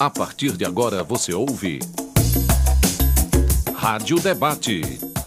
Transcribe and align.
A 0.00 0.08
partir 0.08 0.56
de 0.56 0.64
agora 0.64 1.02
você 1.02 1.34
ouve. 1.34 1.80
Rádio 3.74 4.20
Debate. 4.20 4.80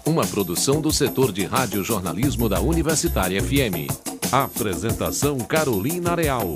Uma 0.05 0.25
produção 0.25 0.79
do 0.79 0.93
setor 0.93 1.33
de 1.33 1.43
rádio-jornalismo 1.43 2.47
da 2.47 2.61
Universitária 2.61 3.43
FM. 3.43 3.91
Apresentação 4.31 5.39
Carolina 5.39 6.15
Real. 6.15 6.53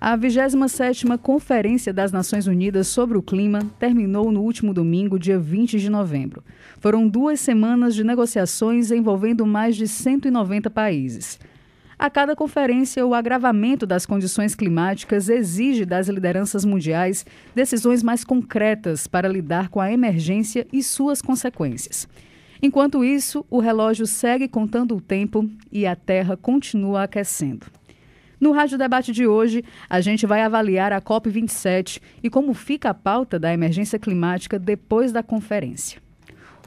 A 0.00 0.18
27ª 0.18 1.16
Conferência 1.16 1.92
das 1.92 2.10
Nações 2.10 2.48
Unidas 2.48 2.88
sobre 2.88 3.16
o 3.16 3.22
Clima 3.22 3.60
terminou 3.78 4.32
no 4.32 4.40
último 4.40 4.74
domingo, 4.74 5.20
dia 5.20 5.38
20 5.38 5.78
de 5.78 5.88
novembro. 5.88 6.42
Foram 6.80 7.06
duas 7.06 7.38
semanas 7.38 7.94
de 7.94 8.02
negociações 8.02 8.90
envolvendo 8.90 9.46
mais 9.46 9.76
de 9.76 9.86
190 9.86 10.70
países. 10.70 11.38
A 11.98 12.10
cada 12.10 12.36
conferência, 12.36 13.06
o 13.06 13.14
agravamento 13.14 13.86
das 13.86 14.04
condições 14.04 14.54
climáticas 14.54 15.30
exige 15.30 15.86
das 15.86 16.08
lideranças 16.08 16.62
mundiais 16.62 17.24
decisões 17.54 18.02
mais 18.02 18.22
concretas 18.22 19.06
para 19.06 19.26
lidar 19.26 19.70
com 19.70 19.80
a 19.80 19.90
emergência 19.90 20.66
e 20.70 20.82
suas 20.82 21.22
consequências. 21.22 22.06
Enquanto 22.60 23.02
isso, 23.02 23.46
o 23.48 23.60
relógio 23.60 24.06
segue 24.06 24.46
contando 24.46 24.94
o 24.94 25.00
tempo 25.00 25.48
e 25.72 25.86
a 25.86 25.96
Terra 25.96 26.36
continua 26.36 27.04
aquecendo. 27.04 27.66
No 28.38 28.52
Rádio 28.52 28.76
Debate 28.76 29.10
de 29.10 29.26
hoje, 29.26 29.64
a 29.88 30.02
gente 30.02 30.26
vai 30.26 30.42
avaliar 30.42 30.92
a 30.92 31.00
COP27 31.00 32.02
e 32.22 32.28
como 32.28 32.52
fica 32.52 32.90
a 32.90 32.94
pauta 32.94 33.38
da 33.38 33.54
emergência 33.54 33.98
climática 33.98 34.58
depois 34.58 35.12
da 35.12 35.22
conferência. 35.22 35.98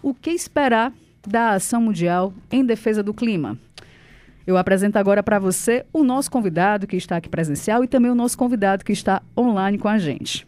O 0.01 0.11
que 0.11 0.31
esperar 0.31 0.91
da 1.27 1.51
ação 1.51 1.83
mundial 1.83 2.33
em 2.51 2.65
defesa 2.65 3.03
do 3.03 3.13
clima? 3.13 3.59
Eu 4.45 4.57
apresento 4.57 4.97
agora 4.97 5.21
para 5.21 5.39
você 5.39 5.85
o 5.93 6.03
nosso 6.03 6.31
convidado 6.31 6.87
que 6.87 6.95
está 6.95 7.17
aqui 7.17 7.29
presencial 7.29 7.83
e 7.83 7.87
também 7.87 8.09
o 8.09 8.15
nosso 8.15 8.37
convidado 8.37 8.83
que 8.83 8.91
está 8.91 9.21
online 9.37 9.77
com 9.77 9.87
a 9.87 9.97
gente. 9.97 10.45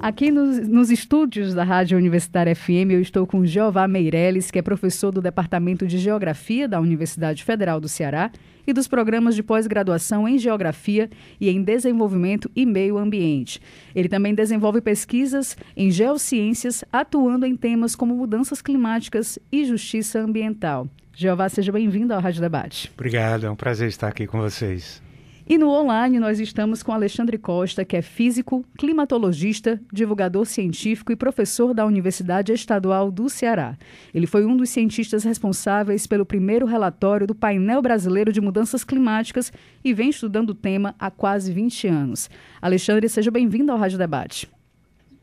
Aqui 0.00 0.30
nos, 0.30 0.68
nos, 0.68 0.90
estúdios 0.90 1.54
da 1.54 1.64
Rádio 1.64 1.96
Universitária 1.96 2.54
FM, 2.54 2.90
eu 2.90 3.00
estou 3.00 3.26
com 3.26 3.46
Jeová 3.46 3.88
Meirelles, 3.88 4.50
que 4.50 4.58
é 4.58 4.62
professor 4.62 5.10
do 5.10 5.22
Departamento 5.22 5.86
de 5.86 5.96
Geografia 5.96 6.68
da 6.68 6.78
Universidade 6.78 7.42
Federal 7.42 7.80
do 7.80 7.88
Ceará 7.88 8.30
e 8.66 8.72
dos 8.72 8.88
programas 8.88 9.34
de 9.34 9.42
pós-graduação 9.42 10.26
em 10.28 10.38
Geografia 10.38 11.10
e 11.40 11.48
em 11.50 11.62
Desenvolvimento 11.62 12.50
e 12.54 12.64
Meio 12.64 12.98
Ambiente. 12.98 13.60
Ele 13.94 14.08
também 14.08 14.34
desenvolve 14.34 14.80
pesquisas 14.80 15.56
em 15.76 15.90
geociências, 15.90 16.84
atuando 16.92 17.46
em 17.46 17.56
temas 17.56 17.94
como 17.94 18.14
mudanças 18.14 18.62
climáticas 18.62 19.38
e 19.52 19.64
justiça 19.64 20.20
ambiental. 20.20 20.88
Jeová, 21.14 21.48
seja 21.48 21.70
bem-vindo 21.70 22.12
ao 22.12 22.20
Rádio 22.20 22.40
Debate. 22.40 22.90
Obrigado, 22.94 23.46
é 23.46 23.50
um 23.50 23.56
prazer 23.56 23.88
estar 23.88 24.08
aqui 24.08 24.26
com 24.26 24.40
vocês. 24.40 25.03
E 25.46 25.58
no 25.58 25.68
online 25.68 26.18
nós 26.18 26.40
estamos 26.40 26.82
com 26.82 26.90
Alexandre 26.90 27.36
Costa, 27.36 27.84
que 27.84 27.98
é 27.98 28.00
físico, 28.00 28.64
climatologista, 28.78 29.78
divulgador 29.92 30.46
científico 30.46 31.12
e 31.12 31.16
professor 31.16 31.74
da 31.74 31.84
Universidade 31.84 32.50
Estadual 32.50 33.10
do 33.10 33.28
Ceará. 33.28 33.76
Ele 34.14 34.26
foi 34.26 34.46
um 34.46 34.56
dos 34.56 34.70
cientistas 34.70 35.22
responsáveis 35.22 36.06
pelo 36.06 36.24
primeiro 36.24 36.64
relatório 36.64 37.26
do 37.26 37.34
Painel 37.34 37.82
Brasileiro 37.82 38.32
de 38.32 38.40
Mudanças 38.40 38.84
Climáticas 38.84 39.52
e 39.84 39.92
vem 39.92 40.08
estudando 40.08 40.50
o 40.50 40.54
tema 40.54 40.94
há 40.98 41.10
quase 41.10 41.52
20 41.52 41.88
anos. 41.88 42.30
Alexandre, 42.62 43.06
seja 43.10 43.30
bem-vindo 43.30 43.70
ao 43.70 43.76
Rádio 43.76 43.98
Debate. 43.98 44.48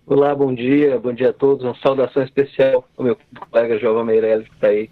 Olá, 0.05 0.35
bom 0.35 0.53
dia, 0.53 0.99
bom 0.99 1.13
dia 1.13 1.31
a 1.31 1.33
todos. 1.33 1.65
Uma 1.65 1.75
saudação 1.77 2.21
especial 2.21 2.87
ao 2.95 3.03
meu 3.03 3.17
colega 3.49 3.79
João 3.79 4.05
Meirelles 4.05 4.47
que 4.47 4.53
está 4.53 4.67
aí. 4.67 4.87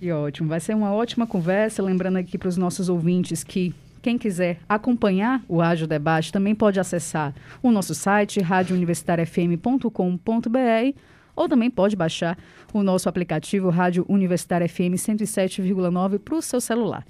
E 0.00 0.12
ótimo, 0.12 0.48
vai 0.48 0.60
ser 0.60 0.76
uma 0.76 0.94
ótima 0.94 1.26
conversa. 1.26 1.82
Lembrando 1.82 2.18
aqui 2.18 2.38
para 2.38 2.48
os 2.48 2.56
nossos 2.56 2.88
ouvintes 2.88 3.42
que 3.42 3.74
quem 4.02 4.16
quiser 4.16 4.58
acompanhar 4.68 5.42
o 5.48 5.58
Rádio 5.58 5.86
Debate 5.86 6.32
também 6.32 6.54
pode 6.54 6.80
acessar 6.80 7.34
o 7.62 7.70
nosso 7.70 7.94
site 7.94 8.40
radiouniversitariafm.com.br 8.40 10.98
ou 11.36 11.48
também 11.48 11.70
pode 11.70 11.96
baixar 11.96 12.36
o 12.72 12.82
nosso 12.82 13.08
aplicativo 13.08 13.70
Rádio 13.70 14.04
Universitária 14.08 14.68
FM 14.68 14.96
107,9 14.96 16.18
para 16.18 16.34
o 16.34 16.42
seu 16.42 16.60
celular. 16.60 17.06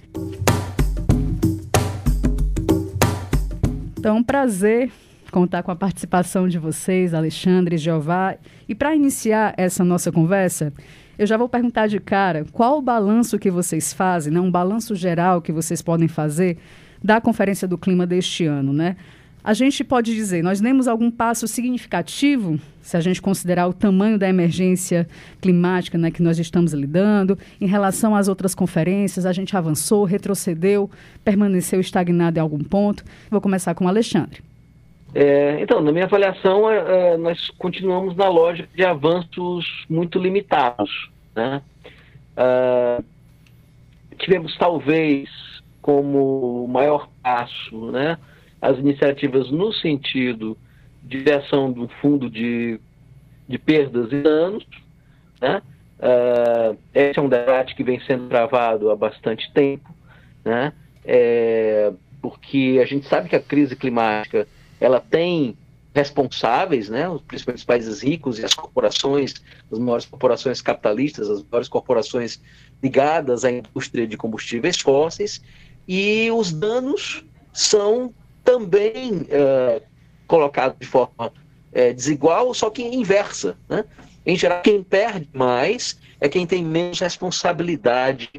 Então, 3.97 4.23
prazer 4.23 4.91
contar 5.31 5.63
com 5.63 5.71
a 5.71 5.75
participação 5.75 6.47
de 6.47 6.59
vocês, 6.59 7.13
Alexandre, 7.13 7.77
Jeová. 7.77 8.35
E 8.67 8.75
para 8.75 8.95
iniciar 8.95 9.53
essa 9.57 9.83
nossa 9.83 10.11
conversa, 10.11 10.73
eu 11.17 11.25
já 11.25 11.37
vou 11.37 11.47
perguntar 11.47 11.87
de 11.87 11.99
cara 11.99 12.45
qual 12.51 12.77
o 12.77 12.81
balanço 12.81 13.39
que 13.39 13.49
vocês 13.49 13.93
fazem, 13.93 14.33
né? 14.33 14.39
um 14.39 14.51
balanço 14.51 14.93
geral 14.95 15.41
que 15.41 15.51
vocês 15.51 15.81
podem 15.81 16.07
fazer 16.07 16.57
da 17.03 17.19
Conferência 17.19 17.67
do 17.67 17.77
Clima 17.77 18.05
deste 18.05 18.45
ano, 18.45 18.73
né? 18.73 18.95
A 19.43 19.55
gente 19.55 19.83
pode 19.83 20.13
dizer, 20.13 20.43
nós 20.43 20.61
demos 20.61 20.87
algum 20.87 21.09
passo 21.09 21.47
significativo, 21.47 22.59
se 22.79 22.95
a 22.95 22.99
gente 22.99 23.19
considerar 23.19 23.67
o 23.67 23.73
tamanho 23.73 24.17
da 24.17 24.29
emergência 24.29 25.07
climática 25.41 25.97
né, 25.97 26.11
que 26.11 26.21
nós 26.21 26.37
estamos 26.37 26.73
lidando, 26.73 27.37
em 27.59 27.65
relação 27.65 28.15
às 28.15 28.27
outras 28.27 28.53
conferências, 28.53 29.25
a 29.25 29.33
gente 29.33 29.57
avançou, 29.57 30.03
retrocedeu, 30.03 30.91
permaneceu 31.23 31.79
estagnado 31.79 32.37
em 32.37 32.41
algum 32.41 32.63
ponto. 32.63 33.03
Vou 33.31 33.41
começar 33.41 33.73
com 33.73 33.85
o 33.85 33.87
Alexandre. 33.87 34.41
É, 35.13 35.59
então, 35.59 35.81
na 35.81 35.91
minha 35.91 36.05
avaliação, 36.05 36.69
é, 36.69 37.13
é 37.13 37.17
nós 37.17 37.49
continuamos 37.57 38.15
na 38.15 38.29
lógica 38.29 38.69
de 38.75 38.85
avanços 38.85 39.65
muito 39.89 40.19
limitados. 40.19 41.09
Né? 41.35 41.63
Uh, 42.37 43.03
tivemos, 44.19 44.55
talvez, 44.55 45.29
como 45.81 46.67
maior 46.67 47.09
passo, 47.21 47.91
né, 47.91 48.17
as 48.61 48.77
iniciativas 48.77 49.49
no 49.49 49.73
sentido 49.73 50.57
de 51.03 51.23
de 51.23 51.79
um 51.79 51.87
fundo 52.01 52.29
de, 52.29 52.79
de 53.47 53.57
perdas 53.57 54.11
e 54.11 54.21
danos. 54.21 54.65
Né? 55.41 55.61
Uh, 55.99 56.77
esse 56.93 57.17
é 57.17 57.21
um 57.21 57.29
debate 57.29 57.75
que 57.75 57.83
vem 57.83 57.99
sendo 58.01 58.27
travado 58.27 58.91
há 58.91 58.95
bastante 58.95 59.51
tempo, 59.53 59.89
né? 60.45 60.73
É, 61.03 61.91
porque 62.21 62.79
a 62.81 62.85
gente 62.85 63.07
sabe 63.07 63.27
que 63.27 63.35
a 63.35 63.41
crise 63.41 63.75
climática 63.75 64.47
ela 64.79 64.99
tem 64.99 65.57
responsáveis, 65.93 66.89
né, 66.89 67.09
os 67.09 67.21
principais 67.21 67.63
países 67.63 68.01
ricos 68.01 68.39
e 68.39 68.45
as 68.45 68.53
corporações, 68.53 69.33
as 69.71 69.77
maiores 69.77 70.05
corporações 70.05 70.61
capitalistas, 70.61 71.29
as 71.29 71.43
maiores 71.43 71.67
corporações 71.67 72.39
ligadas 72.81 73.43
à 73.43 73.51
indústria 73.51 74.07
de 74.07 74.15
combustíveis 74.15 74.79
fósseis, 74.79 75.41
e 75.87 76.29
os 76.31 76.51
danos 76.51 77.25
são 77.53 78.13
também 78.43 79.27
é, 79.29 79.81
colocados 80.27 80.77
de 80.79 80.87
forma 80.87 81.31
é, 81.73 81.93
desigual, 81.93 82.53
só 82.53 82.69
que 82.69 82.81
inversa. 82.81 83.57
Né? 83.69 83.83
Em 84.25 84.35
geral, 84.35 84.61
quem 84.61 84.83
perde 84.83 85.27
mais 85.33 85.99
é 86.19 86.29
quem 86.29 86.45
tem 86.45 86.63
menos 86.63 86.99
responsabilidade 86.99 88.29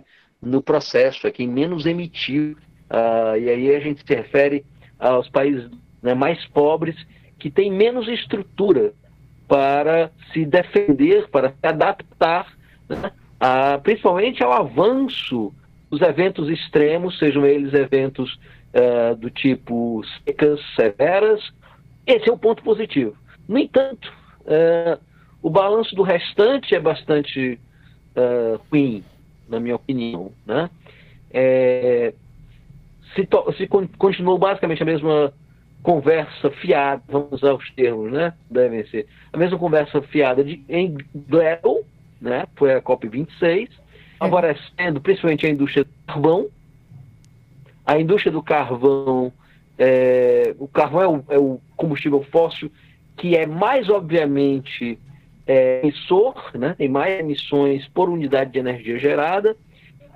no 0.41 0.63
processo, 0.63 1.27
é 1.27 1.31
quem 1.31 1.49
menos 1.49 1.87
emitiu. 1.87 2.57
Uh, 2.91 3.37
e 3.39 3.49
aí 3.49 3.75
a 3.75 3.81
gente 3.81 4.05
se 4.07 4.15
refere 4.15 4.65
aos 4.99 5.29
países 5.29 5.71
né, 6.03 6.15
mais 6.15 6.45
pobres 6.49 6.97
que 7.39 7.51
têm 7.51 7.73
menos 7.73 8.07
estrutura 8.07 8.93
para 9.49 10.11
se 10.33 10.45
defender, 10.45 11.29
para 11.29 11.51
se 11.51 11.67
adaptar, 11.67 12.53
né, 12.89 13.11
a, 13.41 13.79
principalmente 13.79 14.43
ao 14.43 14.53
avanço 14.53 15.53
os 15.93 16.01
eventos 16.01 16.49
extremos, 16.49 17.19
sejam 17.19 17.45
eles 17.45 17.75
eventos 17.75 18.41
uh, 18.73 19.15
do 19.15 19.29
tipo 19.29 20.03
secas 20.25 20.59
severas, 20.75 21.53
esse 22.07 22.31
é 22.31 22.33
um 22.33 22.39
ponto 22.39 22.63
positivo. 22.63 23.15
No 23.47 23.59
entanto, 23.59 24.11
uh, 24.41 24.99
o 25.43 25.51
balanço 25.51 25.95
do 25.95 26.03
restante 26.03 26.75
é 26.75 26.81
bastante 26.81 27.61
uh, 28.17 28.59
ruim, 28.71 29.05
na 29.47 29.61
minha 29.61 29.77
opinião. 29.77 30.33
Né? 30.47 30.71
É, 31.31 32.15
se, 33.15 33.29
se 33.59 33.67
continuou 33.99 34.39
basicamente 34.39 34.83
a 34.83 34.87
mesma 34.87 35.31
conversa 35.83 36.51
fiada, 36.53 37.03
vamos 37.07 37.33
usar 37.33 37.53
os 37.53 37.71
termos, 37.73 38.11
né? 38.11 38.33
Devem 38.51 38.87
ser. 38.87 39.07
A 39.31 39.37
mesma 39.37 39.59
conversa 39.59 40.01
fiada 40.01 40.43
de, 40.43 40.65
em 40.69 40.97
Glasgow, 41.29 41.85
né? 42.21 42.47
Foi 42.57 42.73
a 42.73 42.81
COP26, 42.81 43.69
favorecendo 44.23 45.01
principalmente 45.01 45.47
a 45.47 45.51
indústria 45.51 45.85
do 45.85 45.91
carvão. 46.07 46.49
A 47.85 47.99
indústria 47.99 48.33
do 48.33 48.43
carvão, 48.43 49.33
é, 49.79 50.55
o 50.59 50.69
carvão 50.69 51.03
é 51.03 51.09
o, 51.09 51.25
é 51.31 51.39
o, 51.39 51.61
combustível 51.77 52.23
fóssil 52.31 52.71
que 53.17 53.37
é 53.37 53.47
mais 53.47 53.89
obviamente 53.89 54.99
é, 55.47 55.81
emissor, 55.83 56.35
né? 56.55 56.75
tem 56.79 56.89
mais 56.89 57.21
emissões 57.21 57.87
por 57.89 58.09
unidade 58.09 58.53
de 58.53 58.59
energia 58.59 58.99
gerada 58.99 59.57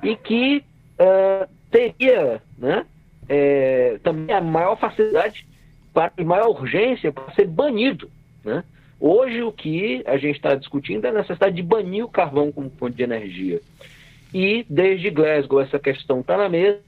e 0.02 0.16
que 0.16 0.64
uh, 0.98 1.48
teria 1.70 2.40
né? 2.56 2.86
É, 3.28 3.98
também 4.02 4.34
a 4.34 4.40
maior 4.40 4.78
facilidade 4.78 5.46
para, 5.92 6.12
e 6.16 6.24
maior 6.24 6.48
urgência 6.48 7.10
para 7.10 7.34
ser 7.34 7.46
banido. 7.48 8.08
Né? 8.44 8.62
Hoje 9.00 9.42
o 9.42 9.52
que 9.52 10.02
a 10.06 10.16
gente 10.16 10.36
está 10.36 10.54
discutindo 10.54 11.04
é 11.04 11.08
a 11.08 11.12
necessidade 11.12 11.56
de 11.56 11.62
banir 11.62 12.04
o 12.04 12.08
carvão 12.08 12.52
como 12.52 12.70
fonte 12.70 12.96
de 12.96 13.02
energia. 13.02 13.60
E 14.38 14.66
desde 14.68 15.08
Glasgow 15.08 15.62
essa 15.62 15.78
questão 15.78 16.20
está 16.20 16.36
na 16.36 16.46
mesa 16.46 16.78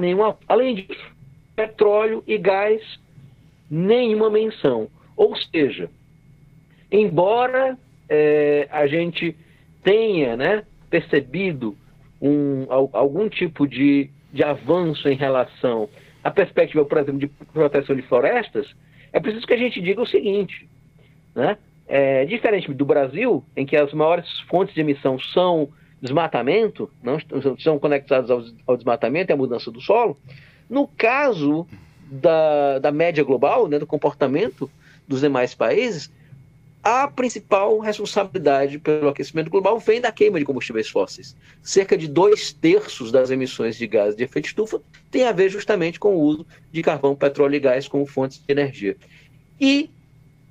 nenhuma. 0.00 0.38
Além 0.48 0.74
disso, 0.74 1.06
petróleo 1.54 2.24
e 2.26 2.38
gás, 2.38 2.80
nenhuma 3.70 4.30
menção. 4.30 4.88
Ou 5.14 5.36
seja, 5.36 5.90
embora 6.90 7.78
é, 8.08 8.66
a 8.70 8.86
gente 8.86 9.36
tenha 9.82 10.34
né, 10.34 10.64
percebido 10.88 11.76
um, 12.22 12.64
algum 12.70 13.28
tipo 13.28 13.68
de, 13.68 14.08
de 14.32 14.42
avanço 14.42 15.06
em 15.06 15.14
relação 15.14 15.90
à 16.22 16.30
perspectiva, 16.30 16.86
por 16.86 16.96
exemplo, 16.96 17.20
de 17.20 17.26
proteção 17.52 17.94
de 17.94 18.00
florestas, 18.00 18.74
é 19.12 19.20
preciso 19.20 19.46
que 19.46 19.52
a 19.52 19.58
gente 19.58 19.78
diga 19.78 20.00
o 20.00 20.06
seguinte, 20.06 20.66
né? 21.34 21.58
É, 21.86 22.24
diferente 22.24 22.72
do 22.72 22.86
Brasil, 22.86 23.44
em 23.54 23.66
que 23.66 23.76
as 23.76 23.92
maiores 23.92 24.40
fontes 24.48 24.74
de 24.74 24.80
emissão 24.80 25.18
são 25.18 25.68
desmatamento, 26.04 26.90
não 27.02 27.18
são 27.58 27.78
conectadas 27.78 28.30
ao, 28.30 28.44
ao 28.66 28.76
desmatamento 28.76 29.32
e 29.32 29.32
à 29.32 29.36
mudança 29.36 29.70
do 29.70 29.80
solo, 29.80 30.18
no 30.68 30.86
caso 30.86 31.66
da, 32.10 32.78
da 32.78 32.92
média 32.92 33.24
global, 33.24 33.66
né, 33.66 33.78
do 33.78 33.86
comportamento 33.86 34.70
dos 35.08 35.22
demais 35.22 35.54
países, 35.54 36.12
a 36.82 37.08
principal 37.08 37.78
responsabilidade 37.78 38.78
pelo 38.78 39.08
aquecimento 39.08 39.48
global 39.48 39.78
vem 39.78 40.02
da 40.02 40.12
queima 40.12 40.38
de 40.38 40.44
combustíveis 40.44 40.90
fósseis. 40.90 41.34
Cerca 41.62 41.96
de 41.96 42.06
dois 42.06 42.52
terços 42.52 43.10
das 43.10 43.30
emissões 43.30 43.78
de 43.78 43.86
gases 43.86 44.14
de 44.14 44.24
efeito 44.24 44.48
estufa 44.48 44.82
tem 45.10 45.24
a 45.24 45.32
ver 45.32 45.48
justamente 45.48 45.98
com 45.98 46.14
o 46.14 46.20
uso 46.20 46.46
de 46.70 46.82
carvão, 46.82 47.16
petróleo 47.16 47.54
e 47.54 47.60
gás 47.60 47.88
como 47.88 48.04
fontes 48.04 48.38
de 48.38 48.52
energia. 48.52 48.94
E 49.58 49.88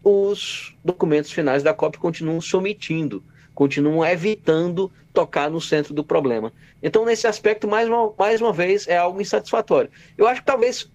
os 0.04 0.76
documentos 0.84 1.32
finais 1.32 1.62
da 1.62 1.76
COP 1.76 2.00
continuam 2.00 2.42
se 2.42 2.56
omitindo, 2.56 3.24
continuam 3.54 4.06
evitando 4.06 4.92
tocar 5.14 5.50
no 5.50 5.62
centro 5.62 5.94
do 5.94 6.04
problema. 6.04 6.52
Então, 6.82 7.06
nesse 7.06 7.28
aspecto, 7.28 7.68
mais 7.68 7.88
uma, 7.88 8.12
mais 8.18 8.42
uma 8.42 8.52
vez, 8.52 8.88
é 8.88 8.98
algo 8.98 9.22
insatisfatório. 9.22 9.90
Eu 10.18 10.28
acho 10.28 10.42
que 10.42 10.48
talvez 10.48 10.84
uh, 10.84 10.88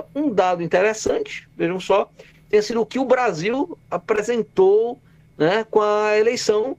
uh, 0.00 0.04
um 0.14 0.32
dado 0.32 0.62
interessante, 0.62 1.48
vejam 1.56 1.80
só, 1.80 2.10
tenha 2.48 2.62
sido 2.62 2.80
o 2.80 2.86
que 2.86 2.98
o 2.98 3.04
Brasil 3.04 3.76
apresentou 3.90 4.98
né, 5.36 5.66
com 5.68 5.82
a 5.82 6.16
eleição 6.16 6.76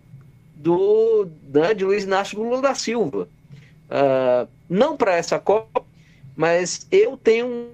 do, 0.56 1.28
né, 1.54 1.74
de 1.74 1.84
Luiz 1.84 2.04
Inácio 2.04 2.42
Lula 2.42 2.62
da 2.62 2.74
Silva. 2.74 3.28
Uh, 3.90 4.48
não 4.70 4.98
para 4.98 5.16
essa 5.16 5.38
Copa, 5.38 5.84
mas 6.36 6.88
eu 6.92 7.18
tenho 7.18 7.70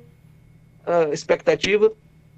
expectativa 1.14 1.92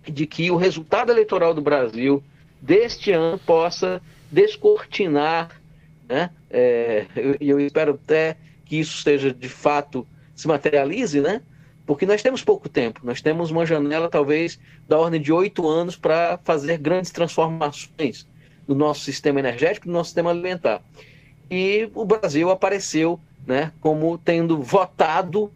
de 0.08 0.28
que 0.28 0.52
o 0.52 0.56
resultado 0.56 1.12
eleitoral 1.12 1.52
do 1.52 1.62
Brasil 1.62 2.24
deste 2.62 3.12
ano 3.12 3.40
possa 3.40 4.00
descortinar, 4.32 5.62
né? 6.08 6.30
É, 6.50 7.06
eu, 7.16 7.36
eu 7.40 7.60
espero 7.60 7.94
até 7.94 8.38
que 8.66 8.78
isso 8.78 9.02
seja 9.02 9.34
de 9.34 9.50
fato 9.50 10.08
se 10.36 10.48
materialize, 10.48 11.20
né? 11.22 11.42
Porque 11.86 12.06
nós 12.06 12.24
temos 12.24 12.44
pouco 12.44 12.68
tempo, 12.68 13.02
nós 13.04 13.22
temos 13.22 13.52
uma 13.52 13.66
janela 13.66 14.10
talvez 14.10 14.60
da 14.88 14.98
ordem 14.98 15.22
de 15.22 15.32
oito 15.32 15.68
anos 15.68 15.96
para 15.96 16.40
fazer 16.44 16.78
grandes 16.78 17.12
transformações 17.12 18.26
no 18.68 18.74
nosso 18.74 19.02
sistema 19.02 19.40
energético, 19.40 19.88
no 19.88 19.94
nosso 19.94 20.10
sistema 20.10 20.32
alimentar. 20.32 20.82
E 21.50 21.90
o 21.94 22.04
Brasil 22.04 22.50
apareceu 22.50 23.20
né, 23.46 23.72
como 23.80 24.18
tendo 24.18 24.62
votado, 24.62 25.52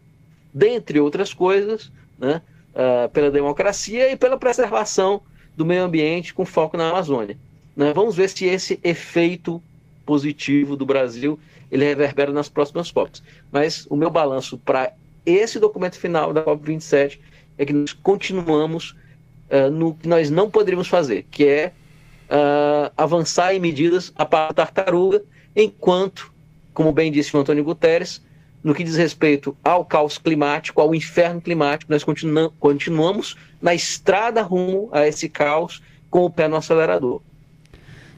dentre 0.54 1.00
outras 1.00 1.34
coisas, 1.34 1.90
né, 2.18 2.40
uh, 2.74 3.08
pela 3.10 3.30
democracia 3.30 4.10
e 4.12 4.16
pela 4.16 4.36
preservação 4.36 5.22
do 5.56 5.66
meio 5.66 5.82
ambiente 5.82 6.32
com 6.32 6.44
foco 6.44 6.76
na 6.76 6.90
Amazônia. 6.90 7.36
Né? 7.80 7.94
Vamos 7.94 8.14
ver 8.14 8.28
se 8.28 8.44
esse 8.44 8.78
efeito 8.84 9.62
positivo 10.04 10.76
do 10.76 10.84
Brasil 10.84 11.40
ele 11.72 11.82
reverbera 11.82 12.30
nas 12.30 12.46
próximas 12.46 12.92
COPs. 12.92 13.22
Mas 13.50 13.86
o 13.88 13.96
meu 13.96 14.10
balanço 14.10 14.58
para 14.58 14.92
esse 15.24 15.58
documento 15.58 15.98
final 15.98 16.30
da 16.34 16.44
COP27 16.44 17.18
é 17.56 17.64
que 17.64 17.72
nós 17.72 17.94
continuamos 17.94 18.90
uh, 19.48 19.70
no 19.72 19.94
que 19.94 20.06
nós 20.06 20.28
não 20.28 20.50
poderíamos 20.50 20.88
fazer, 20.88 21.26
que 21.30 21.46
é 21.46 21.72
uh, 22.28 22.92
avançar 22.98 23.54
em 23.54 23.58
medidas 23.58 24.12
a 24.14 24.26
para 24.26 24.52
tartaruga, 24.52 25.22
enquanto, 25.56 26.30
como 26.74 26.92
bem 26.92 27.10
disse 27.10 27.34
o 27.34 27.40
Antônio 27.40 27.64
Guterres, 27.64 28.20
no 28.62 28.74
que 28.74 28.84
diz 28.84 28.96
respeito 28.96 29.56
ao 29.64 29.86
caos 29.86 30.18
climático, 30.18 30.82
ao 30.82 30.94
inferno 30.94 31.40
climático, 31.40 31.90
nós 31.90 32.04
continu 32.04 32.50
continuamos 32.60 33.38
na 33.62 33.74
estrada 33.74 34.42
rumo 34.42 34.90
a 34.92 35.08
esse 35.08 35.30
caos 35.30 35.82
com 36.10 36.26
o 36.26 36.30
pé 36.30 36.46
no 36.46 36.56
acelerador. 36.56 37.22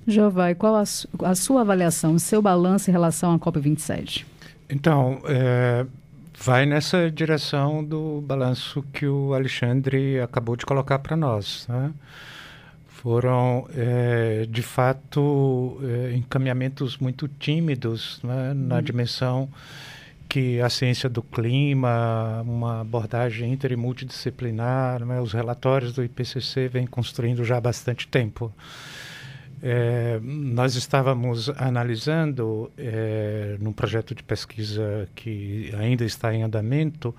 Jovai, 0.07 0.55
qual 0.55 0.77
a, 0.77 0.85
su 0.85 1.09
a 1.23 1.35
sua 1.35 1.61
avaliação, 1.61 2.15
o 2.15 2.19
seu 2.19 2.43
balanço 2.43 2.91
em 2.91 2.93
relação 2.93 3.33
à 3.33 3.39
COP27? 3.39 4.25
Então, 4.69 5.21
é, 5.27 5.87
vai 6.37 6.67
nessa 6.67 7.11
direção 7.11 7.85
do 7.85 8.21
balanço 8.23 8.83
que 8.93 9.07
o 9.07 9.35
Alexandre 9.35 10.21
acabou 10.21 10.57
de 10.57 10.67
colocar 10.67 10.99
para 10.99 11.17
nós. 11.17 11.67
Né? 11.69 11.93
Foram, 12.89 13.69
é, 13.77 14.47
de 14.49 14.63
fato, 14.63 15.79
é, 15.83 16.15
encaminhamentos 16.17 16.99
muito 16.99 17.29
tímidos 17.29 18.21
né? 18.25 18.53
na 18.55 18.77
uhum. 18.77 18.83
dimensão 18.83 19.49
que 20.29 20.61
a 20.63 20.71
ciência 20.71 21.11
do 21.11 21.23
clima, 21.23 22.43
uma 22.47 22.81
abordagem 22.81 23.53
inter 23.53 23.71
e 23.71 23.77
multidisciplinar, 23.77 25.05
né? 25.05 25.21
os 25.21 25.35
relatórios 25.35 25.93
do 25.93 26.03
IPCC 26.03 26.69
vêm 26.69 26.87
construindo 26.87 27.45
já 27.45 27.59
há 27.59 27.61
bastante 27.61 28.09
tempo. 28.09 28.51
É, 29.63 30.19
nós 30.23 30.75
estávamos 30.75 31.49
analisando, 31.51 32.71
é, 32.77 33.57
num 33.61 33.73
projeto 33.73 34.13
de 34.13 34.23
pesquisa 34.23 35.09
que 35.15 35.73
ainda 35.79 36.05
está 36.05 36.35
em 36.35 36.43
andamento, 36.43 37.15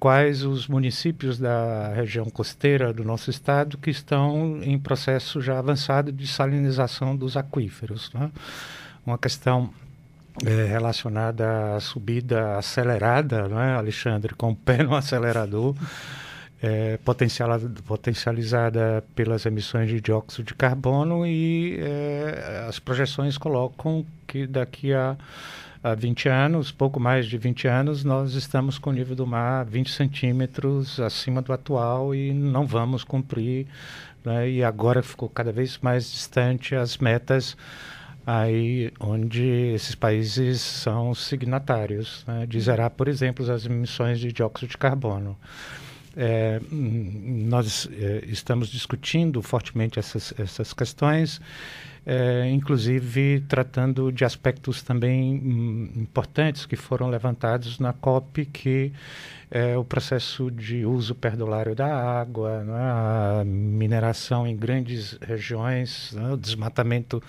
quais 0.00 0.42
os 0.42 0.68
municípios 0.68 1.38
da 1.38 1.92
região 1.94 2.26
costeira 2.30 2.94
do 2.94 3.04
nosso 3.04 3.28
estado 3.28 3.76
que 3.76 3.90
estão 3.90 4.58
em 4.62 4.78
processo 4.78 5.40
já 5.40 5.58
avançado 5.58 6.10
de 6.10 6.26
salinização 6.26 7.14
dos 7.14 7.36
aquíferos. 7.36 8.10
Né? 8.14 8.30
Uma 9.04 9.18
questão 9.18 9.70
é, 10.46 10.64
relacionada 10.64 11.76
à 11.76 11.80
subida 11.80 12.56
acelerada, 12.56 13.48
não 13.48 13.60
é, 13.60 13.74
Alexandre, 13.74 14.34
com 14.34 14.50
o 14.50 14.56
pé 14.56 14.82
no 14.82 14.94
acelerador 14.94 15.74
é, 16.62 16.98
potencializada 17.84 19.04
pelas 19.14 19.44
emissões 19.44 19.88
de 19.88 20.00
dióxido 20.00 20.46
de 20.46 20.54
carbono 20.54 21.26
e 21.26 21.78
é, 21.80 22.66
as 22.68 22.78
projeções 22.78 23.36
colocam 23.36 24.06
que 24.26 24.46
daqui 24.46 24.92
a, 24.92 25.16
a 25.82 25.94
20 25.94 26.28
anos, 26.28 26.72
pouco 26.72 26.98
mais 26.98 27.26
de 27.26 27.36
20 27.36 27.68
anos, 27.68 28.04
nós 28.04 28.34
estamos 28.34 28.78
com 28.78 28.90
o 28.90 28.92
nível 28.92 29.14
do 29.14 29.26
mar 29.26 29.64
20 29.66 29.90
centímetros 29.90 30.98
acima 30.98 31.42
do 31.42 31.52
atual 31.52 32.14
e 32.14 32.32
não 32.32 32.66
vamos 32.66 33.04
cumprir. 33.04 33.66
Né? 34.24 34.50
E 34.50 34.64
agora 34.64 35.02
ficou 35.02 35.28
cada 35.28 35.52
vez 35.52 35.78
mais 35.82 36.10
distante 36.10 36.74
as 36.74 36.96
metas 36.96 37.56
aí 38.26 38.92
onde 38.98 39.46
esses 39.46 39.94
países 39.94 40.60
são 40.60 41.14
signatários 41.14 42.24
né? 42.26 42.44
de 42.44 42.58
zerar, 42.60 42.90
por 42.90 43.06
exemplo, 43.06 43.48
as 43.48 43.64
emissões 43.64 44.18
de 44.18 44.32
dióxido 44.32 44.70
de 44.70 44.76
carbono. 44.76 45.36
É, 46.16 46.60
nós 46.70 47.86
é, 47.92 48.24
estamos 48.26 48.68
discutindo 48.68 49.42
fortemente 49.42 49.98
essas, 49.98 50.32
essas 50.38 50.72
questões, 50.72 51.40
é, 52.06 52.48
inclusive 52.50 53.40
tratando 53.48 54.10
de 54.10 54.24
aspectos 54.24 54.82
também 54.82 55.34
hum, 55.34 55.90
importantes 55.96 56.64
que 56.64 56.76
foram 56.76 57.08
levantados 57.08 57.78
na 57.78 57.92
COP, 57.92 58.46
que 58.46 58.92
é 59.50 59.76
o 59.76 59.84
processo 59.84 60.50
de 60.50 60.84
uso 60.86 61.14
perdulário 61.14 61.74
da 61.74 61.86
água, 61.86 62.64
né, 62.64 62.72
a 62.74 63.44
mineração 63.44 64.46
em 64.46 64.56
grandes 64.56 65.18
regiões, 65.20 66.12
né, 66.12 66.32
o 66.32 66.36
desmatamento 66.36 67.22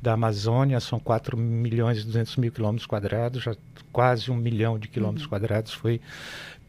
da 0.00 0.14
Amazônia, 0.14 0.80
são 0.80 0.98
4 0.98 1.36
milhões 1.36 2.00
e 2.00 2.06
200 2.06 2.36
mil 2.36 2.50
quilômetros 2.50 2.86
quadrados, 2.86 3.42
já 3.42 3.54
quase 3.92 4.30
um 4.30 4.36
milhão 4.36 4.78
de 4.78 4.88
quilômetros 4.88 5.24
uhum. 5.24 5.30
quadrados 5.30 5.72
foi 5.72 6.00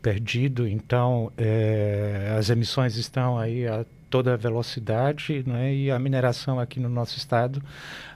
perdido, 0.02 0.68
então 0.68 1.32
é, 1.38 2.36
as 2.38 2.50
emissões 2.50 2.96
estão 2.96 3.38
aí 3.38 3.68
a 3.68 3.86
toda 4.10 4.36
velocidade 4.36 5.42
né, 5.48 5.74
e 5.74 5.90
a 5.90 5.98
mineração 5.98 6.60
aqui 6.60 6.82
no 6.82 6.90
nosso 6.90 7.18
estado 7.18 7.64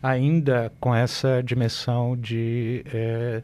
ainda 0.04 0.72
com 0.78 0.94
essa 0.94 1.42
dimensão 1.42 2.18
de 2.18 2.84
é, 2.94 3.42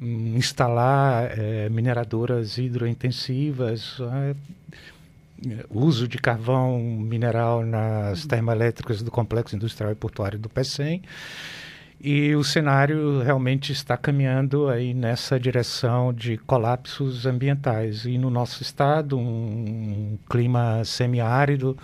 instalar 0.00 1.38
é, 1.38 1.68
mineradoras 1.68 2.56
hidrointensivas, 2.56 3.98
né, 3.98 4.34
uso 5.70 6.08
de 6.08 6.18
carvão 6.18 6.78
mineral 6.78 7.64
nas 7.64 8.24
termoelétricas 8.24 9.02
do 9.02 9.10
Complexo 9.10 9.56
Industrial 9.56 9.92
e 9.92 9.94
Portuário 9.94 10.38
do 10.38 10.48
PECEM 10.48 11.02
e 12.02 12.34
o 12.34 12.42
cenário 12.42 13.22
realmente 13.22 13.72
está 13.72 13.94
caminhando 13.94 14.68
aí 14.68 14.94
nessa 14.94 15.38
direção 15.38 16.14
de 16.14 16.38
colapsos 16.38 17.26
ambientais. 17.26 18.06
E 18.06 18.16
no 18.16 18.30
nosso 18.30 18.62
estado, 18.62 19.18
um, 19.18 20.16
clima 20.28 20.82
semiárido, 20.82 21.76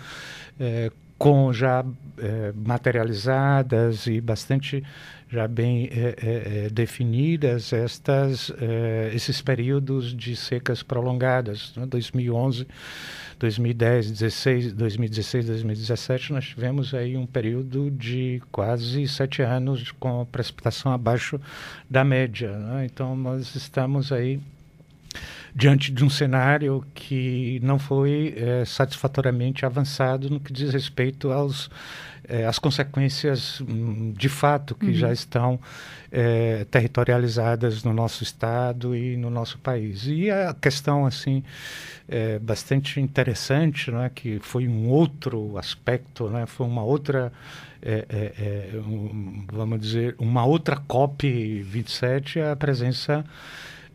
é, 0.59 0.91
com 1.19 1.53
já 1.53 1.85
é, 2.17 2.51
materializadas 2.55 4.07
e 4.07 4.19
bastante 4.19 4.83
já 5.29 5.47
bem 5.47 5.89
é, 5.91 6.69
definidas 6.71 7.73
estas, 7.73 8.51
esses 9.11 9.41
períodos 9.41 10.15
de 10.15 10.37
secas 10.37 10.81
prolongadas. 10.81 11.73
Né? 11.75 11.85
2011, 11.85 12.65
2010, 13.39 14.11
16, 14.11 14.73
2016, 14.73 15.45
2017, 15.45 16.33
nós 16.33 16.45
tivemos 16.45 16.93
aí 16.93 17.15
um 17.15 17.25
período 17.25 17.91
de 17.91 18.41
quase 18.51 19.07
sete 19.07 19.41
anos 19.41 19.91
com 19.91 20.25
precipitação 20.25 20.91
abaixo 20.91 21.39
da 21.89 22.03
média. 22.03 22.57
Né? 22.57 22.85
Então, 22.85 23.15
nós 23.15 23.55
estamos 23.55 24.11
aí 24.11 24.39
diante 25.53 25.91
de 25.91 26.03
um 26.03 26.09
cenário 26.09 26.85
que 26.93 27.59
não 27.63 27.79
foi 27.79 28.35
é, 28.37 28.65
satisfatoriamente 28.65 29.65
avançado 29.65 30.29
no 30.29 30.39
que 30.39 30.53
diz 30.53 30.71
respeito 30.71 31.31
aos 31.31 31.69
é, 32.27 32.45
as 32.45 32.59
consequências 32.59 33.61
hum, 33.61 34.13
de 34.15 34.29
fato 34.29 34.75
que 34.75 34.87
uhum. 34.87 34.93
já 34.93 35.11
estão 35.11 35.59
é, 36.11 36.65
territorializadas 36.69 37.83
no 37.83 37.93
nosso 37.93 38.23
estado 38.23 38.95
e 38.95 39.15
no 39.17 39.29
nosso 39.29 39.57
país. 39.59 40.05
E 40.07 40.29
a 40.29 40.53
questão 40.53 41.05
assim 41.05 41.43
é, 42.07 42.39
bastante 42.39 42.99
interessante, 42.99 43.91
né, 43.91 44.11
que 44.13 44.39
foi 44.39 44.67
um 44.67 44.89
outro 44.89 45.57
aspecto, 45.57 46.29
né, 46.29 46.45
foi 46.45 46.65
uma 46.65 46.83
outra 46.83 47.31
é, 47.81 48.05
é, 48.09 48.69
é 48.73 48.77
um, 48.79 49.45
vamos 49.51 49.79
dizer 49.79 50.15
uma 50.17 50.43
outra 50.43 50.75
COP 50.75 51.61
27 51.61 52.39
a 52.39 52.55
presença 52.55 53.23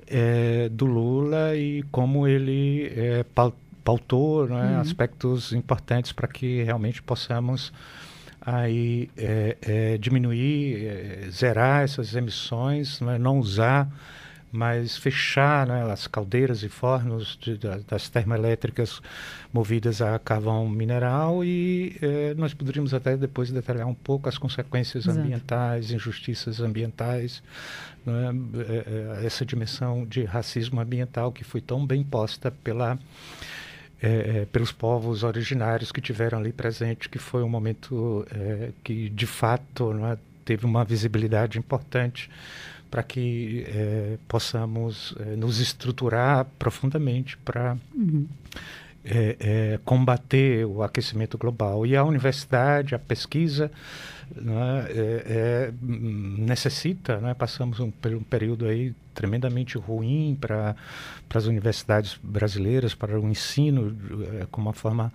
é, 0.06 0.68
do 0.68 0.86
Lula 0.86 1.56
e 1.56 1.82
como 1.90 2.28
ele 2.28 2.92
é, 2.96 3.24
pautou 3.82 4.46
né, 4.46 4.74
uhum. 4.74 4.80
aspectos 4.80 5.52
importantes 5.52 6.12
para 6.12 6.28
que 6.28 6.62
realmente 6.62 7.02
possamos 7.02 7.72
aí 8.44 9.11
é, 9.16 9.56
é 9.62 9.99
diminuir, 9.99 10.87
é, 10.87 11.28
zerar 11.30 11.82
essas 11.82 12.14
emissões, 12.14 13.00
né, 13.00 13.18
não 13.18 13.38
usar 13.38 13.88
mas 14.52 14.99
fechar 14.99 15.66
né, 15.66 15.90
as 15.90 16.06
caldeiras 16.06 16.62
e 16.62 16.68
fornos 16.68 17.38
de, 17.40 17.56
das 17.88 18.11
termoelétricas 18.11 19.00
movidas 19.50 20.02
a 20.02 20.18
carvão 20.18 20.68
mineral 20.68 21.42
e 21.42 21.96
eh, 22.02 22.34
nós 22.37 22.52
poderíamos 22.52 22.92
até 22.92 23.16
depois 23.16 23.50
detalhar 23.50 23.87
um 23.87 23.94
pouco 23.94 24.28
as 24.28 24.37
consequências 24.37 25.06
Exato. 25.06 25.18
ambientais, 25.18 25.90
injustiças 25.90 26.61
ambientais, 26.61 27.42
né, 28.04 28.30
eh, 28.68 29.25
essa 29.25 29.46
dimensão 29.46 30.04
de 30.04 30.25
racismo 30.25 30.82
ambiental 30.82 31.32
que 31.32 31.44
foi 31.44 31.62
tão 31.62 31.87
bem 31.87 32.04
posta 32.04 32.50
pela 32.50 32.99
é, 34.02 34.47
pelos 34.50 34.73
povos 34.73 35.23
originários 35.23 35.92
que 35.92 36.00
tiveram 36.00 36.38
ali 36.38 36.52
presente, 36.52 37.09
que 37.09 37.18
foi 37.18 37.42
um 37.44 37.49
momento 37.49 38.26
é, 38.35 38.71
que 38.82 39.09
de 39.09 39.26
fato 39.26 39.94
é, 40.04 40.18
teve 40.44 40.66
uma 40.66 40.85
visibilidade 40.85 41.56
importante 41.56 42.28
para 42.90 43.04
que 43.04 43.64
é, 43.68 44.18
possamos 44.26 45.14
é, 45.21 45.37
nos 45.37 45.61
estruturar 45.61 46.47
profundamente 46.59 47.38
para 47.38 47.78
uhum. 47.94 48.26
é, 49.04 49.78
combater 49.85 50.66
o 50.66 50.82
aquecimento 50.82 51.38
global. 51.38 51.87
E 51.87 51.97
a 51.97 52.04
universidade, 52.04 52.94
a 52.97 52.99
pesquisa, 52.99 53.71
né, 54.36 55.72
necessita, 55.82 57.18
né, 57.18 57.34
passamos 57.34 57.80
um, 57.80 57.92
um, 58.06 58.22
período 58.22 58.66
aí 58.66 58.94
tremendamente 59.14 59.76
ruim 59.78 60.36
para 60.40 60.74
as 61.34 61.46
universidades 61.46 62.18
brasileiras, 62.22 62.94
para 62.94 63.18
o 63.18 63.28
ensino, 63.28 63.96
como 64.50 64.68
uma 64.68 64.72
forma 64.72 65.12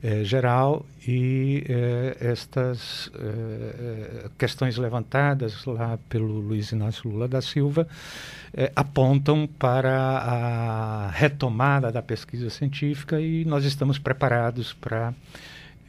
é, 0.00 0.22
geral 0.22 0.86
e 1.06 1.64
é, 1.68 2.16
estas 2.20 3.10
é, 3.18 4.28
questões 4.38 4.76
levantadas 4.76 5.64
lá 5.64 5.98
pelo 6.08 6.38
Luiz 6.38 6.70
Inácio 6.70 7.10
Lula 7.10 7.26
da 7.26 7.42
Silva 7.42 7.84
apontam 8.76 9.48
para 9.58 9.92
a 9.92 11.10
retomada 11.10 11.90
da 11.90 12.00
pesquisa 12.00 12.48
científica 12.48 13.20
e 13.20 13.44
nós 13.44 13.64
estamos 13.64 13.98
preparados 13.98 14.72
para 14.72 15.12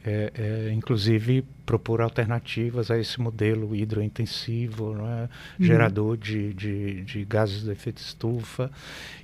é, 0.04 0.32
é, 0.34 0.72
inclusive 0.72 1.44
propor 1.66 2.00
alternativas 2.00 2.90
a 2.90 2.98
esse 2.98 3.20
modelo 3.20 3.74
hidrointensivo, 3.76 4.94
é? 4.94 5.22
uhum. 5.22 5.28
gerador 5.58 6.16
de, 6.16 6.54
de, 6.54 7.02
de, 7.02 7.24
gases 7.24 7.62
de 7.64 7.70
efeito 7.70 7.98
estufa 7.98 8.70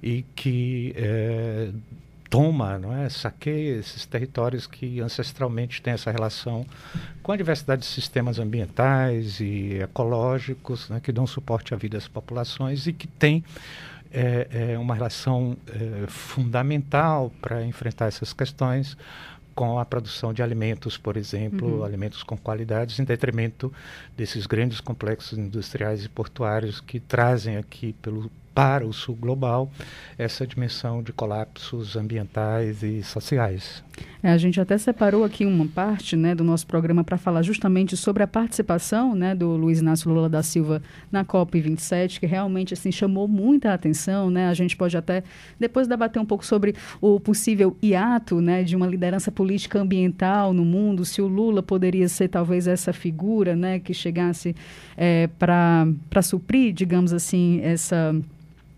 e 0.02 0.24
que 0.34 0.92
é, 0.96 1.70
toma, 2.28 2.78
não 2.78 2.94
é? 2.94 3.08
saqueia 3.08 3.76
esses 3.78 4.04
territórios 4.04 4.66
que 4.66 5.00
ancestralmente 5.00 5.80
têm 5.80 5.94
essa 5.94 6.10
relação 6.10 6.66
com 7.22 7.32
a 7.32 7.36
diversidade 7.36 7.82
de 7.82 7.88
sistemas 7.88 8.38
ambientais 8.38 9.40
e 9.40 9.78
ecológicos 9.82 10.90
né, 10.90 11.00
que 11.00 11.10
dão 11.10 11.26
suporte 11.26 11.72
à 11.72 11.76
vida 11.76 11.96
das 11.96 12.06
populações 12.06 12.86
e 12.86 12.92
que 12.92 13.06
tem 13.06 13.42
é, 14.12 14.72
é 14.72 14.78
uma 14.78 14.94
relação 14.94 15.56
é, 15.68 16.06
fundamental 16.06 17.32
para 17.40 17.64
enfrentar 17.64 18.06
essas 18.06 18.32
questões 18.32 18.96
com 19.56 19.78
a 19.78 19.84
produção 19.86 20.34
de 20.34 20.42
alimentos, 20.42 20.98
por 20.98 21.16
exemplo, 21.16 21.78
uhum. 21.78 21.84
alimentos 21.84 22.22
com 22.22 22.36
qualidades, 22.36 22.98
em 22.98 23.04
detrimento 23.04 23.72
desses 24.14 24.46
grandes 24.46 24.80
complexos 24.80 25.38
industriais 25.38 26.04
e 26.04 26.08
portuários 26.10 26.78
que 26.78 27.00
trazem 27.00 27.56
aqui 27.56 27.94
pelo 27.94 28.30
para 28.56 28.86
o 28.86 28.92
sul 28.94 29.14
global 29.14 29.70
essa 30.16 30.46
dimensão 30.46 31.02
de 31.02 31.12
colapsos 31.12 31.94
ambientais 31.94 32.82
e 32.82 33.02
sociais. 33.02 33.84
É, 34.22 34.30
a 34.30 34.38
gente 34.38 34.58
até 34.58 34.78
separou 34.78 35.24
aqui 35.24 35.44
uma 35.44 35.66
parte 35.66 36.16
né, 36.16 36.34
do 36.34 36.42
nosso 36.42 36.66
programa 36.66 37.04
para 37.04 37.18
falar 37.18 37.42
justamente 37.42 37.98
sobre 37.98 38.22
a 38.22 38.26
participação 38.26 39.14
né, 39.14 39.34
do 39.34 39.50
Luiz 39.56 39.80
Inácio 39.80 40.10
Lula 40.10 40.28
da 40.28 40.42
Silva 40.42 40.82
na 41.12 41.22
COP27, 41.22 42.18
que 42.18 42.24
realmente 42.24 42.72
assim, 42.72 42.90
chamou 42.90 43.28
muita 43.28 43.74
atenção. 43.74 44.30
Né? 44.30 44.48
A 44.48 44.54
gente 44.54 44.74
pode 44.74 44.96
até 44.96 45.22
depois 45.60 45.86
debater 45.86 46.20
um 46.20 46.24
pouco 46.24 46.44
sobre 46.44 46.74
o 46.98 47.20
possível 47.20 47.76
hiato 47.82 48.40
né, 48.40 48.62
de 48.62 48.74
uma 48.74 48.86
liderança 48.86 49.30
política 49.30 49.78
ambiental 49.78 50.54
no 50.54 50.64
mundo, 50.64 51.04
se 51.04 51.20
o 51.20 51.28
Lula 51.28 51.62
poderia 51.62 52.08
ser 52.08 52.28
talvez 52.28 52.66
essa 52.66 52.94
figura 52.94 53.54
né, 53.54 53.78
que 53.78 53.92
chegasse 53.92 54.56
é, 54.96 55.28
para 55.38 56.22
suprir, 56.22 56.72
digamos 56.72 57.12
assim, 57.12 57.60
essa 57.62 58.14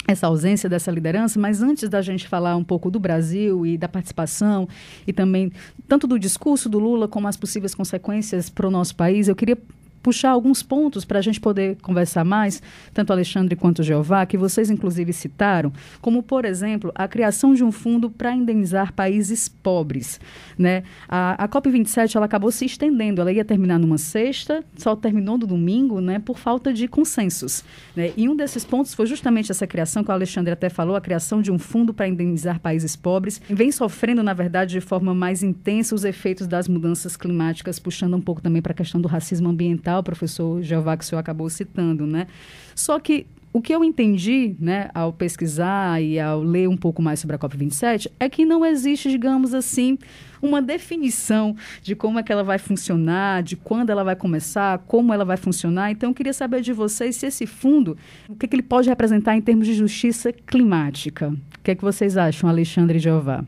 essa 0.09 0.27
ausência 0.27 0.71
dessa 0.71 0.91
liderança, 0.91 1.39
mas 1.39 1.63
antes 1.63 1.87
da 1.87 2.01
gente 2.01 2.27
falar 2.27 2.57
um 2.57 2.65
pouco 2.65 2.91
do 2.91 2.99
Brasil 2.99 3.67
e 3.67 3.77
da 3.77 3.87
participação 3.87 4.67
e 5.07 5.13
também 5.13 5.53
tanto 5.87 6.07
do 6.07 6.19
discurso 6.19 6.67
do 6.67 6.79
Lula 6.79 7.07
como 7.07 7.29
as 7.29 7.37
possíveis 7.37 7.75
consequências 7.75 8.49
para 8.49 8.67
o 8.67 8.71
nosso 8.71 8.97
país, 8.97 9.29
eu 9.29 9.37
queria 9.37 9.59
puxar 10.03 10.31
alguns 10.31 10.63
pontos 10.63 11.05
para 11.05 11.19
a 11.19 11.23
gente 11.23 11.41
poder 11.41 11.77
conversar 11.83 12.25
mais, 12.25 12.63
tanto 12.93 13.13
Alexandre 13.13 13.57
quanto 13.57 13.83
Jeová, 13.83 14.25
que 14.27 14.37
vocês 14.37 14.71
inclusive 14.71 15.13
citaram, 15.13 15.73
como, 16.01 16.23
por 16.23 16.45
exemplo, 16.45 16.93
a 16.95 17.09
criação 17.09 17.55
de 17.55 17.65
um 17.65 17.73
fundo 17.73 18.11
para 18.11 18.35
indenizar 18.35 18.93
países 18.93 19.49
pobres. 19.49 20.21
Né? 20.57 20.83
A, 21.09 21.45
a 21.45 21.49
COP27 21.49 22.17
ela 22.17 22.27
acabou 22.27 22.51
se 22.51 22.65
estendendo, 22.65 23.21
ela 23.21 23.33
ia 23.33 23.45
terminar 23.45 23.79
numa 23.79 23.99
sexta, 23.99 24.65
só 24.77 24.95
terminou 24.95 25.39
no 25.39 25.47
domingo, 25.47 26.01
né, 26.01 26.19
por 26.19 26.39
falta 26.39 26.73
de 26.73 26.87
consensos. 26.89 27.65
Né? 27.95 28.13
E 28.17 28.29
um 28.29 28.37
desses 28.37 28.65
pontos 28.65 28.95
foi 28.95 29.07
justamente 29.07 29.51
essa 29.51 29.67
criação, 29.67 30.05
que 30.05 30.11
o 30.11 30.15
Alexandre 30.15 30.53
até 30.53 30.69
falou, 30.69 30.97
a 30.97 31.01
criação 31.01 31.43
de 31.43 31.51
um 31.51 31.59
fundo 31.59 31.93
para 31.93 32.09
indenizar 32.09 32.61
países 32.61 32.97
pobres, 32.97 33.41
vem 33.49 33.73
sofrendo, 33.73 34.23
na 34.23 34.33
verdade, 34.33 34.73
de 34.73 34.81
forma 34.81 35.15
mais 35.15 35.43
intensa 35.43 35.95
os 35.95 36.05
efeitos 36.05 36.47
das 36.47 36.69
mudanças 36.69 37.17
climáticas, 37.17 37.79
puxando 37.79 38.17
um 38.17 38.21
pouco 38.21 38.41
também 38.41 38.63
para 38.63 38.73
a 38.73 38.77
questão 38.77 39.01
do 39.01 39.09
racismo 39.09 39.49
ambiental 39.49 39.88
o 39.97 40.03
professor 40.03 40.61
Jeová, 40.63 40.97
que 40.97 41.05
o 41.05 41.07
senhor 41.07 41.21
acabou 41.21 41.49
citando, 41.49 42.07
né? 42.07 42.27
Só 42.75 42.99
que 42.99 43.27
o 43.53 43.63
que 43.63 43.75
eu 43.75 43.83
entendi, 43.83 44.55
né, 44.61 44.91
ao 44.95 45.13
pesquisar 45.13 46.03
e 46.03 46.21
ao 46.21 46.43
ler 46.43 46.69
um 46.69 46.77
pouco 46.77 47.01
mais 47.01 47.19
sobre 47.19 47.35
a 47.35 47.39
COP27, 47.39 48.11
é 48.21 48.29
que 48.29 48.45
não 48.45 48.65
existe, 48.65 49.11
digamos 49.11 49.55
assim, 49.55 49.99
uma 50.41 50.61
definição 50.61 51.57
de 51.83 51.97
como 51.97 52.19
é 52.19 52.23
que 52.23 52.31
ela 52.31 52.45
vai 52.45 52.59
funcionar, 52.59 53.43
de 53.43 53.57
quando 53.57 53.91
ela 53.91 54.05
vai 54.05 54.15
começar, 54.15 54.79
como 54.87 55.13
ela 55.13 55.25
vai 55.25 55.37
funcionar. 55.37 55.91
Então, 55.91 56.11
eu 56.11 56.15
queria 56.15 56.33
saber 56.33 56.61
de 56.61 56.73
vocês 56.73 57.17
se 57.17 57.27
esse 57.27 57.47
fundo, 57.47 57.97
o 58.29 58.37
que, 58.37 58.47
que 58.47 58.55
ele 58.55 58.63
pode 58.63 58.89
representar 58.89 59.35
em 59.35 59.41
termos 59.41 59.67
de 59.67 59.75
justiça 59.75 60.33
climática. 60.33 61.29
O 61.29 61.63
que 61.65 61.71
é 61.71 61.75
que 61.75 61.83
vocês 61.83 62.17
acham, 62.17 62.49
Alexandre 62.49 62.99
Jeová? 62.99 63.45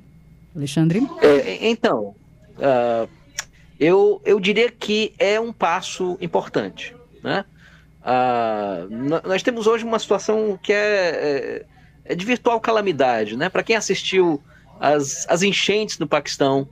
Alexandre? 0.56 1.06
É, 1.22 1.68
então, 1.70 2.14
uh, 2.56 3.08
eu, 3.80 4.20
eu 4.26 4.38
diria 4.38 4.70
que 4.70 5.14
é 5.18 5.40
um 5.40 5.54
passo 5.54 6.18
importante. 6.20 6.94
Né? 7.24 7.46
Ah, 8.04 8.86
nós 9.24 9.42
temos 9.42 9.66
hoje 9.66 9.84
uma 9.84 9.98
situação 9.98 10.58
que 10.62 10.70
é, 10.70 10.76
é, 10.76 11.66
é 12.04 12.14
de 12.14 12.26
virtual 12.26 12.60
calamidade. 12.60 13.38
Né? 13.38 13.48
Para 13.48 13.62
quem 13.62 13.74
assistiu 13.74 14.42
as, 14.78 15.26
as 15.30 15.42
enchentes 15.42 15.98
no 15.98 16.06
Paquistão 16.06 16.68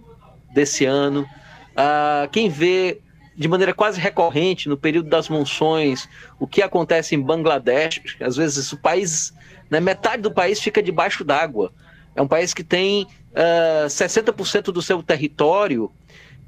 desse 0.53 0.85
ano, 0.85 1.27
ah, 1.75 2.29
quem 2.31 2.51
vê 2.51 3.01
de 3.35 3.49
maneira 3.49 3.73
quase 3.73 3.99
recorrente 3.99 4.69
no 4.69 4.77
período 4.77 5.09
das 5.09 5.31
monções 5.31 6.09
o 6.39 6.47
que 6.47 6.61
acontece 6.61 7.15
em 7.15 7.23
Bangladesh, 7.23 8.03
às 8.21 8.37
vezes 8.37 8.71
o 8.73 8.77
país, 8.77 9.33
né, 9.71 9.81
metade 9.81 10.21
do 10.21 10.31
país 10.31 10.61
fica 10.61 10.83
debaixo 10.83 11.25
d'água. 11.25 11.73
É 12.15 12.21
um 12.21 12.29
país 12.29 12.53
que 12.53 12.65
tem 12.65 13.05
uh, 13.33 13.87
ah, 13.87 13.87
60% 13.87 14.65
do 14.73 14.83
seu 14.83 15.03
território 15.03 15.91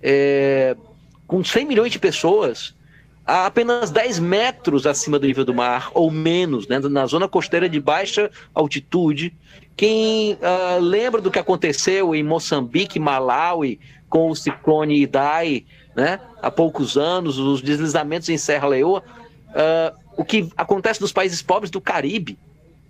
é, 0.02 0.76
com 1.26 1.44
100 1.44 1.66
milhões 1.66 1.92
de 1.92 1.98
pessoas, 1.98 2.74
a 3.26 3.46
apenas 3.46 3.90
10 3.90 4.18
metros 4.18 4.86
acima 4.86 5.18
do 5.18 5.26
nível 5.26 5.44
do 5.44 5.54
mar, 5.54 5.90
ou 5.94 6.10
menos, 6.10 6.66
né, 6.66 6.78
na 6.80 7.06
zona 7.06 7.28
costeira 7.28 7.68
de 7.68 7.80
baixa 7.80 8.30
altitude. 8.54 9.32
Quem 9.76 10.34
uh, 10.34 10.80
lembra 10.80 11.20
do 11.20 11.30
que 11.30 11.38
aconteceu 11.38 12.14
em 12.14 12.22
Moçambique, 12.22 12.98
Malawi, 12.98 13.78
com 14.08 14.30
o 14.30 14.34
ciclone 14.34 15.00
Idai, 15.00 15.64
né, 15.94 16.18
há 16.42 16.50
poucos 16.50 16.96
anos, 16.96 17.38
os 17.38 17.62
deslizamentos 17.62 18.28
em 18.28 18.36
Serra 18.36 18.68
Leoa, 18.68 19.02
uh, 19.50 20.00
o 20.16 20.24
que 20.24 20.50
acontece 20.56 21.00
nos 21.00 21.12
países 21.12 21.40
pobres 21.40 21.70
do 21.70 21.80
Caribe, 21.80 22.36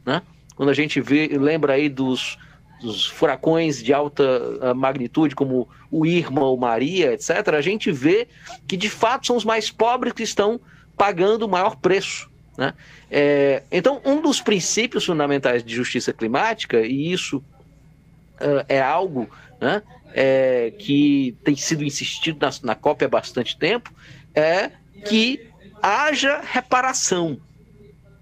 né? 0.04 0.22
quando 0.56 0.68
a 0.68 0.74
gente 0.74 1.00
vê, 1.00 1.28
lembra 1.38 1.74
aí 1.74 1.88
dos, 1.88 2.36
dos 2.80 3.06
furacões 3.06 3.82
de 3.82 3.92
alta 3.92 4.22
uh, 4.22 4.74
magnitude, 4.74 5.34
como 5.34 5.68
o 5.90 6.06
Irma 6.06 6.44
ou 6.44 6.56
Maria, 6.56 7.12
etc., 7.12 7.48
a 7.56 7.60
gente 7.60 7.92
vê 7.92 8.26
que 8.66 8.76
de 8.76 8.88
fato 8.88 9.26
são 9.26 9.36
os 9.36 9.44
mais 9.44 9.70
pobres 9.70 10.12
que 10.12 10.22
estão 10.22 10.60
pagando 10.96 11.44
o 11.44 11.48
maior 11.48 11.76
preço. 11.76 12.30
Né? 12.56 12.74
É, 13.10 13.62
então, 13.70 14.00
um 14.04 14.20
dos 14.20 14.40
princípios 14.40 15.04
fundamentais 15.04 15.62
de 15.62 15.74
justiça 15.74 16.12
climática, 16.12 16.80
e 16.80 17.12
isso 17.12 17.38
uh, 17.38 18.64
é 18.68 18.80
algo 18.80 19.28
né, 19.60 19.82
é, 20.12 20.72
que 20.78 21.36
tem 21.44 21.56
sido 21.56 21.84
insistido 21.84 22.38
na, 22.40 22.50
na 22.62 22.74
COP 22.74 23.04
há 23.04 23.08
bastante 23.08 23.56
tempo, 23.56 23.92
é 24.34 24.70
que 25.06 25.48
haja 25.82 26.40
reparação, 26.40 27.38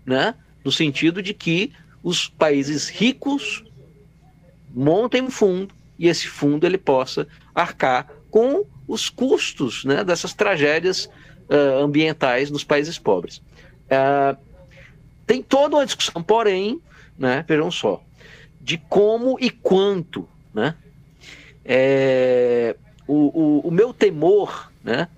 né? 0.05 0.35
no 0.65 0.71
sentido 0.71 1.23
de 1.23 1.35
que 1.35 1.73
os 2.03 2.29
países 2.29 2.89
ricos 2.89 3.65
montem 4.75 5.23
um 5.23 5.31
fundo 5.31 5.75
e 5.99 6.09
esse 6.09 6.29
fundo 6.29 6.67
ele 6.67 6.79
possa 6.79 7.27
arcar 7.55 8.09
com 8.31 8.65
os 8.87 9.11
custos 9.11 9.85
né, 9.85 10.05
dessas 10.05 10.33
tragédias 10.33 11.07
uh, 11.49 11.83
ambientais 11.83 12.51
nos 12.51 12.65
países 12.65 12.99
pobres. 12.99 13.39
Uh, 13.87 14.37
tem 15.27 15.43
toda 15.43 15.77
uma 15.77 15.85
discussão, 15.85 16.23
porém, 16.23 16.81
né, 17.19 17.45
vejam 17.47 17.71
só, 17.71 18.03
de 18.61 18.79
como 18.79 19.37
e 19.41 19.51
quanto 19.51 20.27
né, 20.55 20.75
é, 21.65 22.77
o, 23.07 23.15
o, 23.15 23.69
o, 23.69 23.71
meu 23.71 23.93
temor, 23.93 24.73
né, 24.83 25.09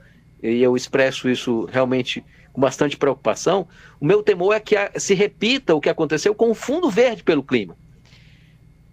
e 0.42 0.60
eu 0.62 0.76
expresso 0.76 1.28
isso 1.28 1.64
realmente 1.66 2.24
com 2.52 2.60
bastante 2.60 2.96
preocupação, 2.96 3.68
o 4.00 4.04
meu 4.04 4.22
temor 4.22 4.54
é 4.54 4.60
que 4.60 4.76
a, 4.76 4.90
se 4.96 5.14
repita 5.14 5.74
o 5.74 5.80
que 5.80 5.88
aconteceu 5.88 6.34
com 6.34 6.50
o 6.50 6.54
Fundo 6.54 6.90
Verde 6.90 7.22
pelo 7.22 7.42
Clima, 7.42 7.76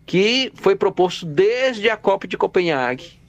que 0.07 0.53
foi 0.55 0.73
proposto 0.73 1.25
desde 1.25 1.89
a 1.89 1.97
COP 1.97 2.27
de 2.27 2.37
Copenhague 2.37 3.19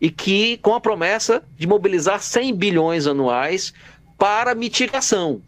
e 0.00 0.10
que 0.10 0.58
com 0.58 0.74
a 0.74 0.80
promessa 0.80 1.42
de 1.56 1.66
mobilizar 1.66 2.20
100 2.20 2.54
bilhões 2.54 3.06
anuais 3.06 3.72
para 4.18 4.54
mitigação. 4.54 5.40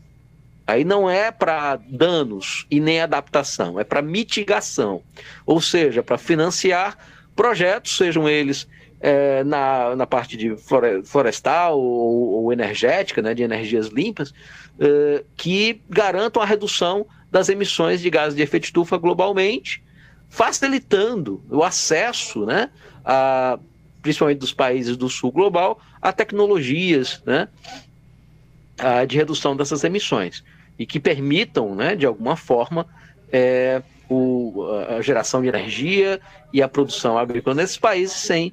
Aí 0.64 0.84
não 0.84 1.10
é 1.10 1.32
para 1.32 1.76
danos 1.76 2.66
e 2.70 2.78
nem 2.78 3.00
adaptação, 3.00 3.80
é 3.80 3.84
para 3.84 4.00
mitigação, 4.00 5.02
ou 5.44 5.60
seja, 5.60 6.02
para 6.02 6.16
financiar 6.16 6.96
projetos, 7.34 7.96
sejam 7.96 8.28
eles 8.28 8.68
é, 9.00 9.42
na, 9.44 9.96
na 9.96 10.06
parte 10.06 10.36
de 10.36 10.56
florestal 11.04 11.80
ou, 11.80 12.44
ou 12.44 12.52
energética, 12.52 13.20
né, 13.22 13.34
de 13.34 13.42
energias 13.42 13.88
limpas, 13.88 14.32
é, 14.78 15.24
que 15.36 15.80
garantam 15.88 16.40
a 16.40 16.46
redução 16.46 17.06
das 17.30 17.48
emissões 17.48 18.00
de 18.00 18.08
gases 18.08 18.36
de 18.36 18.42
efeito 18.42 18.64
estufa 18.64 18.96
globalmente, 18.96 19.82
facilitando 20.28 21.42
o 21.50 21.62
acesso, 21.62 22.44
né, 22.44 22.70
a, 23.04 23.58
principalmente 24.02 24.38
dos 24.38 24.52
países 24.52 24.96
do 24.96 25.08
sul 25.08 25.32
global, 25.32 25.80
a 26.00 26.12
tecnologias 26.12 27.22
né, 27.26 27.48
a, 28.78 29.04
de 29.04 29.16
redução 29.16 29.56
dessas 29.56 29.84
emissões 29.84 30.44
e 30.78 30.86
que 30.86 31.00
permitam, 31.00 31.74
né, 31.74 31.96
de 31.96 32.06
alguma 32.06 32.36
forma, 32.36 32.86
é, 33.32 33.82
o, 34.08 34.64
a 34.96 35.02
geração 35.02 35.42
de 35.42 35.48
energia 35.48 36.20
e 36.52 36.62
a 36.62 36.68
produção 36.68 37.18
agrícola 37.18 37.56
nesses 37.56 37.76
países 37.76 38.16
sem 38.16 38.52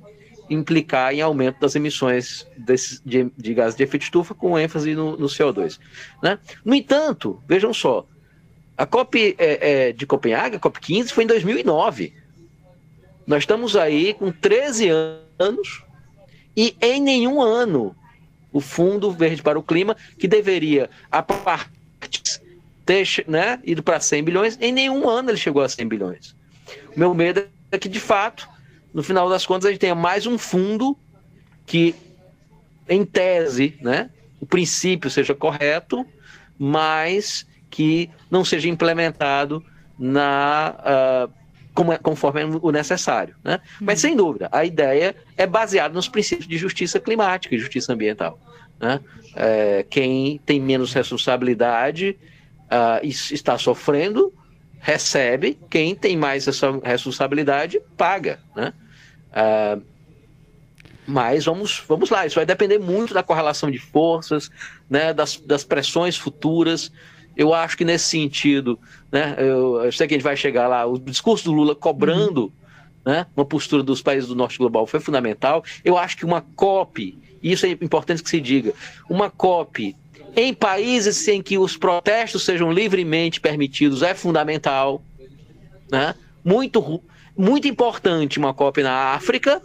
implicar 0.50 1.14
em 1.14 1.22
aumento 1.22 1.60
das 1.60 1.76
emissões 1.76 2.46
desse, 2.58 3.02
de, 3.06 3.32
de 3.36 3.54
gases 3.54 3.76
de 3.76 3.84
efeito 3.84 4.04
estufa, 4.04 4.34
com 4.36 4.58
ênfase 4.60 4.94
no, 4.94 5.18
no 5.18 5.28
CO2. 5.28 5.80
Né? 6.22 6.38
No 6.64 6.76
entanto, 6.76 7.42
vejam 7.48 7.74
só, 7.74 8.06
a 8.78 8.86
COP 8.86 9.36
é, 9.38 9.88
é, 9.88 9.92
de 9.92 10.06
Copenhague, 10.06 10.58
a 10.58 10.60
COP 10.60 10.80
15, 10.80 11.14
foi 11.14 11.24
em 11.24 11.28
2009. 11.28 12.14
Nós 13.26 13.44
estamos 13.44 13.76
aí 13.76 14.14
com 14.14 14.32
13 14.32 14.90
anos 15.40 15.84
e 16.56 16.76
em 16.82 17.02
nenhum 17.02 17.42
ano 17.42 17.96
o 18.52 18.62
Fundo 18.62 19.12
Verde 19.12 19.42
para 19.42 19.60
o 19.60 19.64
Clima, 19.64 19.98
que 20.18 20.28
deveria, 20.28 20.90
a 21.12 21.22
ter 22.86 23.06
né, 23.28 23.60
ido 23.66 23.84
para 23.84 24.00
100 24.00 24.24
bilhões, 24.24 24.58
em 24.62 24.72
nenhum 24.72 25.10
ano 25.10 25.32
ele 25.32 25.38
chegou 25.38 25.62
a 25.62 25.68
100 25.68 25.88
bilhões. 25.88 26.36
O 26.96 27.00
meu 27.00 27.14
medo 27.14 27.46
é 27.72 27.78
que, 27.78 27.90
de 27.90 28.00
fato, 28.00 28.48
no 28.94 29.04
final 29.04 29.28
das 29.28 29.46
contas, 29.46 29.66
a 29.66 29.72
gente 29.72 29.82
tenha 29.82 29.96
mais 29.96 30.26
um 30.26 30.38
fundo 30.38 30.98
que, 31.66 31.96
em 32.88 33.04
tese, 33.04 33.78
né, 33.82 34.10
o 34.40 34.46
princípio 34.46 35.10
seja 35.10 35.34
correto, 35.34 36.06
mas 36.58 37.46
que 37.76 38.10
não 38.32 38.46
seja 38.46 38.70
implementado 38.70 39.62
na 40.00 41.28
uh, 41.28 42.00
conforme 42.02 42.58
o 42.62 42.72
necessário. 42.72 43.36
Né? 43.44 43.56
Uhum. 43.56 43.88
Mas, 43.88 44.00
sem 44.00 44.16
dúvida, 44.16 44.48
a 44.50 44.64
ideia 44.64 45.14
é 45.36 45.46
baseada 45.46 45.94
nos 45.94 46.08
princípios 46.08 46.48
de 46.48 46.58
justiça 46.58 47.02
climática 47.02 47.54
e 47.54 47.60
justiça 47.60 47.92
ambiental. 47.92 48.40
Né? 48.80 49.02
É, 49.36 49.86
quem 49.90 50.40
tem 50.46 50.58
menos 50.58 50.94
responsabilidade 50.94 52.18
uh, 52.72 53.06
está 53.06 53.58
sofrendo, 53.58 54.34
recebe, 54.80 55.60
quem 55.70 55.94
tem 55.94 56.16
mais 56.16 56.48
essa 56.48 56.80
responsabilidade 56.82 57.82
paga, 57.98 58.40
né? 58.56 58.72
Uh, 59.32 59.96
mas 61.08 61.46
vamos, 61.46 61.84
vamos 61.88 62.10
lá, 62.10 62.26
isso 62.26 62.36
vai 62.36 62.46
depender 62.46 62.80
muito 62.80 63.14
da 63.14 63.22
correlação 63.22 63.70
de 63.70 63.78
forças, 63.78 64.50
né, 64.90 65.14
das, 65.14 65.38
das 65.38 65.64
pressões 65.64 66.18
futuras. 66.18 66.92
Eu 67.36 67.54
acho 67.54 67.78
que 67.78 67.86
nesse 67.86 68.06
sentido, 68.06 68.80
né, 69.12 69.36
eu, 69.38 69.84
eu, 69.84 69.92
sei 69.92 70.08
que 70.08 70.14
a 70.14 70.18
gente 70.18 70.24
vai 70.24 70.38
chegar 70.38 70.68
lá, 70.68 70.86
o 70.86 70.98
discurso 70.98 71.46
do 71.46 71.54
Lula 71.54 71.76
cobrando 71.76 72.44
uhum. 72.44 72.52
né, 73.06 73.26
uma 73.36 73.46
postura 73.46 73.84
dos 73.84 74.02
países 74.02 74.30
do 74.30 74.36
norte 74.36 74.58
global 74.58 74.88
foi 74.88 75.00
fundamental. 75.00 75.64
Eu 75.84 75.98
acho 75.98 76.18
que 76.18 76.26
uma 76.26 76.42
COP, 76.42 77.18
e 77.42 77.52
isso 77.52 77.66
é 77.66 77.70
importante 77.72 78.24
que 78.24 78.30
se 78.30 78.40
diga, 78.40 78.74
uma 79.10 79.30
COP 79.30 79.96
em 80.36 80.54
países 80.54 81.28
em 81.28 81.42
que 81.42 81.58
os 81.58 81.78
protestos 81.78 82.44
sejam 82.44 82.72
livremente 82.72 83.40
permitidos 83.40 84.02
é 84.02 84.14
fundamental. 84.14 85.02
Né? 85.90 86.14
Muito, 86.44 87.02
muito 87.38 87.68
importante 87.68 88.38
uma 88.38 88.54
COP 88.54 88.84
na 88.84 89.14
África 89.14 89.62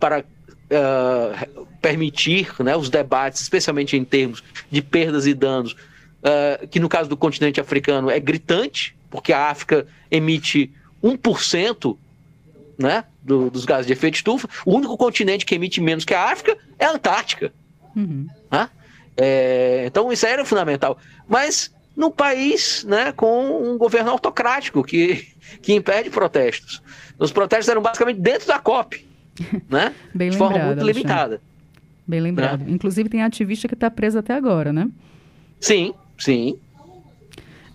para 0.00 0.20
uh, 0.20 1.66
permitir 1.80 2.52
né, 2.62 2.76
os 2.76 2.90
debates, 2.90 3.40
especialmente 3.40 3.96
em 3.96 4.04
termos 4.04 4.42
de 4.70 4.82
perdas 4.82 5.26
e 5.26 5.34
danos, 5.34 5.76
uh, 6.22 6.66
que 6.68 6.80
no 6.80 6.88
caso 6.88 7.08
do 7.08 7.16
continente 7.16 7.60
africano 7.60 8.10
é 8.10 8.18
gritante, 8.18 8.96
porque 9.10 9.32
a 9.32 9.48
África 9.48 9.86
emite 10.10 10.72
1% 11.02 11.96
né, 12.78 13.04
do, 13.22 13.50
dos 13.50 13.64
gases 13.64 13.86
de 13.86 13.92
efeito 13.92 14.16
estufa. 14.16 14.48
O 14.64 14.74
único 14.74 14.96
continente 14.96 15.44
que 15.44 15.54
emite 15.54 15.80
menos 15.80 16.04
que 16.04 16.14
a 16.14 16.30
África 16.30 16.56
é 16.78 16.84
a 16.84 16.92
Antártica. 16.92 17.52
Uhum. 17.96 18.26
Né? 18.50 18.70
É, 19.16 19.84
então 19.86 20.12
isso 20.12 20.26
era 20.26 20.44
fundamental. 20.44 20.98
Mas 21.26 21.74
no 21.96 22.10
país 22.10 22.84
né, 22.84 23.12
com 23.12 23.72
um 23.72 23.76
governo 23.76 24.10
autocrático 24.10 24.84
que, 24.84 25.26
que 25.60 25.74
impede 25.74 26.10
protestos. 26.10 26.80
Os 27.18 27.32
protestos 27.32 27.68
eram 27.68 27.82
basicamente 27.82 28.20
dentro 28.20 28.46
da 28.46 28.60
COP, 28.60 29.04
né? 29.68 29.92
Bem 30.14 30.30
de 30.30 30.36
lembrado, 30.36 30.38
forma 30.38 30.66
muito 30.66 30.80
Alexandre. 30.80 30.92
limitada. 30.92 31.40
Bem 32.06 32.20
lembrado. 32.20 32.60
Né? 32.60 32.70
Inclusive 32.70 33.08
tem 33.08 33.22
ativista 33.22 33.66
que 33.66 33.74
está 33.74 33.90
preso 33.90 34.18
até 34.18 34.34
agora, 34.34 34.72
né? 34.72 34.88
Sim, 35.60 35.92
sim. 36.18 36.60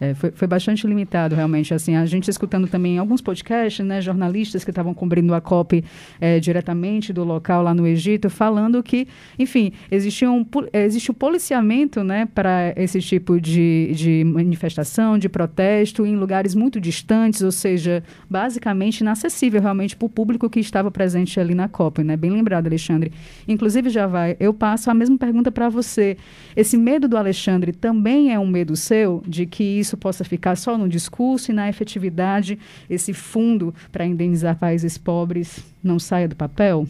É, 0.04 0.13
foi, 0.13 0.32
foi 0.32 0.48
bastante 0.48 0.86
limitado, 0.86 1.34
realmente. 1.34 1.74
Assim, 1.74 1.96
a 1.96 2.06
gente 2.06 2.30
escutando 2.30 2.68
também 2.68 2.98
alguns 2.98 3.22
podcasts, 3.22 3.86
né, 3.86 4.02
jornalistas 4.02 4.63
que 4.66 4.72
estavam 4.72 4.94
cobrindo 4.94 5.34
a 5.34 5.39
COP 5.39 5.84
é, 6.20 6.42
diretamente 6.42 7.13
do 7.13 7.24
local 7.24 7.63
lá 7.63 7.74
no 7.74 7.88
Egito, 7.88 8.30
falando 8.30 8.84
que, 8.84 9.08
enfim, 9.39 9.72
existia 9.89 10.30
um, 10.30 10.46
existe 10.74 11.10
um 11.10 11.13
policiamento 11.13 12.04
né, 12.04 12.26
para 12.26 12.74
esse 12.76 13.00
tipo 13.00 13.39
de, 13.39 13.94
de 13.96 14.24
manifestação, 14.26 15.18
de 15.18 15.30
protesto, 15.30 16.06
em 16.06 16.18
lugares 16.18 16.54
muito 16.54 16.82
distantes, 16.82 17.42
ou 17.42 17.52
seja, 17.52 18.04
basicamente 18.30 19.02
inacessível 19.02 19.62
realmente 19.62 19.96
para 19.96 20.06
o 20.06 20.10
público 20.10 20.50
que 20.50 20.60
estava 20.60 20.92
presente 20.92 21.39
ali 21.39 21.56
na 21.56 21.70
COP. 21.70 22.04
Né? 22.04 22.18
Bem 22.18 22.32
lembrado, 22.32 22.68
Alexandre. 22.68 23.13
Inclusive, 23.48 23.89
já 23.89 24.06
vai, 24.06 24.36
eu 24.38 24.54
passo 24.54 24.92
a 24.92 24.94
mesma 24.94 25.18
pergunta 25.18 25.50
para 25.50 25.70
você. 25.70 26.18
Esse 26.58 26.78
medo 26.78 27.08
do 27.08 27.16
Alexandre 27.16 27.72
também 27.72 28.34
é 28.34 28.39
um 28.39 28.48
medo 28.48 28.76
seu 28.76 29.24
de 29.26 29.46
que 29.46 29.63
isso 29.63 29.92
isso 29.93 29.97
possa 29.97 30.23
ficar 30.23 30.56
só 30.56 30.77
no 30.77 30.89
discurso 30.89 31.51
e 31.51 31.53
na 31.53 31.69
efetividade 31.69 32.58
esse 32.89 33.13
fundo 33.13 33.73
para 33.91 34.06
indenizar 34.06 34.58
países 34.58 34.97
pobres 34.97 35.63
não 35.84 35.99
saia 35.99 36.27
do 36.27 36.36
papel? 36.36 36.88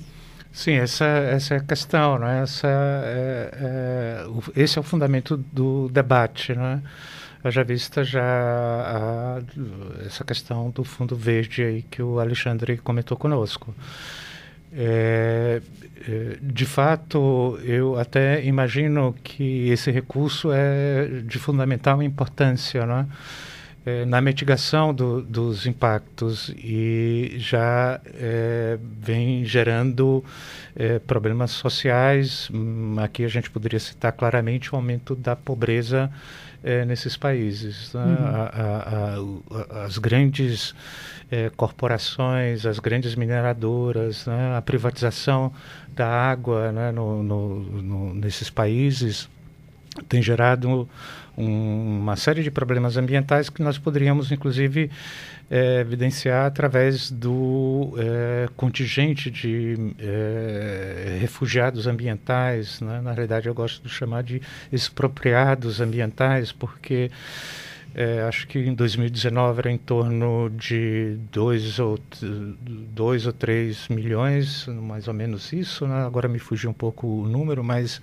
Sim, 0.51 0.73
essa, 0.73 1.05
essa 1.05 1.55
é 1.55 1.57
a 1.57 1.63
questão, 1.63 2.19
né? 2.19 2.43
essa 2.43 2.67
é, 2.67 3.49
é, 3.53 4.25
esse 4.55 4.77
é 4.77 4.81
o 4.81 4.83
fundamento 4.83 5.35
do 5.51 5.89
debate. 5.89 6.53
Né? 6.53 6.81
já 7.45 7.61
vista 7.61 8.05
já 8.05 8.23
a, 8.23 9.41
essa 10.05 10.23
questão 10.23 10.69
do 10.69 10.85
fundo 10.85 11.13
verde 11.13 11.61
aí 11.61 11.81
que 11.81 12.01
o 12.01 12.19
Alexandre 12.19 12.77
comentou 12.77 13.17
conosco. 13.17 13.75
É, 14.75 15.61
é, 16.07 16.37
de 16.41 16.65
fato, 16.65 17.59
eu 17.63 17.97
até 17.97 18.43
imagino 18.43 19.13
que 19.23 19.69
esse 19.69 19.91
recurso 19.91 20.49
é 20.51 21.21
de 21.25 21.37
fundamental 21.37 22.01
importância, 22.01 22.85
né? 22.85 23.07
é, 23.85 24.05
na 24.05 24.21
mitigação 24.21 24.93
do, 24.93 25.21
dos 25.21 25.65
impactos 25.65 26.49
e 26.57 27.35
já 27.37 27.99
é, 28.05 28.77
vem 28.99 29.43
gerando 29.45 30.23
é, 30.75 30.99
problemas 30.99 31.51
sociais. 31.51 32.49
Hum, 32.53 32.95
aqui 32.97 33.25
a 33.25 33.27
gente 33.27 33.49
poderia 33.49 33.79
citar 33.79 34.13
claramente 34.13 34.73
o 34.73 34.75
aumento 34.75 35.15
da 35.15 35.35
pobreza 35.35 36.09
é, 36.63 36.85
nesses 36.85 37.17
países. 37.17 37.93
Né? 37.93 38.01
Uhum. 38.01 38.25
A, 38.25 39.71
a, 39.73 39.81
a, 39.81 39.85
as 39.85 39.97
grandes 39.97 40.73
é, 41.29 41.49
corporações, 41.49 42.65
as 42.65 42.79
grandes 42.79 43.15
mineradoras, 43.15 44.25
né? 44.25 44.55
a 44.55 44.61
privatização 44.61 45.51
da 45.89 46.07
água 46.07 46.71
né? 46.71 46.91
no, 46.91 47.21
no, 47.21 47.59
no, 47.59 48.13
nesses 48.13 48.49
países 48.49 49.29
tem 50.09 50.21
gerado 50.21 50.89
um, 51.37 51.99
uma 51.99 52.15
série 52.15 52.43
de 52.43 52.51
problemas 52.51 52.97
ambientais 52.97 53.49
que 53.49 53.61
nós 53.61 53.77
poderíamos, 53.77 54.31
inclusive, 54.31 54.89
é, 55.49 55.81
evidenciar 55.81 56.45
através 56.45 57.11
do 57.11 57.93
é, 57.97 58.49
contingente 58.55 59.29
de 59.29 59.93
é, 59.99 61.17
refugiados 61.19 61.87
ambientais. 61.87 62.81
Né? 62.81 63.01
Na 63.01 63.11
realidade, 63.11 63.47
eu 63.47 63.53
gosto 63.53 63.83
de 63.83 63.89
chamar 63.89 64.23
de 64.23 64.41
expropriados 64.71 65.81
ambientais, 65.81 66.51
porque 66.51 67.11
é, 67.95 68.21
acho 68.21 68.47
que 68.47 68.57
em 68.57 68.73
2019 68.73 69.59
era 69.59 69.71
em 69.71 69.77
torno 69.77 70.49
de 70.49 71.17
2 71.31 71.79
ou, 71.79 71.99
ou 73.25 73.33
3 73.33 73.87
milhões, 73.89 74.65
mais 74.67 75.07
ou 75.07 75.13
menos 75.13 75.53
isso. 75.53 75.85
Né? 75.85 76.03
Agora 76.03 76.27
me 76.27 76.39
fugiu 76.39 76.71
um 76.71 76.73
pouco 76.73 77.05
o 77.07 77.27
número, 77.27 77.63
mas 77.63 78.01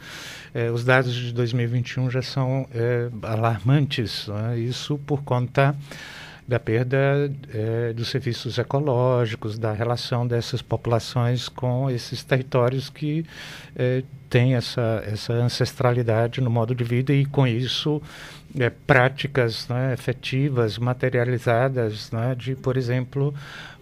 é, 0.54 0.70
os 0.70 0.84
dados 0.84 1.12
de 1.12 1.32
2021 1.32 2.08
já 2.10 2.22
são 2.22 2.68
é, 2.72 3.08
alarmantes. 3.22 4.28
Né? 4.28 4.60
Isso 4.60 4.96
por 4.98 5.22
conta 5.22 5.74
da 6.50 6.58
perda 6.58 7.32
é, 7.54 7.92
dos 7.92 8.08
serviços 8.08 8.58
ecológicos, 8.58 9.56
da 9.56 9.72
relação 9.72 10.26
dessas 10.26 10.60
populações 10.60 11.48
com 11.48 11.88
esses 11.88 12.24
territórios 12.24 12.90
que 12.90 13.24
é, 13.76 14.02
têm 14.28 14.56
essa, 14.56 15.00
essa 15.06 15.32
ancestralidade 15.32 16.40
no 16.40 16.50
modo 16.50 16.74
de 16.74 16.82
vida 16.82 17.12
e, 17.12 17.24
com 17.24 17.46
isso, 17.46 18.02
é, 18.58 18.68
práticas 18.68 19.68
né, 19.68 19.94
efetivas, 19.94 20.76
materializadas, 20.76 22.10
né, 22.10 22.34
de, 22.36 22.56
por 22.56 22.76
exemplo, 22.76 23.32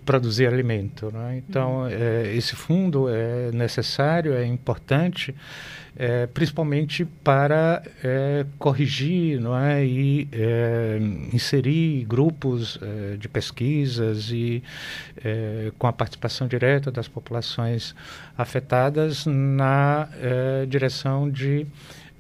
produzir 0.05 0.47
alimento. 0.47 1.11
Né? 1.11 1.43
Então, 1.49 1.85
uhum. 1.85 1.89
é, 1.89 2.35
esse 2.35 2.55
fundo 2.55 3.09
é 3.09 3.51
necessário, 3.51 4.35
é 4.35 4.45
importante, 4.47 5.35
é, 5.99 6.29
principalmente 6.29 7.05
para 7.05 7.83
é, 8.05 8.47
corrigir 8.59 9.41
não 9.41 9.59
é, 9.59 9.85
e 9.85 10.29
é, 10.31 10.99
inserir 11.33 12.05
grupos 12.05 12.79
é, 12.81 13.17
de 13.17 13.29
pesquisas 13.29 14.31
e 14.31 14.63
é, 15.25 15.73
com 15.77 15.89
a 15.89 15.93
participação 15.93 16.47
direta 16.47 16.93
das 16.93 17.09
populações 17.09 17.95
afetadas 18.37 19.27
na 19.27 20.09
direção 20.69 21.29
de 21.29 21.67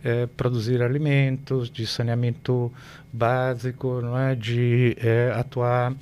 é, 0.03 0.27
produzir 0.27 0.83
alimentos, 0.83 1.71
de 1.71 1.87
saneamento 1.87 2.73
básico, 3.12 4.01
não 4.01 4.19
é? 4.19 4.35
de 4.35 4.97
é, 5.01 5.33
atuar 5.35 5.95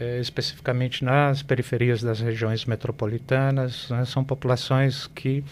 é, 0.00 0.20
especificamente 0.20 1.04
nas 1.04 1.42
periferias 1.42 2.02
das 2.02 2.20
regiões 2.20 2.64
metropolitanas. 2.64 3.88
Né? 3.90 4.04
São 4.04 4.24
populações 4.24 5.06
que 5.06 5.44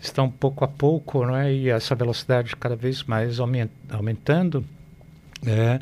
estão 0.00 0.30
pouco 0.30 0.64
a 0.64 0.68
pouco, 0.68 1.24
é? 1.34 1.52
e 1.52 1.68
essa 1.68 1.94
velocidade 1.94 2.54
cada 2.56 2.76
vez 2.76 3.02
mais 3.04 3.38
aumentando, 3.40 4.64
é, 5.46 5.80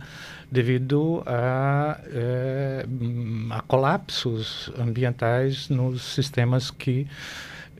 devido 0.50 1.22
a, 1.26 1.98
é, 2.06 2.86
a 3.50 3.60
colapsos 3.62 4.70
ambientais 4.78 5.68
nos 5.68 6.02
sistemas 6.02 6.70
que 6.70 7.06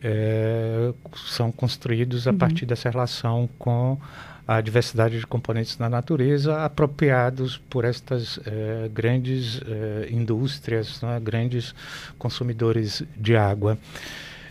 é, 0.03 0.93
são 1.27 1.51
construídos 1.51 2.27
a 2.27 2.31
uhum. 2.31 2.39
partir 2.39 2.67
dessa 2.67 2.91
relação 2.91 3.49
com 3.59 3.99
a 4.47 4.61
diversidade 4.61 5.19
de 5.19 5.27
componentes 5.27 5.77
na 5.79 5.89
natureza 5.89 6.65
apropriados 6.65 7.59
por 7.59 7.85
estas 7.85 8.39
é, 8.47 8.89
grandes 8.93 9.61
é, 9.67 10.09
indústrias, 10.11 11.03
né, 11.03 11.19
grandes 11.21 11.75
consumidores 12.19 13.03
de 13.17 13.37
água. 13.37 13.77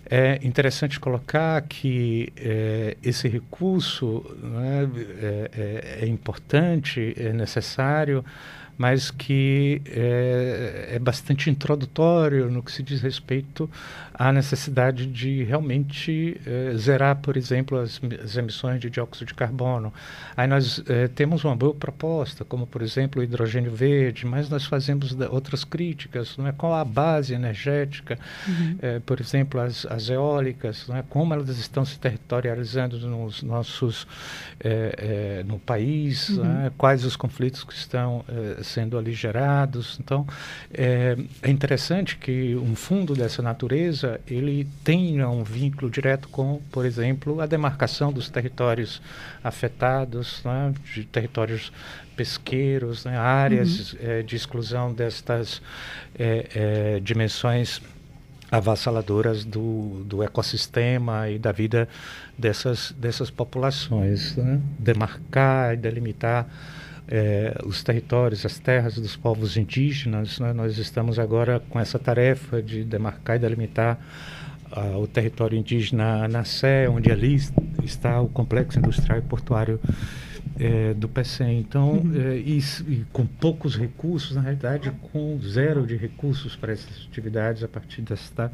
É 0.07 0.39
interessante 0.43 0.99
colocar 0.99 1.61
que 1.63 2.31
é, 2.37 2.95
esse 3.01 3.27
recurso 3.27 4.23
né, 4.43 4.87
é, 5.19 5.49
é, 5.57 6.05
é 6.05 6.07
importante, 6.07 7.15
é 7.17 7.33
necessário, 7.33 8.23
mas 8.77 9.09
que 9.09 9.81
é, 9.85 10.89
é, 10.93 10.99
bastante 10.99 11.49
introdutório 11.49 12.49
no 12.51 12.61
que 12.61 12.71
se 12.71 12.83
diz 12.83 13.01
respeito 13.01 13.69
à 14.13 14.31
necessidade 14.31 15.05
de 15.05 15.43
realmente 15.43 16.39
é, 16.45 16.75
zerar, 16.75 17.17
por 17.17 17.37
exemplo, 17.37 17.77
as, 17.77 18.01
as, 18.23 18.35
emissões 18.35 18.79
de 18.79 18.89
dióxido 18.89 19.27
de 19.27 19.33
carbono. 19.33 19.93
Aí 20.35 20.47
nós 20.47 20.83
é, 20.87 21.07
temos 21.07 21.43
uma 21.43 21.55
boa 21.55 21.73
proposta, 21.73 22.43
como, 22.43 22.67
por 22.67 22.81
exemplo, 22.81 23.21
o 23.21 23.23
hidrogênio 23.23 23.71
verde, 23.73 24.25
mas 24.25 24.49
nós 24.49 24.65
fazemos 24.65 25.15
outras 25.29 25.63
críticas, 25.63 26.37
não 26.37 26.47
é? 26.47 26.51
qual 26.51 26.73
a 26.73 26.83
base 26.83 27.33
energética, 27.33 28.19
uhum. 28.47 28.75
Por 29.05 29.19
exemplo, 29.19 29.59
as, 29.59 29.85
as 29.85 30.09
eólicas, 30.09 30.87
não 30.87 30.97
é? 30.97 31.03
como 31.07 31.33
elas 31.33 31.57
estão 31.57 31.83
se 31.85 31.97
territorializando 31.99 32.97
nos 32.99 33.41
nossos, 33.41 34.07
no 35.45 35.59
país, 35.59 36.29
uhum. 36.29 36.65
é? 36.65 36.71
quais 36.77 37.03
os 37.05 37.15
conflitos 37.15 37.63
que 37.63 37.73
estão 37.73 38.23
sendo 38.65 38.97
ali 38.97 39.13
gerados. 39.13 39.97
Então, 39.99 40.27
é, 40.73 41.15
é, 41.41 41.49
interessante 41.49 42.17
que 42.17 42.55
um 42.55 42.75
fundo 42.75 43.13
dessa 43.13 43.41
natureza 43.41 44.19
ele 44.27 44.67
tenha 44.83 45.29
um 45.29 45.43
vínculo 45.43 45.89
direto 45.89 46.27
com, 46.29 46.61
por 46.71 46.85
exemplo, 46.85 47.39
a 47.41 47.45
demarcação 47.45 48.11
dos 48.11 48.29
territórios 48.29 49.01
afetados, 49.43 50.41
né, 50.43 50.73
de 50.93 51.05
territórios 51.05 51.71
pesqueiros, 52.15 53.05
né, 53.05 53.17
áreas 53.17 53.93
uhum. 53.93 53.99
é, 54.01 54.21
de 54.21 54.35
exclusão 54.35 54.93
destas 54.93 55.61
é, 56.17 56.95
é 56.95 56.99
dimensões 56.99 57.81
avassaladoras 58.51 59.43
do, 59.43 60.03
do 60.05 60.23
ecossistema 60.23 61.29
e 61.29 61.39
da 61.39 61.51
vida 61.51 61.87
dessas, 62.37 62.93
dessas 62.97 63.29
populações. 63.29 64.35
Né? 64.35 64.61
Demarcar 64.79 65.73
e 65.73 65.77
delimitar 65.77 66.47
é, 67.07 67.55
os 67.65 67.83
territórios, 67.83 68.45
as 68.45 68.59
terras 68.59 68.95
dos 68.95 69.15
povos 69.15 69.57
indígenas. 69.57 70.39
Né? 70.39 70.53
Nós 70.53 70.77
estamos 70.77 71.19
agora 71.19 71.59
com 71.69 71.79
essa 71.79 71.99
tarefa 71.99 72.61
de 72.61 72.83
demarcar 72.83 73.35
e 73.35 73.39
delimitar 73.39 73.99
uh, 74.71 74.97
o 74.97 75.07
território 75.07 75.57
indígena 75.57 76.27
na 76.27 76.43
Sé, 76.43 76.89
onde 76.89 77.11
ali 77.11 77.35
está 77.83 78.19
o 78.19 78.27
complexo 78.27 78.79
industrial 78.79 79.19
e 79.19 79.21
portuário 79.21 79.79
é, 80.59 80.93
do 80.93 81.07
PECEM. 81.07 81.59
Então, 81.59 81.93
uhum. 81.93 82.13
é, 82.15 82.37
e, 82.37 82.59
e, 82.87 83.05
com 83.11 83.25
poucos 83.25 83.77
recursos, 83.77 84.35
na 84.35 84.41
realidade, 84.41 84.91
com 85.11 85.39
zero 85.41 85.85
de 85.85 85.95
recursos 85.95 86.55
para 86.55 86.73
essas 86.73 87.07
atividades 87.09 87.63
a 87.63 87.67
partir 87.67 88.01
desta 88.01 88.51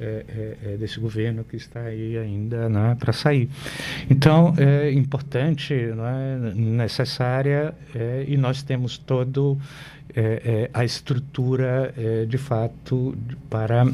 é, 0.00 0.24
é, 0.28 0.72
é, 0.72 0.76
desse 0.76 0.98
governo 0.98 1.44
que 1.44 1.56
está 1.56 1.80
aí 1.80 2.18
ainda 2.18 2.68
né, 2.68 2.96
para 2.98 3.12
sair. 3.12 3.48
Então, 4.10 4.54
é 4.58 4.90
importante, 4.90 5.74
não 5.74 6.06
é, 6.06 6.36
necessária, 6.54 7.74
é, 7.94 8.24
e 8.26 8.36
nós 8.36 8.62
temos 8.62 8.98
todo 8.98 9.58
é, 10.14 10.42
é, 10.44 10.70
a 10.72 10.84
estrutura, 10.84 11.92
é, 11.96 12.24
de 12.26 12.38
fato, 12.38 13.14
para 13.48 13.86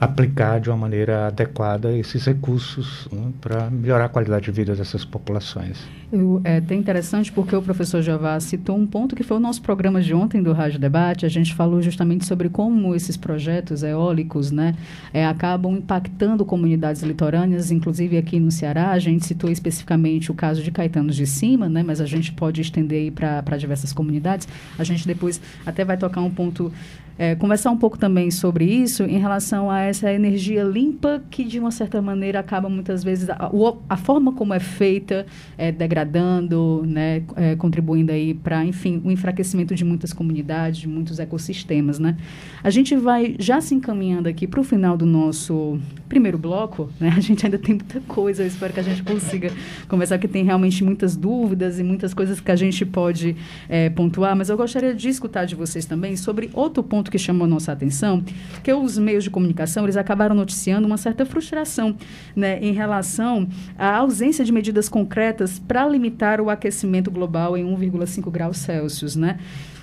aplicar 0.00 0.60
de 0.60 0.70
uma 0.70 0.76
maneira 0.76 1.28
adequada 1.28 1.92
esses 1.96 2.24
recursos 2.24 3.08
né, 3.12 3.32
para 3.40 3.70
melhorar 3.70 4.06
a 4.06 4.08
qualidade 4.08 4.46
de 4.46 4.50
vida 4.50 4.74
dessas 4.74 5.04
populações. 5.04 5.78
Eu, 6.12 6.40
é 6.44 6.58
até 6.58 6.76
interessante 6.76 7.32
porque 7.32 7.56
o 7.56 7.62
professor 7.62 8.00
Javá 8.00 8.38
citou 8.38 8.76
um 8.76 8.86
ponto 8.86 9.16
que 9.16 9.24
foi 9.24 9.36
o 9.36 9.40
nosso 9.40 9.60
programa 9.62 10.00
de 10.00 10.14
ontem 10.14 10.40
do 10.42 10.52
Rádio 10.52 10.78
Debate. 10.78 11.26
A 11.26 11.28
gente 11.28 11.52
falou 11.54 11.82
justamente 11.82 12.24
sobre 12.24 12.48
como 12.48 12.94
esses 12.94 13.16
projetos 13.16 13.82
eólicos 13.82 14.52
né, 14.52 14.76
é, 15.12 15.26
acabam 15.26 15.72
impactando 15.72 16.44
comunidades 16.44 17.02
litorâneas, 17.02 17.72
inclusive 17.72 18.16
aqui 18.16 18.38
no 18.38 18.52
Ceará. 18.52 18.92
A 18.92 18.98
gente 19.00 19.26
citou 19.26 19.50
especificamente 19.50 20.30
o 20.30 20.34
caso 20.34 20.62
de 20.62 20.70
Caetanos 20.70 21.16
de 21.16 21.26
Cima, 21.26 21.68
né, 21.68 21.82
mas 21.82 22.00
a 22.00 22.06
gente 22.06 22.32
pode 22.32 22.60
estender 22.60 23.10
para 23.10 23.56
diversas 23.56 23.92
comunidades. 23.92 24.46
A 24.78 24.84
gente 24.84 25.06
depois 25.06 25.40
até 25.66 25.84
vai 25.84 25.96
tocar 25.96 26.20
um 26.20 26.30
ponto 26.30 26.72
é, 27.18 27.34
conversar 27.34 27.70
um 27.70 27.76
pouco 27.76 27.98
também 27.98 28.30
sobre 28.30 28.64
isso 28.64 29.04
em 29.04 29.18
relação 29.18 29.70
a 29.70 29.80
essa 29.80 30.12
energia 30.12 30.62
limpa 30.64 31.22
que, 31.30 31.44
de 31.44 31.58
uma 31.58 31.70
certa 31.70 32.02
maneira, 32.02 32.40
acaba 32.40 32.68
muitas 32.68 33.04
vezes 33.04 33.30
a, 33.30 33.50
a 33.88 33.96
forma 33.96 34.32
como 34.32 34.52
é 34.52 34.60
feita, 34.60 35.26
é, 35.56 35.70
degradando, 35.70 36.82
né, 36.86 37.22
é, 37.36 37.56
contribuindo 37.56 38.10
aí 38.10 38.34
para, 38.34 38.64
enfim, 38.64 39.00
o 39.04 39.10
enfraquecimento 39.10 39.74
de 39.74 39.84
muitas 39.84 40.12
comunidades, 40.12 40.80
de 40.80 40.88
muitos 40.88 41.18
ecossistemas, 41.18 41.98
né? 41.98 42.16
A 42.62 42.70
gente 42.70 42.96
vai 42.96 43.36
já 43.38 43.60
se 43.60 43.74
encaminhando 43.74 44.28
aqui 44.28 44.46
para 44.46 44.60
o 44.60 44.64
final 44.64 44.96
do 44.96 45.06
nosso 45.06 45.78
primeiro 46.08 46.38
bloco, 46.38 46.90
né? 46.98 47.12
A 47.16 47.20
gente 47.20 47.44
ainda 47.44 47.58
tem 47.58 47.74
muita 47.76 48.00
coisa, 48.00 48.42
eu 48.42 48.46
espero 48.46 48.72
que 48.72 48.80
a 48.80 48.82
gente 48.82 49.02
consiga 49.02 49.50
conversar, 49.88 50.18
que 50.18 50.28
tem 50.28 50.44
realmente 50.44 50.82
muitas 50.82 51.16
dúvidas 51.16 51.78
e 51.78 51.82
muitas 51.82 52.12
coisas 52.12 52.40
que 52.40 52.50
a 52.50 52.56
gente 52.56 52.84
pode 52.84 53.36
é, 53.68 53.88
pontuar, 53.88 54.36
mas 54.36 54.48
eu 54.48 54.56
gostaria 54.56 54.94
de 54.94 55.08
escutar 55.08 55.44
de 55.44 55.54
vocês 55.54 55.86
também 55.86 56.16
sobre 56.16 56.50
outro 56.52 56.82
ponto 56.82 57.03
que 57.10 57.18
chamou 57.18 57.46
nossa 57.46 57.72
atenção, 57.72 58.22
que 58.62 58.72
os 58.72 58.98
meios 58.98 59.24
de 59.24 59.30
comunicação, 59.30 59.84
eles 59.84 59.96
acabaram 59.96 60.34
noticiando 60.34 60.86
uma 60.86 60.96
certa 60.96 61.24
frustração, 61.24 61.96
né, 62.34 62.58
em 62.60 62.72
relação 62.72 63.48
à 63.78 63.96
ausência 63.96 64.44
de 64.44 64.52
medidas 64.52 64.88
concretas 64.88 65.58
para 65.58 65.88
limitar 65.88 66.40
o 66.40 66.50
aquecimento 66.50 67.10
global 67.10 67.56
em 67.56 67.64
1,5 67.64 68.30
graus 68.30 68.58
Celsius, 68.58 69.16
né? 69.16 69.38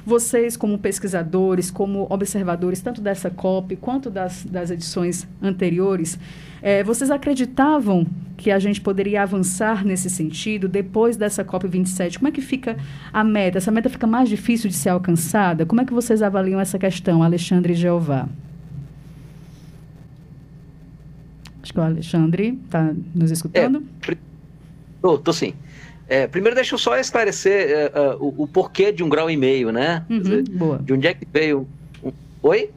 Vocês, 0.06 0.58
como 0.58 0.80
pesquisadores, 0.80 1.70
como 1.70 2.08
observadores, 2.10 2.82
tanto 2.82 3.02
dessa 3.02 3.30
COP 3.30 3.76
quanto 3.76 4.10
das, 4.10 4.44
das 4.44 4.72
edições 4.72 5.28
anteriores, 5.42 6.18
é, 6.62 6.84
vocês 6.84 7.12
acreditavam 7.12 8.08
que 8.42 8.50
a 8.50 8.58
gente 8.58 8.82
poderia 8.82 9.22
avançar 9.22 9.86
nesse 9.86 10.10
sentido 10.10 10.68
depois 10.68 11.16
dessa 11.16 11.46
COP27? 11.46 12.18
Como 12.18 12.28
é 12.28 12.32
que 12.32 12.42
fica 12.42 12.76
a 13.14 13.24
meta? 13.24 13.60
Essa 13.60 13.70
meta 13.70 13.88
fica 13.88 14.08
mais 14.08 14.28
difícil 14.28 14.68
de 14.68 14.76
ser 14.76 14.90
alcançada? 14.90 15.64
Como 15.64 15.80
é 15.80 15.86
que 15.86 15.94
vocês 15.94 16.24
avaliam 16.24 16.60
essa 16.60 16.80
questão, 16.80 17.22
Alexandre 17.22 17.74
e 17.74 17.76
Jeová? 17.76 18.28
Acho 21.62 21.72
que 21.72 21.80
o 21.80 21.84
Alexandre 21.84 22.60
está 22.66 22.92
nos 23.14 23.30
escutando. 23.30 23.84
Estou, 24.96 25.22
é, 25.28 25.34
sim. 25.34 25.54
É, 26.10 26.26
primeiro, 26.26 26.56
deixa 26.56 26.74
eu 26.74 26.80
só 26.80 26.98
esclarecer 26.98 27.92
uh, 27.94 28.16
uh, 28.16 28.26
o, 28.26 28.44
o, 28.44 28.48
porquê 28.48 28.92
de 28.92 29.04
um 29.04 29.08
grau 29.08 29.30
e 29.30 29.38
meio, 29.38 29.72
né? 29.72 30.04
Uhum, 30.10 30.20
dizer. 30.20 30.44
De 30.82 30.94
onde 30.94 31.08
é 31.08 31.14
que 31.14 31.28
veio. 31.32 31.68
Um... 32.04 32.12
Oi? 32.42 32.72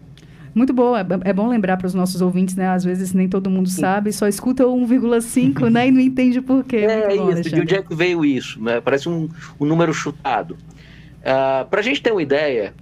Muito 0.54 0.72
boa. 0.72 1.00
É, 1.00 1.30
é 1.30 1.32
bom 1.32 1.48
lembrar 1.48 1.76
para 1.76 1.86
os 1.86 1.94
nossos 1.94 2.20
ouvintes, 2.20 2.54
né? 2.54 2.68
Às 2.68 2.84
vezes 2.84 3.12
nem 3.12 3.28
todo 3.28 3.50
mundo 3.50 3.68
Sim. 3.68 3.80
sabe, 3.80 4.12
só 4.12 4.28
escuta 4.28 4.66
o 4.66 4.86
1,5, 4.86 5.68
né? 5.68 5.88
E 5.88 5.90
não 5.90 6.00
entende 6.00 6.40
por 6.40 6.62
quê. 6.64 6.76
É, 6.76 7.16
bom, 7.16 7.30
isso. 7.30 7.50
De 7.50 7.60
onde 7.60 7.74
é 7.74 7.82
que 7.82 7.94
veio 7.94 8.24
isso? 8.24 8.62
Né? 8.62 8.80
Parece 8.80 9.08
um, 9.08 9.28
um 9.58 9.66
número 9.66 9.92
chutado. 9.92 10.52
Uh, 10.52 11.66
para 11.68 11.80
a 11.80 11.82
gente 11.82 12.00
ter 12.00 12.12
uma 12.12 12.22
ideia, 12.22 12.72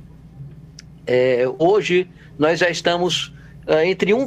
é, 1.07 1.45
hoje 1.59 2.09
nós 2.39 2.59
já 2.59 2.69
estamos 2.69 3.29
uh, 3.67 3.81
entre 3.85 4.13
1,1 4.13 4.27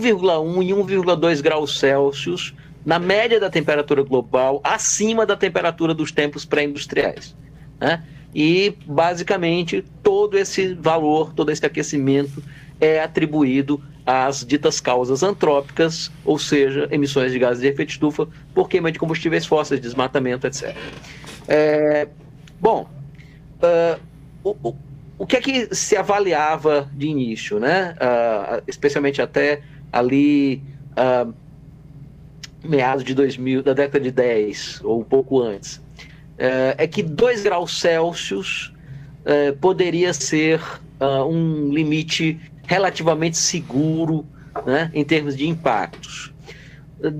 e 0.63 0.71
1,2 0.71 1.41
graus 1.41 1.77
Celsius 1.77 2.53
na 2.85 2.99
média 2.99 3.39
da 3.39 3.49
temperatura 3.49 4.03
global, 4.03 4.61
acima 4.63 5.25
da 5.25 5.35
temperatura 5.35 5.93
dos 5.93 6.11
tempos 6.11 6.45
pré-industriais. 6.45 7.35
Né? 7.79 8.03
E, 8.33 8.75
basicamente, 8.85 9.83
todo 10.03 10.37
esse 10.37 10.73
valor, 10.73 11.33
todo 11.33 11.51
esse 11.51 11.65
aquecimento 11.65 12.43
é 12.79 13.01
atribuído 13.01 13.81
às 14.05 14.45
ditas 14.45 14.79
causas 14.79 15.23
antrópicas, 15.23 16.11
ou 16.23 16.37
seja, 16.37 16.87
emissões 16.91 17.31
de 17.31 17.39
gases 17.39 17.61
de 17.61 17.67
efeito 17.67 17.89
estufa 17.89 18.27
por 18.53 18.69
queima 18.69 18.91
de 18.91 18.99
combustíveis 18.99 19.45
fósseis, 19.45 19.81
desmatamento, 19.81 20.45
etc. 20.45 20.75
É, 21.47 22.07
bom, 22.59 22.87
uh, 23.63 23.99
o, 24.43 24.75
o, 25.17 25.25
que 25.25 25.37
é 25.37 25.41
que 25.41 25.75
se 25.75 25.97
avaliava 25.97 26.89
de 26.93 27.07
início, 27.07 27.59
né? 27.59 27.95
Uh, 27.95 28.63
especialmente 28.67 29.21
até 29.21 29.61
ali 29.91 30.61
uh, 30.91 31.33
meados 32.63 33.03
de 33.03 33.13
2000, 33.15 33.63
da 33.63 33.73
década 33.73 34.03
de 34.03 34.11
10 34.11 34.81
ou 34.83 35.01
um 35.01 35.03
pouco 35.03 35.41
antes, 35.41 35.81
é, 36.37 36.75
é 36.79 36.87
que 36.87 37.01
2 37.01 37.43
graus 37.43 37.79
Celsius 37.79 38.73
é, 39.23 39.51
poderia 39.53 40.13
ser 40.13 40.59
um 40.99 41.69
limite 41.71 42.39
relativamente 42.65 43.37
seguro 43.37 44.25
né, 44.65 44.91
em 44.93 45.03
termos 45.03 45.35
de 45.35 45.47
impactos. 45.47 46.33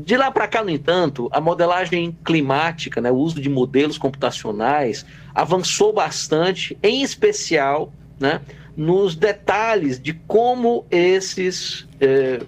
De 0.03 0.15
lá 0.15 0.31
para 0.31 0.47
cá, 0.47 0.63
no 0.63 0.69
entanto, 0.69 1.29
a 1.31 1.41
modelagem 1.41 2.17
climática, 2.23 3.01
né, 3.01 3.11
o 3.11 3.15
uso 3.15 3.41
de 3.41 3.49
modelos 3.49 3.97
computacionais, 3.97 5.05
avançou 5.33 5.93
bastante, 5.93 6.77
em 6.81 7.03
especial 7.03 7.91
né, 8.19 8.41
nos 8.75 9.15
detalhes 9.15 9.99
de 9.99 10.13
como 10.13 10.85
esses, 10.89 11.87
eh, 11.99 12.41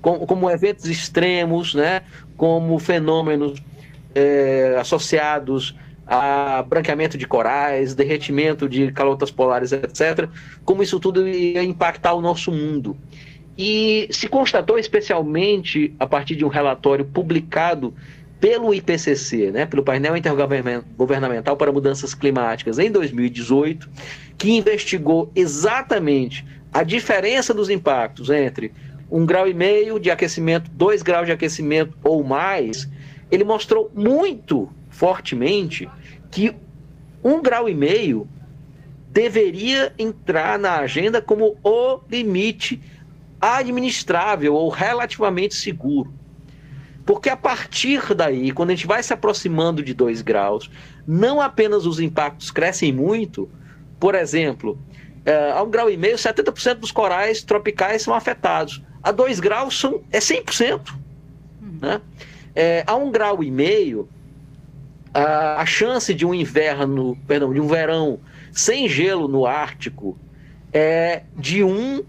como, 0.00 0.26
como, 0.26 0.50
eventos 0.50 0.86
extremos, 0.86 1.74
né, 1.74 2.02
como 2.36 2.78
fenômenos 2.78 3.60
é, 4.14 4.76
associados 4.80 5.74
a 6.12 6.64
branqueamento 6.64 7.16
de 7.16 7.24
corais, 7.24 7.94
derretimento 7.94 8.68
de 8.68 8.90
calotas 8.90 9.30
polares, 9.30 9.70
etc., 9.70 10.28
como 10.64 10.82
isso 10.82 10.98
tudo 10.98 11.28
ia 11.28 11.62
impactar 11.62 12.14
o 12.14 12.20
nosso 12.20 12.50
mundo. 12.50 12.96
E 13.56 14.08
se 14.10 14.26
constatou, 14.26 14.76
especialmente 14.76 15.94
a 16.00 16.06
partir 16.08 16.34
de 16.34 16.44
um 16.44 16.48
relatório 16.48 17.04
publicado 17.04 17.94
pelo 18.40 18.74
IPCC, 18.74 19.52
né, 19.52 19.66
pelo 19.66 19.84
Painel 19.84 20.16
Intergovernamental 20.16 21.56
para 21.56 21.70
Mudanças 21.70 22.12
Climáticas, 22.12 22.80
em 22.80 22.90
2018, 22.90 23.88
que 24.36 24.50
investigou 24.50 25.30
exatamente 25.36 26.44
a 26.72 26.82
diferença 26.82 27.54
dos 27.54 27.70
impactos 27.70 28.30
entre 28.30 28.72
um 29.08 29.24
grau 29.24 29.46
e 29.46 29.54
meio 29.54 30.00
de 30.00 30.10
aquecimento, 30.10 30.68
dois 30.72 31.02
graus 31.02 31.26
de 31.26 31.32
aquecimento 31.32 31.96
ou 32.02 32.24
mais, 32.24 32.88
ele 33.30 33.44
mostrou 33.44 33.92
muito 33.94 34.68
fortemente 34.88 35.88
que 36.30 36.54
um 37.22 37.42
grau 37.42 37.68
e 37.68 37.74
meio 37.74 38.28
deveria 39.08 39.92
entrar 39.98 40.58
na 40.58 40.76
agenda 40.76 41.20
como 41.20 41.56
o 41.62 42.00
limite 42.08 42.80
administrável 43.40 44.54
ou 44.54 44.68
relativamente 44.68 45.54
seguro. 45.54 46.12
Porque 47.04 47.28
a 47.28 47.36
partir 47.36 48.14
daí, 48.14 48.52
quando 48.52 48.70
a 48.70 48.74
gente 48.74 48.86
vai 48.86 49.02
se 49.02 49.12
aproximando 49.12 49.82
de 49.82 49.92
2 49.92 50.22
graus, 50.22 50.70
não 51.06 51.40
apenas 51.40 51.86
os 51.86 51.98
impactos 51.98 52.50
crescem 52.50 52.92
muito, 52.92 53.50
por 53.98 54.14
exemplo, 54.14 54.78
é, 55.24 55.50
a 55.50 55.62
um 55.62 55.70
grau 55.70 55.90
e 55.90 55.96
meio, 55.96 56.16
70% 56.16 56.74
dos 56.74 56.92
corais 56.92 57.42
tropicais 57.42 58.02
são 58.02 58.14
afetados 58.14 58.80
a 59.02 59.10
2 59.10 59.40
graus 59.40 59.78
são, 59.78 60.02
é 60.10 60.18
100%. 60.18 60.80
Uhum. 61.60 61.78
Né? 61.80 62.00
É, 62.54 62.84
a 62.86 62.96
1 62.96 63.06
um 63.06 63.10
grau 63.10 63.42
e 63.42 63.50
meio, 63.50 64.08
a, 65.12 65.60
a, 65.60 65.66
chance 65.66 66.12
de 66.14 66.24
um 66.24 66.34
inverno, 66.34 67.16
perdão, 67.26 67.52
de 67.52 67.60
um 67.60 67.66
verão 67.66 68.20
sem 68.52 68.88
gelo 68.88 69.28
no 69.28 69.46
Ártico 69.46 70.18
é 70.72 71.22
de 71.36 71.62
1 71.64 72.04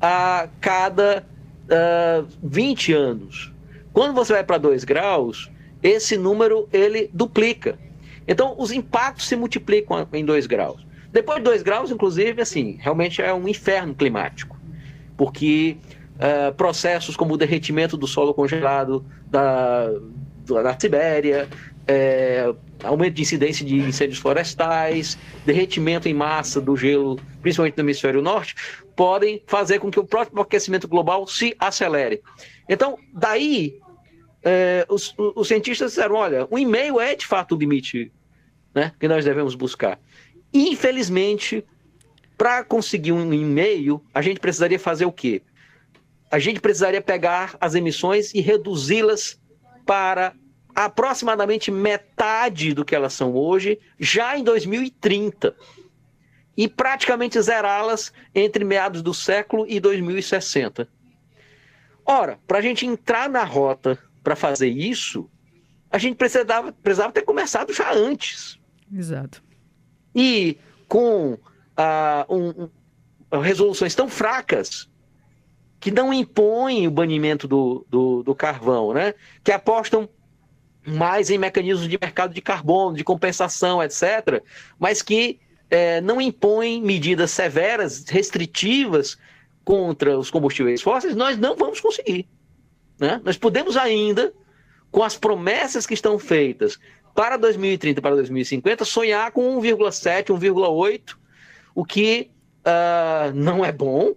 a 0.00 0.48
cada 0.60 1.26
uh, 1.64 2.26
20 2.42 2.92
anos. 2.92 3.52
Quando 3.92 4.14
você 4.14 4.32
vai 4.32 4.44
para 4.44 4.58
2 4.58 4.84
graus, 4.84 5.50
esse 5.82 6.16
número 6.16 6.68
ele 6.72 7.10
duplica. 7.12 7.78
Então, 8.26 8.54
os 8.58 8.72
impactos 8.72 9.28
se 9.28 9.36
multiplicam 9.36 10.06
em 10.12 10.24
2 10.24 10.46
graus. 10.46 10.84
Depois 11.12 11.38
de 11.38 11.44
2 11.44 11.62
graus, 11.62 11.90
inclusive, 11.90 12.42
assim, 12.42 12.76
realmente 12.80 13.22
é 13.22 13.32
um 13.32 13.46
inferno 13.46 13.94
climático. 13.94 14.58
Porque 15.16 15.76
uh, 16.16 16.52
processos 16.54 17.16
como 17.16 17.34
o 17.34 17.36
derretimento 17.36 17.96
do 17.96 18.06
solo 18.06 18.34
congelado 18.34 19.04
da, 19.30 19.86
da 20.44 20.76
Sibéria, 20.78 21.48
é, 21.86 22.52
aumento 22.82 23.14
de 23.14 23.22
incidência 23.22 23.64
de 23.64 23.76
incêndios 23.76 24.18
florestais, 24.18 25.18
derretimento 25.44 26.08
em 26.08 26.14
massa 26.14 26.60
do 26.60 26.76
gelo, 26.76 27.18
principalmente 27.42 27.76
no 27.76 27.82
hemisfério 27.82 28.22
norte, 28.22 28.54
podem 28.96 29.42
fazer 29.46 29.78
com 29.78 29.90
que 29.90 30.00
o 30.00 30.04
próprio 30.04 30.42
aquecimento 30.42 30.88
global 30.88 31.26
se 31.26 31.54
acelere. 31.58 32.22
Então, 32.68 32.98
daí, 33.12 33.78
é, 34.42 34.86
os, 34.88 35.14
os, 35.16 35.48
cientistas 35.48 35.92
disseram: 35.92 36.14
olha, 36.16 36.46
um 36.50 36.58
e-mail 36.58 37.00
é 37.00 37.14
de 37.14 37.26
fato 37.26 37.54
o 37.54 37.58
limite 37.58 38.12
né, 38.74 38.92
que 38.98 39.08
nós 39.08 39.24
devemos 39.24 39.54
buscar. 39.54 39.98
Infelizmente, 40.52 41.64
para 42.38 42.64
conseguir 42.64 43.12
um 43.12 43.32
e-mail, 43.32 44.02
a 44.12 44.22
gente 44.22 44.40
precisaria 44.40 44.78
fazer 44.78 45.04
o 45.04 45.12
quê? 45.12 45.42
a 46.34 46.38
gente 46.40 46.60
precisaria 46.60 47.00
pegar 47.00 47.56
as 47.60 47.76
emissões 47.76 48.34
e 48.34 48.40
reduzi-las 48.40 49.40
para 49.86 50.34
aproximadamente 50.74 51.70
metade 51.70 52.74
do 52.74 52.84
que 52.84 52.94
elas 52.94 53.12
são 53.12 53.34
hoje, 53.34 53.78
já 53.98 54.36
em 54.36 54.42
2030. 54.42 55.54
E 56.56 56.68
praticamente 56.68 57.40
zerá-las 57.40 58.12
entre 58.34 58.64
meados 58.64 59.02
do 59.02 59.12
século 59.12 59.66
e 59.68 59.80
2060. 59.80 60.88
Ora, 62.04 62.38
para 62.46 62.58
a 62.58 62.62
gente 62.62 62.86
entrar 62.86 63.28
na 63.28 63.44
rota 63.44 63.98
para 64.22 64.36
fazer 64.36 64.68
isso, 64.68 65.28
a 65.90 65.98
gente 65.98 66.16
precisava, 66.16 66.72
precisava 66.72 67.12
ter 67.12 67.22
começado 67.22 67.72
já 67.72 67.92
antes. 67.92 68.58
Exato. 68.92 69.42
E 70.14 70.58
com 70.86 71.32
uh, 71.34 72.68
um, 73.32 73.40
resoluções 73.40 73.94
tão 73.94 74.08
fracas 74.08 74.88
que 75.80 75.90
não 75.90 76.12
impõem 76.12 76.86
o 76.86 76.90
banimento 76.90 77.46
do, 77.46 77.86
do, 77.90 78.22
do 78.22 78.34
carvão, 78.34 78.92
né? 78.94 79.14
que 79.42 79.52
apostam 79.52 80.08
mais 80.86 81.30
em 81.30 81.38
mecanismos 81.38 81.88
de 81.88 81.98
mercado 82.00 82.34
de 82.34 82.40
carbono, 82.40 82.96
de 82.96 83.04
compensação, 83.04 83.82
etc., 83.82 84.42
mas 84.78 85.02
que 85.02 85.40
é, 85.70 86.00
não 86.00 86.20
impõem 86.20 86.82
medidas 86.82 87.30
severas, 87.30 88.04
restritivas 88.06 89.16
contra 89.64 90.18
os 90.18 90.30
combustíveis 90.30 90.82
fósseis, 90.82 91.16
nós 91.16 91.38
não 91.38 91.56
vamos 91.56 91.80
conseguir. 91.80 92.28
Né? 92.98 93.20
Nós 93.24 93.36
podemos 93.36 93.76
ainda, 93.76 94.32
com 94.90 95.02
as 95.02 95.16
promessas 95.16 95.86
que 95.86 95.94
estão 95.94 96.18
feitas 96.18 96.78
para 97.14 97.36
2030 97.36 98.02
para 98.02 98.14
2050, 98.16 98.84
sonhar 98.84 99.30
com 99.32 99.60
1,7, 99.60 100.26
1,8, 100.26 101.16
o 101.74 101.84
que 101.84 102.30
uh, 102.60 103.32
não 103.34 103.64
é 103.64 103.72
bom, 103.72 104.14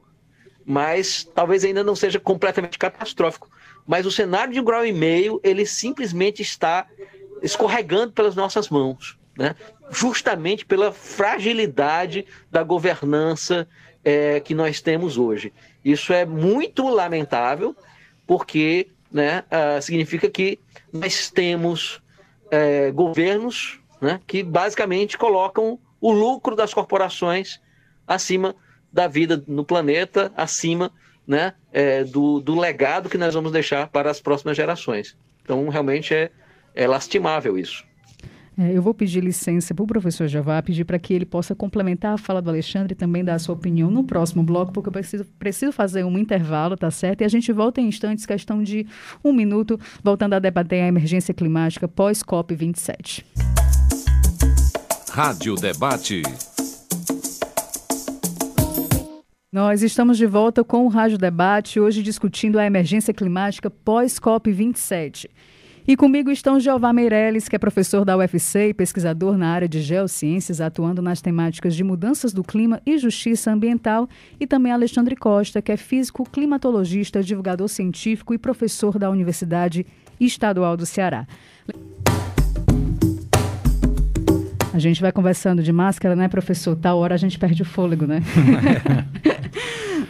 mas 0.65 1.23
talvez 1.33 1.63
ainda 1.63 1.83
não 1.83 1.95
seja 1.95 2.19
completamente 2.19 2.77
catastrófico. 2.77 3.49
Mas 3.87 4.05
o 4.05 4.11
cenário 4.11 4.53
de 4.53 4.59
um 4.59 4.63
grau 4.63 4.85
e 4.85 4.91
meio, 4.91 5.39
ele 5.43 5.65
simplesmente 5.65 6.41
está 6.41 6.85
escorregando 7.41 8.11
pelas 8.11 8.35
nossas 8.35 8.69
mãos, 8.69 9.17
né? 9.37 9.55
justamente 9.89 10.65
pela 10.65 10.91
fragilidade 10.91 12.25
da 12.51 12.61
governança 12.61 13.67
é, 14.03 14.39
que 14.41 14.53
nós 14.53 14.81
temos 14.81 15.17
hoje. 15.17 15.53
Isso 15.83 16.11
é 16.11 16.25
muito 16.25 16.87
lamentável, 16.89 17.75
porque 18.25 18.89
né, 19.09 19.45
uh, 19.47 19.81
significa 19.81 20.29
que 20.29 20.59
nós 20.91 21.29
temos 21.29 22.01
é, 22.51 22.91
governos 22.91 23.79
né, 24.01 24.19
que 24.27 24.43
basicamente 24.43 25.17
colocam 25.17 25.79
o 25.99 26.11
lucro 26.11 26.55
das 26.55 26.73
corporações 26.73 27.59
acima 28.05 28.55
da 28.91 29.07
vida 29.07 29.43
no 29.47 29.63
planeta, 29.63 30.31
acima 30.35 30.91
né, 31.27 31.53
é, 31.73 32.03
do, 32.03 32.39
do 32.39 32.57
legado 32.57 33.09
que 33.09 33.17
nós 33.17 33.33
vamos 33.33 33.51
deixar 33.51 33.87
para 33.87 34.09
as 34.09 34.21
próximas 34.21 34.55
gerações. 34.55 35.17
Então, 35.43 35.67
realmente 35.69 36.13
é, 36.13 36.31
é 36.73 36.87
lastimável 36.87 37.57
isso. 37.57 37.85
É, 38.59 38.75
eu 38.75 38.81
vou 38.81 38.91
pedir 38.91 39.23
licença 39.23 39.75
para 39.75 39.83
o 39.83 39.87
professor 39.87 40.27
Javá, 40.27 40.59
pedir 40.63 40.83
para 40.83 40.97
que 40.97 41.13
ele 41.13 41.25
possa 41.25 41.53
complementar 41.53 42.15
a 42.15 42.17
fala 42.17 42.41
do 42.41 42.49
Alexandre 42.49 42.93
e 42.93 42.95
também 42.95 43.23
dar 43.23 43.35
a 43.35 43.39
sua 43.39 43.53
opinião 43.53 43.91
no 43.91 44.03
próximo 44.03 44.41
bloco, 44.41 44.71
porque 44.71 44.89
eu 44.89 44.93
preciso, 44.93 45.25
preciso 45.37 45.71
fazer 45.71 46.03
um 46.03 46.17
intervalo, 46.17 46.75
tá 46.75 46.89
certo? 46.89 47.21
E 47.21 47.23
a 47.23 47.27
gente 47.27 47.53
volta 47.53 47.79
em 47.79 47.87
instantes, 47.87 48.25
questão 48.25 48.63
de 48.63 48.87
um 49.23 49.31
minuto, 49.31 49.79
voltando 50.03 50.33
a 50.33 50.39
debater 50.39 50.81
a 50.81 50.87
emergência 50.87 51.35
climática 51.35 51.87
pós-COP27. 51.87 53.23
Rádio 55.11 55.55
Debate. 55.55 56.23
Nós 59.57 59.81
estamos 59.81 60.19
de 60.19 60.27
volta 60.27 60.63
com 60.63 60.85
o 60.85 60.87
Rádio 60.87 61.17
Debate, 61.17 61.79
hoje 61.79 62.03
discutindo 62.03 62.59
a 62.59 62.65
emergência 62.67 63.11
climática 63.11 63.71
pós-COP27. 63.71 65.25
E 65.87 65.97
comigo 65.97 66.29
estão 66.29 66.59
Jeová 66.59 66.93
Meirelles, 66.93 67.49
que 67.49 67.55
é 67.55 67.59
professor 67.59 68.05
da 68.05 68.15
UFC 68.15 68.69
e 68.69 68.73
pesquisador 68.75 69.35
na 69.35 69.49
área 69.49 69.67
de 69.67 69.81
geociências, 69.81 70.61
atuando 70.61 71.01
nas 71.01 71.23
temáticas 71.23 71.75
de 71.75 71.83
mudanças 71.83 72.33
do 72.33 72.43
clima 72.43 72.79
e 72.85 72.99
justiça 72.99 73.51
ambiental, 73.51 74.07
e 74.39 74.45
também 74.45 74.71
Alexandre 74.71 75.15
Costa, 75.15 75.59
que 75.59 75.71
é 75.71 75.77
físico, 75.77 76.23
climatologista, 76.31 77.23
divulgador 77.23 77.67
científico 77.67 78.35
e 78.35 78.37
professor 78.37 78.99
da 78.99 79.09
Universidade 79.09 79.87
Estadual 80.19 80.77
do 80.77 80.85
Ceará. 80.85 81.25
A 84.71 84.79
gente 84.79 85.01
vai 85.01 85.11
conversando 85.11 85.63
de 85.63 85.73
máscara, 85.73 86.15
né, 86.15 86.27
professor? 86.27 86.75
Tal 86.75 86.99
hora 86.99 87.15
a 87.15 87.17
gente 87.17 87.39
perde 87.39 87.63
o 87.63 87.65
fôlego, 87.65 88.05
né? 88.05 88.21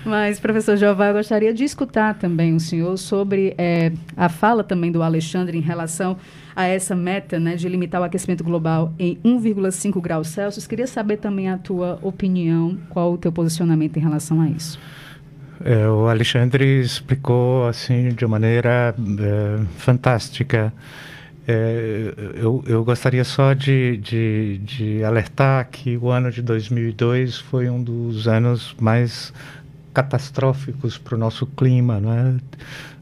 Mas, 0.07 0.39
professor 0.39 0.77
Jeová, 0.77 1.07
eu 1.07 1.15
gostaria 1.15 1.53
de 1.53 1.65
escutar 1.65 2.13
também 2.13 2.55
o 2.55 2.61
senhor 2.61 2.95
sobre 2.95 3.53
é, 3.57 3.91
a 4.15 4.29
fala 4.29 4.63
também 4.63 4.89
do 4.89 5.03
Alexandre 5.03 5.57
em 5.57 5.61
relação 5.61 6.15
a 6.55 6.65
essa 6.65 6.95
meta 6.95 7.37
né, 7.37 7.57
de 7.57 7.67
limitar 7.67 7.99
o 7.99 8.05
aquecimento 8.05 8.41
global 8.41 8.93
em 8.97 9.17
1,5 9.17 9.99
graus 9.99 10.29
Celsius. 10.29 10.65
Queria 10.65 10.87
saber 10.87 11.17
também 11.17 11.49
a 11.49 11.57
tua 11.57 11.99
opinião, 12.01 12.77
qual 12.89 13.11
o 13.11 13.17
teu 13.17 13.33
posicionamento 13.33 13.97
em 13.97 13.99
relação 13.99 14.39
a 14.39 14.47
isso. 14.47 14.79
É, 15.65 15.85
o 15.89 16.07
Alexandre 16.07 16.79
explicou 16.79 17.67
assim 17.67 18.07
de 18.07 18.25
maneira 18.25 18.95
é, 18.97 19.65
fantástica. 19.75 20.71
É, 21.45 22.13
eu, 22.35 22.63
eu, 22.65 22.83
gostaria 22.85 23.25
só 23.25 23.53
de, 23.53 23.97
de, 23.97 24.57
de, 24.59 25.03
alertar 25.03 25.67
que 25.69 25.97
o 25.97 26.09
ano 26.09 26.31
de 26.31 26.41
2002 26.41 27.39
foi 27.39 27.69
um 27.69 27.81
dos 27.81 28.27
anos 28.27 28.75
mais 28.79 29.33
catastróficos 29.97 30.95
para 30.95 31.15
o 31.15 31.17
nosso 31.17 31.47
clima, 31.47 31.99
não 31.99 32.13
é? 32.13 32.35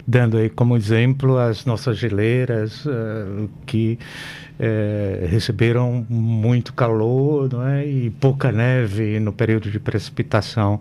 dando 0.08 0.38
aí 0.38 0.49
como 0.49 0.77
exemplo 0.77 1.38
as 1.38 1.65
nossas 1.65 1.97
geleiras 1.97 2.86
uh, 2.86 3.49
que 3.65 3.99
uh, 4.60 5.27
receberam 5.27 6.05
muito 6.08 6.71
calor 6.71 7.51
não 7.51 7.67
é? 7.67 7.86
e 7.86 8.10
pouca 8.12 8.49
neve 8.49 9.19
no 9.19 9.34
período 9.34 9.69
de 9.69 9.77
precipitação. 9.77 10.79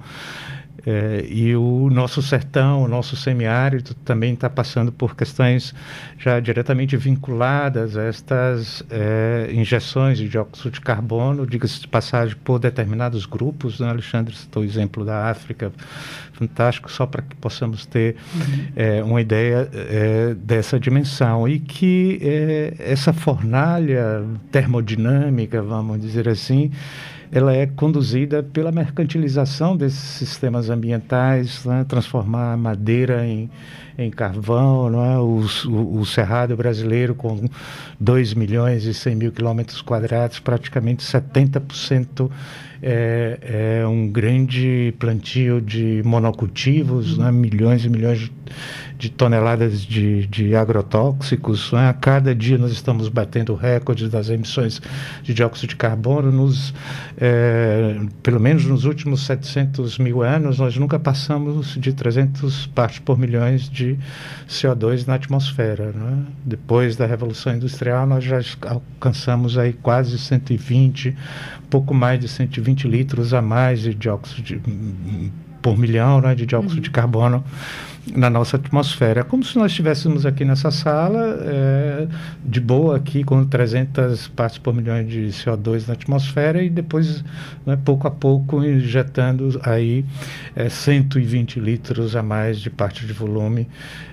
É, 0.86 1.24
e 1.28 1.56
o 1.56 1.88
nosso 1.90 2.20
sertão, 2.20 2.82
o 2.82 2.88
nosso 2.88 3.16
semiárido 3.16 3.94
também 4.04 4.34
está 4.34 4.50
passando 4.50 4.92
por 4.92 5.16
questões 5.16 5.74
já 6.18 6.38
diretamente 6.40 6.96
vinculadas 6.96 7.96
a 7.96 8.04
estas 8.04 8.82
é, 8.90 9.50
injeções 9.52 10.18
de 10.18 10.28
dióxido 10.28 10.70
de 10.70 10.80
carbono, 10.80 11.46
diga-se 11.46 11.80
de 11.80 11.88
passagem, 11.88 12.36
por 12.44 12.58
determinados 12.58 13.24
grupos. 13.24 13.80
Né? 13.80 13.88
Alexandre 13.88 14.34
citou 14.34 14.62
o 14.62 14.66
exemplo 14.66 15.04
da 15.04 15.30
África, 15.30 15.72
fantástico, 16.34 16.90
só 16.90 17.06
para 17.06 17.22
que 17.22 17.34
possamos 17.36 17.86
ter 17.86 18.16
uhum. 18.34 18.66
é, 18.76 19.02
uma 19.02 19.20
ideia 19.20 19.68
é, 19.72 20.34
dessa 20.34 20.78
dimensão. 20.78 21.48
E 21.48 21.58
que 21.58 22.18
é, 22.20 22.74
essa 22.78 23.12
fornalha 23.12 24.24
termodinâmica, 24.50 25.62
vamos 25.62 26.00
dizer 26.00 26.28
assim, 26.28 26.70
ela 27.34 27.52
é 27.52 27.66
conduzida 27.66 28.42
pela 28.42 28.70
mercantilização 28.70 29.76
desses 29.76 29.98
sistemas 29.98 30.70
ambientais, 30.70 31.64
né? 31.64 31.84
transformar 31.88 32.52
a 32.52 32.56
madeira 32.56 33.26
em, 33.26 33.50
em 33.98 34.08
carvão, 34.10 34.88
não 34.88 35.04
é? 35.04 35.18
o, 35.18 35.44
o, 35.68 36.00
o 36.00 36.06
cerrado 36.06 36.56
brasileiro 36.56 37.14
com 37.14 37.48
2 37.98 38.34
milhões 38.34 38.84
e 38.84 38.94
100 38.94 39.16
mil 39.16 39.32
quilômetros 39.32 39.82
quadrados, 39.82 40.38
praticamente 40.38 41.02
70% 41.04 42.30
é, 42.86 43.80
é 43.80 43.86
um 43.86 44.06
grande 44.06 44.94
plantio 44.98 45.58
de 45.58 46.02
monocultivos, 46.04 47.16
né? 47.16 47.32
milhões 47.32 47.82
e 47.86 47.88
milhões 47.88 48.18
de 48.18 48.32
de 49.04 49.10
toneladas 49.10 49.80
de, 49.82 50.26
de 50.26 50.56
agrotóxicos. 50.56 51.70
Né? 51.72 51.88
A 51.88 51.92
cada 51.92 52.34
dia 52.34 52.56
nós 52.56 52.72
estamos 52.72 53.10
batendo 53.10 53.54
recordes 53.54 54.08
das 54.08 54.30
emissões 54.30 54.80
de 55.22 55.34
dióxido 55.34 55.68
de 55.68 55.76
carbono. 55.76 56.32
Nos, 56.32 56.72
é, 57.18 58.00
pelo 58.22 58.40
menos 58.40 58.64
nos 58.64 58.86
últimos 58.86 59.26
700 59.26 59.98
mil 59.98 60.22
anos, 60.22 60.58
nós 60.58 60.76
nunca 60.78 60.98
passamos 60.98 61.76
de 61.78 61.92
300 61.92 62.66
partes 62.68 62.98
por 62.98 63.18
milhões 63.18 63.68
de 63.68 63.98
CO2 64.48 65.06
na 65.06 65.16
atmosfera. 65.16 65.92
Né? 65.92 66.24
Depois 66.42 66.96
da 66.96 67.04
Revolução 67.04 67.54
Industrial, 67.54 68.06
nós 68.06 68.24
já 68.24 68.40
alcançamos 68.66 69.58
aí 69.58 69.74
quase 69.74 70.18
120, 70.18 71.14
pouco 71.68 71.92
mais 71.92 72.18
de 72.18 72.28
120 72.28 72.88
litros 72.88 73.34
a 73.34 73.42
mais 73.42 73.80
de 73.80 73.94
dióxido 73.94 74.42
de, 74.42 74.62
por 75.60 75.76
milhão 75.76 76.22
né, 76.22 76.34
de 76.34 76.46
dióxido 76.46 76.76
uhum. 76.76 76.80
de 76.80 76.90
carbono 76.90 77.44
na 78.12 78.28
nossa 78.28 78.56
atmosfera. 78.56 79.20
É 79.20 79.22
como 79.22 79.42
se 79.44 79.56
nós 79.56 79.70
estivéssemos 79.70 80.26
aqui 80.26 80.44
nessa 80.44 80.70
sala, 80.70 81.38
é, 81.40 82.06
de 82.44 82.60
boa 82.60 82.96
aqui, 82.96 83.24
com 83.24 83.44
300 83.44 84.28
partes 84.28 84.58
por 84.58 84.74
milhão 84.74 85.02
de 85.04 85.28
CO2 85.28 85.86
na 85.86 85.94
atmosfera 85.94 86.62
e 86.62 86.68
depois, 86.68 87.24
né, 87.64 87.78
pouco 87.82 88.06
a 88.06 88.10
pouco, 88.10 88.62
injetando 88.62 89.60
aí 89.62 90.04
é, 90.54 90.68
120 90.68 91.60
litros 91.60 92.14
a 92.14 92.22
mais 92.22 92.60
de 92.60 92.70
parte 92.70 93.06
de 93.06 93.12
volume 93.12 93.68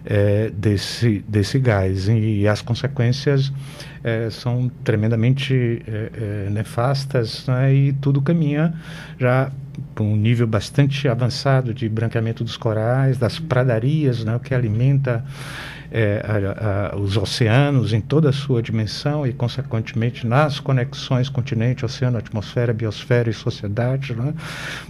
é, 0.06 0.50
desse, 0.50 1.24
desse 1.28 1.60
gás. 1.60 2.08
E, 2.08 2.42
e 2.42 2.48
as 2.48 2.62
consequências 2.62 3.52
é, 4.04 4.30
são 4.30 4.70
tremendamente 4.84 5.82
é, 5.88 6.12
é, 6.48 6.50
nefastas 6.50 7.46
né, 7.48 7.74
e 7.74 7.94
tudo 7.94 8.22
caminha 8.22 8.74
já 9.20 9.52
para 9.96 10.04
um 10.04 10.16
nível 10.16 10.48
bastante 10.48 11.08
avançado 11.08 11.74
de 11.74 11.88
branqueamento 11.88 12.44
dos 12.44 12.58
corais, 12.58 13.18
das 13.18 13.40
pradarias, 13.40 14.24
né, 14.24 14.36
o 14.36 14.40
que 14.40 14.54
alimenta 14.54 15.24
é, 15.92 16.24
a, 16.26 16.94
a, 16.94 16.98
os 16.98 17.18
oceanos 17.18 17.92
em 17.92 18.00
toda 18.00 18.30
a 18.30 18.34
sua 18.34 18.62
dimensão 18.62 19.28
e, 19.28 19.34
consequentemente, 19.34 20.26
nas 20.26 20.60
conexões 20.60 21.28
continente, 21.28 21.84
oceano, 21.84 22.18
atmosfera, 22.18 22.74
biosfera 22.74 23.30
e 23.30 23.34
sociedade, 23.34 24.16
né, 24.16 24.34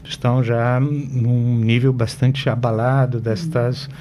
estão 0.03 0.43
já 0.43 0.79
num 0.79 1.57
nível 1.57 1.91
bastante 1.91 2.49
abalado 2.49 3.19
destas 3.19 3.89
é, 3.89 3.91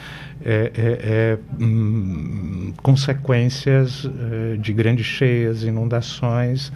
é, 0.45 0.71
é 0.77 1.39
hum, 1.63 2.73
consequências 2.83 4.05
é, 4.07 4.57
de 4.57 4.73
grandes 4.73 5.07
cheias, 5.07 5.63
inundações, 5.63 6.73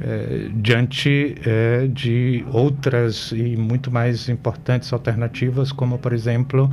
é, 0.00 0.48
diante 0.54 1.36
é, 1.44 1.86
de 1.86 2.44
outras 2.50 3.32
e 3.32 3.56
muito 3.56 3.90
mais 3.90 4.28
importantes 4.28 4.92
alternativas, 4.92 5.72
como, 5.72 5.98
por 5.98 6.12
exemplo, 6.12 6.70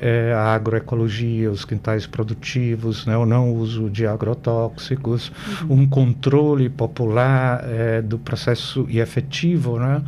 é, 0.00 0.32
a 0.32 0.54
agroecologia, 0.54 1.50
os 1.50 1.64
quintais 1.64 2.06
produtivos, 2.06 3.06
né, 3.06 3.16
o 3.16 3.26
não 3.26 3.52
uso 3.52 3.88
de 3.90 4.06
agrotóxicos, 4.06 5.32
uhum. 5.62 5.82
um 5.82 5.86
controle 5.86 6.68
popular 6.68 7.64
é, 7.64 8.02
do 8.02 8.18
processo 8.18 8.86
e 8.88 8.98
efetivo 8.98 9.78
né, 9.78 10.02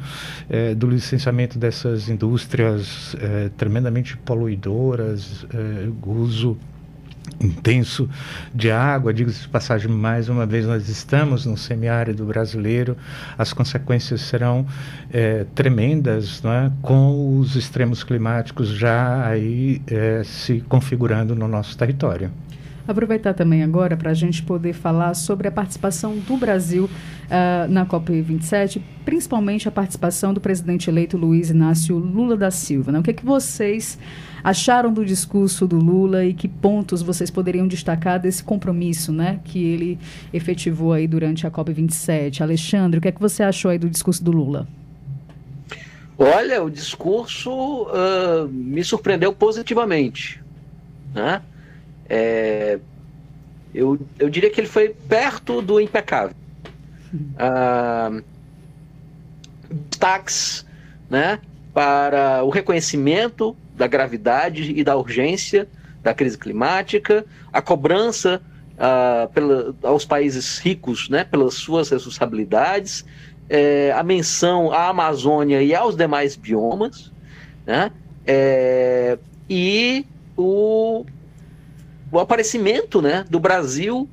é, 0.49 0.75
do 0.75 0.89
licenciamento 0.89 1.59
dessas 1.59 2.09
indústrias 2.09 3.15
é, 3.21 3.51
tremendamente 3.57 4.17
poluidoras, 4.17 5.47
uso 6.05 6.57
intenso 7.41 8.09
de 8.55 8.71
água. 8.71 9.13
Digo-se 9.13 9.43
de 9.43 9.49
passagem, 9.49 9.91
mais 9.91 10.29
uma 10.29 10.47
vez, 10.47 10.67
nós 10.67 10.89
estamos 10.89 11.47
no 11.47 11.57
semiárido 11.57 12.25
brasileiro, 12.25 12.97
as 13.37 13.53
consequências 13.53 14.23
serão 14.23 14.67
é, 15.13 15.45
tremendas, 15.55 16.43
é? 16.45 16.71
com 16.83 17.39
os 17.39 17.57
extremos 17.57 18.03
climáticos 18.03 18.69
já 18.69 19.27
aí 19.27 19.83
é, 19.87 20.23
se 20.25 20.61
configurando 20.69 21.35
no 21.35 21.49
nosso 21.49 21.77
território. 21.77 22.31
Aproveitar 22.91 23.35
também 23.35 23.63
agora 23.63 23.97
para 23.97 24.11
a 24.11 24.15
gente 24.15 24.43
poder 24.43 24.73
falar 24.73 25.15
sobre 25.15 25.47
a 25.47 25.53
participação 25.53 26.17
do 26.19 26.37
Brasil 26.37 26.87
uh, 26.87 27.71
na 27.71 27.87
COP27, 27.87 28.83
principalmente 29.05 29.69
a 29.69 29.71
participação 29.71 30.35
do 30.35 30.41
presidente 30.41 30.91
eleito 30.91 31.17
Luiz 31.17 31.51
Inácio 31.51 31.97
Lula 31.97 32.37
da 32.37 32.51
Silva. 32.51 32.91
Né? 32.91 32.99
O 32.99 33.03
que, 33.05 33.11
é 33.11 33.15
que 33.15 33.25
vocês 33.25 33.97
acharam 34.43 34.93
do 34.93 35.05
discurso 35.05 35.69
do 35.69 35.77
Lula 35.77 36.25
e 36.25 36.35
que 36.35 36.49
pontos 36.49 37.01
vocês 37.01 37.31
poderiam 37.31 37.69
destacar 37.69 38.19
desse 38.19 38.43
compromisso 38.43 39.13
né, 39.13 39.39
que 39.45 39.63
ele 39.63 39.97
efetivou 40.33 40.93
aí 40.93 41.07
durante 41.07 41.47
a 41.47 41.51
COP27? 41.51 42.41
Alexandre, 42.41 42.99
o 42.99 43.01
que 43.01 43.07
é 43.07 43.13
que 43.13 43.21
você 43.21 43.45
achou 43.45 43.71
aí 43.71 43.79
do 43.79 43.89
discurso 43.89 44.25
do 44.25 44.33
Lula? 44.33 44.67
Olha, 46.19 46.61
o 46.61 46.69
discurso 46.69 47.53
uh, 47.85 48.49
me 48.49 48.83
surpreendeu 48.83 49.33
positivamente. 49.33 50.43
Né? 51.15 51.41
É, 52.11 52.81
eu, 53.73 53.99
eu 54.19 54.29
diria 54.29 54.51
que 54.51 54.61
ele 54.61 54.67
foi 54.67 54.89
perto 54.89 55.63
do 55.63 55.81
impecável. 55.81 56.37
Ah, 57.37 58.21
destaques 59.69 60.65
né, 61.09 61.41
para 61.75 62.45
o 62.45 62.51
reconhecimento 62.51 63.57
da 63.77 63.89
gravidade 63.89 64.73
e 64.77 64.85
da 64.85 64.97
urgência 64.97 65.67
da 66.05 66.15
crise 66.15 66.39
climática, 66.39 67.27
a 67.53 67.61
cobrança 67.61 68.41
ah, 68.79 69.29
pela, 69.35 69.75
aos 69.83 70.05
países 70.05 70.59
ricos 70.59 71.09
né, 71.09 71.25
pelas 71.25 71.55
suas 71.55 71.91
responsabilidades, 71.91 73.05
é, 73.49 73.93
a 73.93 74.05
menção 74.05 74.73
à 74.73 74.89
Amazônia 74.89 75.61
e 75.61 75.75
aos 75.75 75.97
demais 75.97 76.37
biomas, 76.37 77.11
né, 77.67 77.91
é, 78.25 79.19
e 79.49 80.07
o 80.37 81.05
o 82.13 82.19
aparecimento 82.19 83.01
né, 83.01 83.25
do 83.29 83.39
Brasil 83.39 84.09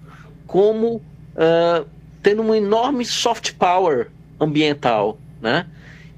como 0.46 0.96
uh, 0.96 1.86
tendo 2.22 2.42
uma 2.42 2.58
enorme 2.58 3.06
soft 3.06 3.54
power 3.54 4.10
ambiental, 4.40 5.18
né? 5.42 5.68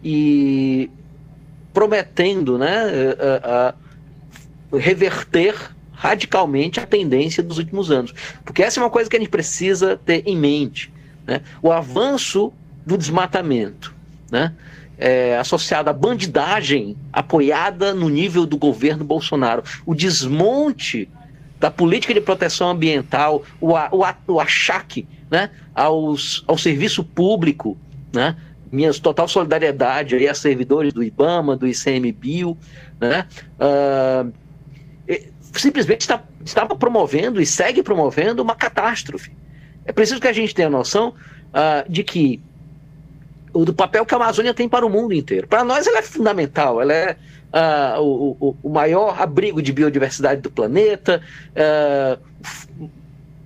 E 0.04 0.90
prometendo 1.74 2.58
né, 2.58 2.86
uh, 2.88 4.76
uh, 4.76 4.78
reverter 4.78 5.56
radicalmente 5.92 6.80
a 6.80 6.86
tendência 6.86 7.44
dos 7.44 7.58
últimos 7.58 7.92
anos. 7.92 8.14
Porque 8.46 8.64
essa 8.64 8.80
é 8.80 8.84
uma 8.84 8.90
coisa 8.90 9.10
que 9.10 9.18
a 9.18 9.20
gente 9.20 9.30
precisa 9.30 9.98
ter 9.98 10.24
em 10.26 10.38
mente. 10.38 10.92
Né? 11.28 11.42
O 11.62 11.72
avanço 11.72 12.54
do 12.86 12.98
desmatamento, 12.98 13.94
né? 14.32 14.54
É, 14.98 15.38
associado 15.38 15.90
à 15.90 15.94
bandidagem 15.94 16.98
apoiada 17.14 17.94
no 17.94 18.10
nível 18.10 18.46
do 18.46 18.58
governo 18.58 19.06
Bolsonaro, 19.06 19.64
o 19.86 19.96
desmonte 19.96 21.08
da 21.60 21.70
política 21.70 22.14
de 22.14 22.22
proteção 22.22 22.70
ambiental, 22.70 23.44
o, 23.60 23.74
o, 23.74 24.06
o 24.28 24.40
achaque 24.40 25.08
né, 25.30 25.50
aos, 25.76 26.44
ao 26.48 26.58
serviço 26.58 27.04
público, 27.04 27.78
né, 28.14 28.36
minha 28.72 28.94
total 28.94 29.28
solidariedade 29.28 30.16
aí 30.16 30.28
a 30.28 30.34
servidores 30.34 30.94
do 30.94 31.04
IBAMA, 31.04 31.58
do 31.58 31.68
ICMBio, 31.68 32.58
né, 33.00 33.26
uh, 33.60 34.32
simplesmente 35.54 36.02
está, 36.02 36.24
estava 36.46 36.76
promovendo 36.76 37.42
e 37.42 37.46
segue 37.46 37.84
promovendo 37.84 38.42
uma 38.42 38.56
catástrofe. 38.56 39.32
É 39.86 39.92
preciso 39.92 40.22
que 40.22 40.28
a 40.28 40.34
gente 40.34 40.54
tenha 40.54 40.70
noção 40.70 41.10
uh, 41.50 41.92
de 41.92 42.04
que 42.04 42.42
o 43.52 43.66
do 43.66 43.74
papel 43.74 44.06
que 44.06 44.14
a 44.14 44.18
Amazônia 44.18 44.54
tem 44.54 44.70
para 44.70 44.86
o 44.86 44.90
mundo 44.90 45.14
inteiro. 45.14 45.48
Para 45.48 45.64
nós 45.64 45.88
ela 45.88 45.98
é 45.98 46.02
fundamental, 46.04 46.82
ela 46.82 46.94
é 46.94 47.18
uh, 47.54 48.02
o, 48.02 48.58
o, 48.62 48.70
maior 48.70 49.20
abrigo 49.22 49.62
de 49.62 49.72
biodiversidade 49.72 50.42
do 50.42 50.52
planeta, 50.52 51.22
uh, 51.52 52.20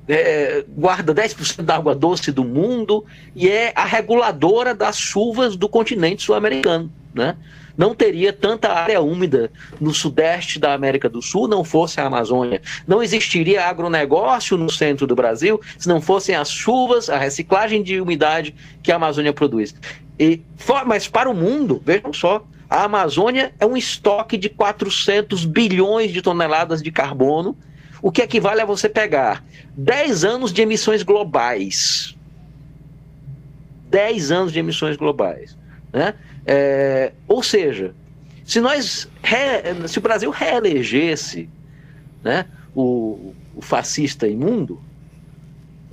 é, 0.08 0.66
guarda 0.68 1.14
10% 1.14 1.64
da 1.64 1.76
água 1.76 1.96
doce 1.96 2.32
do 2.32 2.44
mundo 2.44 3.06
e 3.36 3.50
é 3.50 3.72
a 3.76 3.86
reguladora 3.86 4.74
das 4.74 4.98
chuvas 4.98 5.56
do 5.56 5.70
continente 5.70 6.24
sul-americano. 6.24 6.92
Né? 7.14 7.38
Não 7.78 7.96
teria 7.96 8.32
tanta 8.32 8.72
área 8.72 9.02
úmida 9.02 9.52
no 9.80 9.94
sudeste 9.94 10.60
da 10.60 10.74
América 10.74 11.10
do 11.10 11.22
Sul 11.22 11.48
não 11.48 11.64
fosse 11.64 12.00
a 12.00 12.06
Amazônia. 12.06 12.62
Não 12.88 13.02
existiria 13.02 13.66
agronegócio 13.66 14.58
no 14.58 14.70
centro 14.70 15.08
do 15.08 15.16
Brasil 15.16 15.60
se 15.78 15.88
não 15.88 16.02
fossem 16.02 16.36
as 16.36 16.52
chuvas, 16.52 17.10
a 17.10 17.18
reciclagem 17.18 17.82
de 17.82 18.00
umidade 18.00 18.54
que 18.82 18.92
a 18.92 18.96
Amazônia 18.98 19.34
produz. 19.34 19.74
E, 20.20 20.42
mas 20.86 21.08
para 21.08 21.30
o 21.30 21.34
mundo, 21.34 21.82
vejam 21.84 22.14
só, 22.14 22.46
a 22.74 22.86
Amazônia 22.86 23.54
é 23.60 23.68
um 23.68 23.78
estoque 23.78 24.36
de 24.36 24.50
400 24.50 25.46
bilhões 25.46 26.12
de 26.12 26.24
toneladas 26.24 26.82
de 26.82 26.92
carbono, 26.92 27.56
o 28.02 28.12
que 28.12 28.20
equivale 28.20 28.62
a 28.62 28.66
você 28.66 28.90
pegar 28.90 29.46
10 29.78 30.24
anos 30.24 30.52
de 30.52 30.64
emissões 30.64 31.04
globais. 31.04 32.18
10 33.92 34.32
anos 34.32 34.52
de 34.52 34.58
emissões 34.58 34.98
globais. 34.98 35.56
Né? 35.94 36.16
É, 36.48 37.12
ou 37.28 37.44
seja, 37.44 37.94
se 38.44 38.60
nós 38.60 39.08
re, 39.22 39.88
se 39.88 40.00
o 40.00 40.02
Brasil 40.02 40.32
reelegesse 40.32 41.48
né, 42.24 42.48
o, 42.74 43.36
o 43.56 43.62
fascista 43.62 44.28
imundo, 44.28 44.82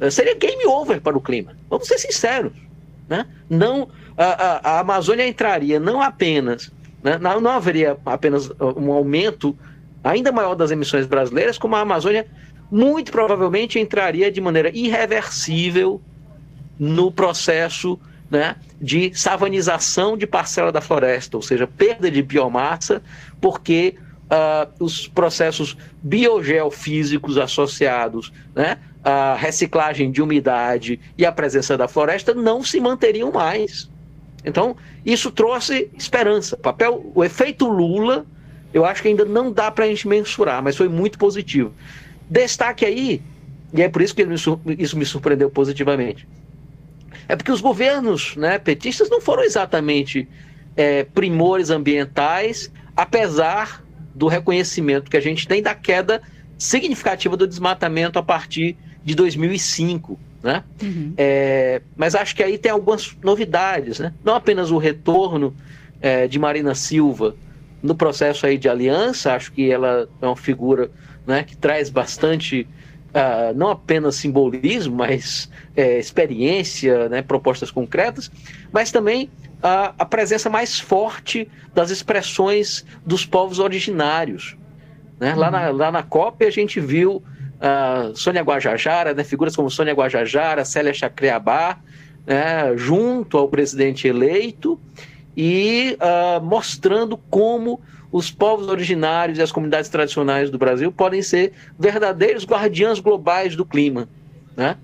é, 0.01 0.11
seria 0.11 0.35
game 0.35 0.65
over 0.65 0.99
para 0.99 1.19
o 1.19 1.21
clima. 1.21 1.55
Vamos 1.69 1.87
ser 1.87 1.99
sinceros. 1.99 2.55
Né? 3.07 3.27
Não 3.51 3.87
a, 4.21 4.25
a, 4.25 4.77
a 4.77 4.81
Amazônia 4.81 5.27
entraria 5.27 5.81
não 5.81 6.03
apenas, 6.03 6.71
né, 7.03 7.17
não, 7.19 7.41
não 7.41 7.53
haveria 7.53 7.97
apenas 8.05 8.51
um 8.77 8.93
aumento 8.93 9.57
ainda 10.05 10.31
maior 10.31 10.55
das 10.55 10.71
emissões 10.71 11.07
brasileiras, 11.07 11.57
como 11.57 11.75
a 11.75 11.81
Amazônia 11.81 12.27
muito 12.71 13.11
provavelmente 13.11 13.79
entraria 13.79 14.31
de 14.31 14.41
maneira 14.41 14.71
irreversível 14.77 16.01
no 16.79 17.11
processo 17.11 17.99
né, 18.31 18.57
de 18.81 19.11
savanização 19.15 20.17
de 20.17 20.27
parcela 20.27 20.71
da 20.71 20.81
floresta, 20.81 21.37
ou 21.37 21.43
seja, 21.43 21.67
perda 21.67 22.11
de 22.11 22.23
biomassa, 22.23 23.03
porque 23.41 23.97
uh, 24.27 24.85
os 24.85 25.09
processos 25.09 25.77
biogeofísicos 26.03 27.37
associados 27.39 28.33
né, 28.55 28.79
à 29.03 29.35
reciclagem 29.35 30.13
de 30.13 30.23
umidade 30.23 31.01
e 31.19 31.27
à 31.27 31.33
presença 31.33 31.77
da 31.77 31.89
floresta 31.89 32.33
não 32.33 32.63
se 32.63 32.79
manteriam 32.81 33.33
mais. 33.33 33.90
Então, 34.45 34.77
isso 35.05 35.31
trouxe 35.31 35.91
esperança. 35.97 36.57
O 36.57 36.59
papel, 36.59 37.11
o 37.15 37.25
efeito 37.25 37.69
Lula, 37.69 38.25
eu 38.73 38.85
acho 38.85 39.03
que 39.03 39.09
ainda 39.09 39.25
não 39.25 39.53
dá 39.53 39.71
para 39.71 39.85
a 39.85 39.89
gente 39.89 40.07
mensurar, 40.09 40.63
mas 40.63 40.77
foi 40.77 40.89
muito 40.89 41.19
positivo. 41.19 41.73
Destaque 42.29 42.85
aí, 42.85 43.23
e 43.73 43.83
é 43.83 43.89
por 43.89 44.03
isso 44.03 44.15
que 44.15 44.27
isso 44.79 44.97
me 44.97 45.05
surpreendeu 45.05 45.51
positivamente, 45.51 46.27
é 47.29 47.37
porque 47.37 47.53
os 47.53 47.61
governos 47.61 48.35
né, 48.37 48.59
petistas 48.59 49.09
não 49.09 49.21
foram 49.21 49.45
exatamente 49.45 50.29
é, 50.77 51.05
primores 51.05 51.71
ambientais, 51.71 52.73
apesar 52.97 53.85
do 54.15 54.27
reconhecimento 54.27 55.11
que 55.11 55.17
a 55.17 55.21
gente 55.21 55.47
tem 55.47 55.63
da 55.63 55.75
queda 55.75 56.23
significativa 56.59 57.37
do 57.37 57.47
desmatamento 57.47 58.19
a 58.19 58.23
partir 58.23 58.77
de 59.05 59.15
2005. 59.15 60.19
Né? 60.43 60.65
Uhum. 60.83 61.13
É, 61.19 61.83
mas 61.97 62.15
acho 62.15 62.35
que 62.35 62.43
aí 62.43 62.57
tem 62.57 62.73
algumas 62.73 63.15
novidades, 63.23 63.99
né? 63.99 64.15
não 64.25 64.35
apenas 64.35 64.71
o 64.71 64.79
retorno 64.79 65.55
é, 66.01 66.27
de 66.27 66.39
Marina 66.39 66.75
Silva 66.75 67.37
no 67.83 67.95
processo 67.95 68.47
aí 68.47 68.59
de 68.59 68.69
aliança, 68.69 69.35
acho 69.35 69.53
que 69.53 69.71
ela 69.71 70.09
é 70.21 70.27
uma 70.27 70.37
figura 70.37 70.91
né, 71.27 71.43
que 71.43 71.57
traz 71.57 71.89
bastante, 71.89 72.67
uh, 73.09 73.55
não 73.55 73.69
apenas 73.69 74.17
simbolismo, 74.17 74.97
mas 74.97 75.51
é, 75.77 75.99
experiência, 75.99 77.09
né, 77.09 77.23
propostas 77.23 77.71
concretas, 77.71 78.31
mas 78.73 78.91
também 78.91 79.31
a, 79.63 79.95
a 79.99 80.05
presença 80.05 80.51
mais 80.51 80.79
forte 80.79 81.49
das 81.75 81.91
expressões 81.91 82.85
dos 83.05 83.25
povos 83.25 83.59
originários. 83.59 84.57
Né? 85.19 85.35
Lá, 85.35 85.51
na, 85.51 85.71
lá 85.71 85.93
na 85.93 86.03
COP 86.03 86.45
a 86.45 86.51
gente 86.51 86.81
viu 86.81 87.23
uh, 87.61 88.17
Sônia 88.17 88.43
Guajajara, 88.43 89.15
né? 89.15 89.23
figuras 89.23 89.55
como 89.55 89.71
Sônia 89.71 89.95
Guajajara, 89.95 90.65
Célia 90.65 90.93
Chacreabá, 90.93 91.79
né? 92.27 92.77
junto 92.77 93.39
ao 93.39 93.49
presidente 93.49 94.09
eleito 94.09 94.81
e 95.37 95.97
uh, 96.01 96.43
mostrando 96.45 97.17
como 97.17 97.81
os 98.11 98.31
povos 98.31 98.67
originários 98.67 99.39
e 99.39 99.43
as 99.43 99.53
comunidades 99.53 99.89
tradicionais 99.89 100.51
do 100.51 100.59
Brasil 100.59 100.91
podem 100.91 101.23
ser 101.23 101.53
verdadeiros 101.79 102.45
guardiãs 102.45 102.99
globais 102.99 103.55
do 103.55 103.65
clima. 103.65 104.09
Né? 104.57 104.77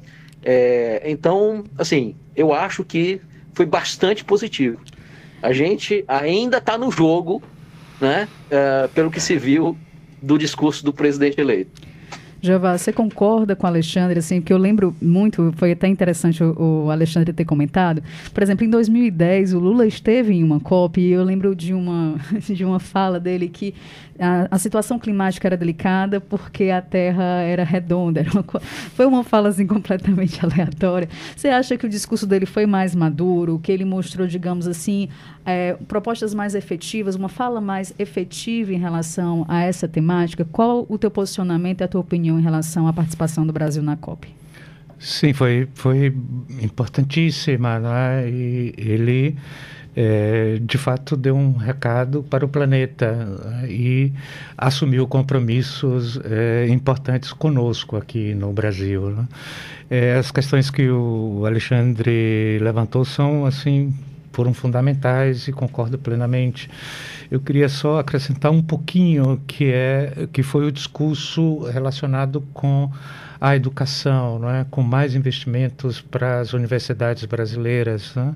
É, 0.45 1.03
então, 1.05 1.65
assim, 1.77 2.15
eu 2.37 2.53
acho 2.53 2.85
que 2.85 3.21
foi 3.53 3.67
bastante 3.67 4.25
positivo. 4.25 4.79
A 5.43 5.53
gente 5.53 6.05
ainda 6.07 6.59
está 6.59 6.79
no 6.79 6.91
jogo, 6.91 7.43
né, 8.01 8.29
uh, 8.47 8.89
pelo 8.91 9.11
que 9.11 9.21
se 9.21 9.37
viu 9.37 9.77
do 10.23 10.39
discurso 10.39 10.85
do 10.85 10.93
presidente 10.93 11.41
eleito. 11.41 11.83
Jeová, 12.41 12.77
você 12.77 12.93
concorda 12.93 13.57
com 13.57 13.67
o 13.67 13.69
Alexandre, 13.69 14.19
assim, 14.19 14.41
que 14.41 14.53
eu 14.53 14.59
lembro 14.59 14.95
muito, 15.01 15.53
foi 15.57 15.73
até 15.73 15.89
interessante 15.89 16.45
o, 16.45 16.85
o, 16.85 16.91
Alexandre 16.91 17.33
ter 17.33 17.45
comentado. 17.45 18.03
Por 18.33 18.43
exemplo, 18.43 18.65
em 18.65 18.71
2010, 18.71 19.55
o 19.55 19.59
Lula 19.59 19.87
esteve 19.87 20.35
em 20.35 20.45
uma 20.45 20.61
COP 20.61 21.01
e 21.01 21.13
eu 21.13 21.25
lembro 21.25 21.55
de 21.55 21.73
uma, 21.73 22.17
de 22.39 22.65
uma 22.65 22.79
fala 22.79 23.19
dele 23.19 23.49
que 23.49 23.75
a, 24.19 24.49
a 24.51 24.59
situação 24.59 24.99
climática 24.99 25.49
era 25.49 25.57
delicada 25.57 26.21
porque 26.21 26.71
a 26.71 26.81
Terra 26.81 27.43
era 27.43 27.65
redonda. 27.65 28.21
Era 28.21 28.31
uma, 28.33 28.45
foi 28.61 29.07
uma 29.07 29.25
fala 29.25 29.49
assim 29.49 29.67
completamente 29.67 30.45
aleatória. 30.45 31.09
Você 31.35 31.49
acha 31.49 31.77
que 31.77 31.87
o 31.87 31.89
discurso 31.89 32.27
dele 32.27 32.47
foi 32.47 32.67
mais 32.67 32.95
maduro, 32.95 33.59
que 33.59 33.73
ele 33.73 33.85
mostrou, 33.85 34.27
digamos 34.27 34.67
assim, 34.67 35.09
é, 35.45 35.75
propostas 35.87 36.35
mais 36.35 36.55
efetivas, 36.55 37.15
uma 37.15 37.29
fala 37.29 37.61
mais 37.61 37.95
efetiva 37.99 38.73
em 38.73 38.79
relação 38.79 39.45
a 39.49 39.63
essa 39.63 39.87
temática? 39.87 40.45
Qual 40.45 40.87
o 40.89 40.99
teu 40.99 41.11
posicionamento 41.11 41.81
e 41.81 41.85
a 41.85 41.89
tua 41.89 42.01
opinião 42.01 42.26
em 42.35 42.43
relação 42.43 42.87
à 42.87 42.93
participação 42.93 43.47
do 43.47 43.53
Brasil 43.53 43.83
na 43.83 43.97
COP? 43.97 44.29
Sim, 44.99 45.33
foi, 45.33 45.69
foi 45.75 46.07
importantíssima, 46.63 47.79
né? 47.79 48.29
E 48.29 48.75
ele 48.77 49.37
é, 49.97 50.59
de 50.61 50.77
fato 50.77 51.17
deu 51.17 51.35
um 51.35 51.53
recado 51.53 52.23
para 52.23 52.45
o 52.45 52.49
planeta 52.49 53.13
né, 53.15 53.67
e 53.71 54.13
assumiu 54.57 55.09
compromissos 55.09 56.21
é, 56.23 56.67
importantes 56.69 57.33
conosco 57.33 57.97
aqui 57.97 58.35
no 58.35 58.53
Brasil. 58.53 59.11
Né? 59.11 59.29
É, 59.89 60.17
as 60.17 60.31
questões 60.31 60.69
que 60.69 60.91
o 60.91 61.45
Alexandre 61.47 62.59
levantou 62.61 63.05
são 63.07 63.47
assim 63.47 63.95
foram 64.33 64.53
fundamentais 64.53 65.49
e 65.49 65.53
concordo 65.53 65.97
plenamente. 65.97 66.69
Eu 67.31 67.41
queria 67.41 67.69
só 67.69 67.99
acrescentar 67.99 68.53
um 68.53 68.63
pouquinho 68.63 69.41
que 69.47 69.73
é 69.73 70.29
que 70.33 70.43
foi 70.43 70.67
o 70.67 70.73
discurso 70.73 71.61
relacionado 71.65 72.41
com 72.53 72.91
a 73.41 73.55
educação, 73.55 74.39
não 74.39 74.51
é? 74.51 74.67
com 74.71 74.83
mais 74.83 75.15
investimentos 75.15 76.01
para 76.01 76.41
as 76.41 76.53
universidades 76.53 77.25
brasileiras. 77.25 78.15
Né? 78.15 78.35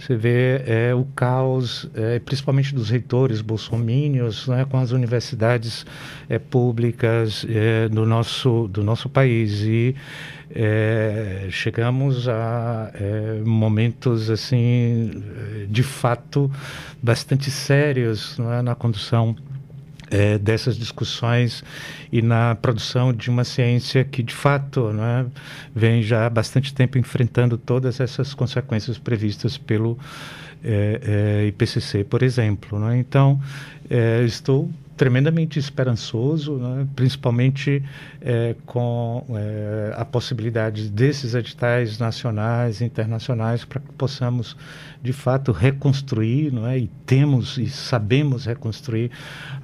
Você 0.00 0.16
vê 0.16 0.62
é, 0.66 0.94
o 0.94 1.04
caos, 1.14 1.86
é, 1.94 2.18
principalmente 2.20 2.74
dos 2.74 2.88
reitores 2.88 3.42
bolsomínios, 3.42 4.48
né, 4.48 4.64
com 4.64 4.78
as 4.78 4.92
universidades 4.92 5.84
é, 6.26 6.38
públicas 6.38 7.44
é, 7.46 7.86
do, 7.86 8.06
nosso, 8.06 8.66
do 8.68 8.82
nosso 8.82 9.10
país. 9.10 9.60
E 9.60 9.94
é, 10.54 11.48
chegamos 11.50 12.26
a 12.28 12.90
é, 12.94 13.42
momentos, 13.44 14.30
assim, 14.30 15.22
de 15.68 15.82
fato, 15.82 16.50
bastante 17.02 17.50
sérios 17.50 18.38
na 18.64 18.74
condução 18.74 19.36
é, 20.10 20.38
dessas 20.38 20.76
discussões 20.76 21.62
e 22.10 22.20
na 22.20 22.54
produção 22.54 23.12
de 23.12 23.30
uma 23.30 23.44
ciência 23.44 24.04
que, 24.04 24.22
de 24.22 24.34
fato, 24.34 24.90
é, 24.90 25.26
vem 25.74 26.02
já 26.02 26.26
há 26.26 26.30
bastante 26.30 26.74
tempo 26.74 26.98
enfrentando 26.98 27.56
todas 27.56 28.00
essas 28.00 28.34
consequências 28.34 28.98
previstas 28.98 29.56
pelo 29.56 29.98
é, 30.62 31.42
é 31.42 31.46
IPCC, 31.46 32.04
por 32.04 32.22
exemplo. 32.22 32.84
É? 32.90 32.98
Então, 32.98 33.40
é, 33.88 34.22
estou 34.24 34.68
tremendamente 35.00 35.58
esperançoso, 35.58 36.56
né? 36.56 36.86
principalmente 36.94 37.82
é, 38.20 38.54
com 38.66 39.24
é, 39.30 39.94
a 39.96 40.04
possibilidade 40.04 40.90
desses 40.90 41.34
editais 41.34 41.98
nacionais 41.98 42.82
e 42.82 42.84
internacionais 42.84 43.64
para 43.64 43.80
que 43.80 43.90
possamos 43.92 44.54
de 45.02 45.12
fato 45.12 45.50
reconstruir, 45.50 46.52
não 46.52 46.66
é? 46.66 46.78
E 46.78 46.90
temos 47.06 47.56
e 47.56 47.68
sabemos 47.68 48.44
reconstruir 48.44 49.10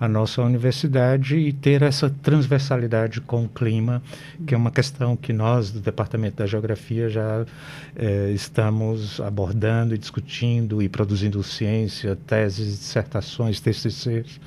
a 0.01 0.09
nossa 0.09 0.43
universidade 0.43 1.37
e 1.37 1.53
ter 1.53 1.83
essa 1.83 2.09
transversalidade 2.09 3.21
com 3.21 3.45
o 3.45 3.49
clima, 3.49 4.03
que 4.47 4.55
é 4.55 4.57
uma 4.57 4.71
questão 4.71 5.17
que 5.17 5.33
nós 5.33 5.71
do 5.71 5.81
Departamento 5.81 6.37
da 6.37 6.47
Geografia 6.47 7.09
já 7.09 7.45
é, 7.95 8.31
estamos 8.31 9.21
abordando 9.21 9.95
e 9.95 9.99
discutindo 9.99 10.83
e 10.83 10.89
produzindo 10.89 11.43
ciência, 11.43 12.17
teses, 12.27 12.79
dissertações, 12.79 13.61
TCCs, 13.61 14.41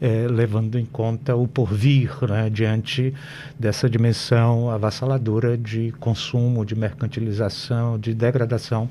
é, 0.00 0.26
levando 0.28 0.78
em 0.78 0.84
conta 0.84 1.36
o 1.36 1.46
porvir 1.46 2.10
né, 2.28 2.50
diante 2.50 3.14
dessa 3.58 3.88
dimensão 3.88 4.70
avassaladora 4.70 5.56
de 5.56 5.92
consumo, 6.00 6.64
de 6.64 6.74
mercantilização, 6.74 7.98
de 7.98 8.12
degradação 8.12 8.88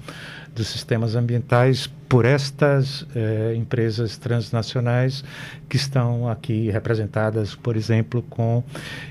dos 0.53 0.67
sistemas 0.67 1.15
ambientais 1.15 1.89
por 2.09 2.25
estas 2.25 3.07
eh, 3.15 3.53
empresas 3.55 4.17
transnacionais 4.17 5.23
que 5.69 5.77
estão 5.77 6.27
aqui 6.27 6.69
representadas, 6.69 7.55
por 7.55 7.77
exemplo, 7.77 8.21
com 8.29 8.61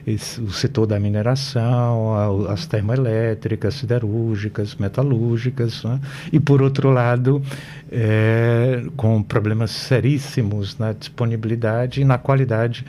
esse, 0.06 0.38
o 0.38 0.52
setor 0.52 0.86
da 0.86 1.00
mineração, 1.00 2.44
a, 2.46 2.52
as 2.52 2.66
termoelétricas, 2.66 3.74
siderúrgicas, 3.76 4.74
metalúrgicas, 4.74 5.82
né? 5.82 5.98
e 6.30 6.38
por 6.38 6.60
outro 6.60 6.90
lado, 6.90 7.42
eh, 7.90 8.84
com 8.96 9.22
problemas 9.22 9.70
seríssimos 9.70 10.76
na 10.76 10.92
disponibilidade 10.92 12.02
e 12.02 12.04
na 12.04 12.18
qualidade 12.18 12.84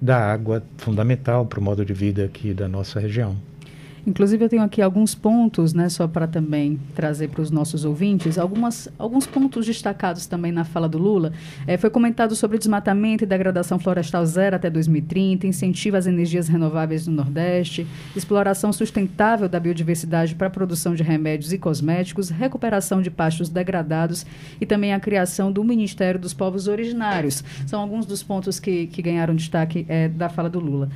da 0.00 0.32
água 0.32 0.62
fundamental 0.78 1.44
para 1.44 1.58
o 1.58 1.62
modo 1.62 1.84
de 1.84 1.92
vida 1.92 2.24
aqui 2.24 2.54
da 2.54 2.68
nossa 2.68 3.00
região. 3.00 3.36
Inclusive, 4.06 4.44
eu 4.44 4.48
tenho 4.48 4.62
aqui 4.62 4.80
alguns 4.80 5.16
pontos, 5.16 5.74
né, 5.74 5.88
só 5.88 6.06
para 6.06 6.28
também 6.28 6.78
trazer 6.94 7.28
para 7.28 7.42
os 7.42 7.50
nossos 7.50 7.84
ouvintes, 7.84 8.38
algumas, 8.38 8.88
alguns 8.96 9.26
pontos 9.26 9.66
destacados 9.66 10.26
também 10.26 10.52
na 10.52 10.64
fala 10.64 10.88
do 10.88 10.96
Lula. 10.96 11.32
É, 11.66 11.76
foi 11.76 11.90
comentado 11.90 12.36
sobre 12.36 12.56
desmatamento 12.56 13.24
e 13.24 13.26
degradação 13.26 13.80
florestal 13.80 14.24
zero 14.24 14.54
até 14.54 14.70
2030, 14.70 15.48
incentivo 15.48 15.96
às 15.96 16.06
energias 16.06 16.46
renováveis 16.46 17.04
no 17.08 17.14
Nordeste, 17.14 17.84
exploração 18.14 18.72
sustentável 18.72 19.48
da 19.48 19.58
biodiversidade 19.58 20.36
para 20.36 20.46
a 20.46 20.50
produção 20.50 20.94
de 20.94 21.02
remédios 21.02 21.52
e 21.52 21.58
cosméticos, 21.58 22.30
recuperação 22.30 23.02
de 23.02 23.10
pastos 23.10 23.48
degradados 23.48 24.24
e 24.60 24.66
também 24.66 24.94
a 24.94 25.00
criação 25.00 25.50
do 25.50 25.64
Ministério 25.64 26.20
dos 26.20 26.32
Povos 26.32 26.68
Originários. 26.68 27.42
São 27.66 27.80
alguns 27.80 28.06
dos 28.06 28.22
pontos 28.22 28.60
que, 28.60 28.86
que 28.86 29.02
ganharam 29.02 29.34
destaque 29.34 29.84
é, 29.88 30.08
da 30.08 30.28
fala 30.28 30.48
do 30.48 30.60
Lula. 30.60 30.88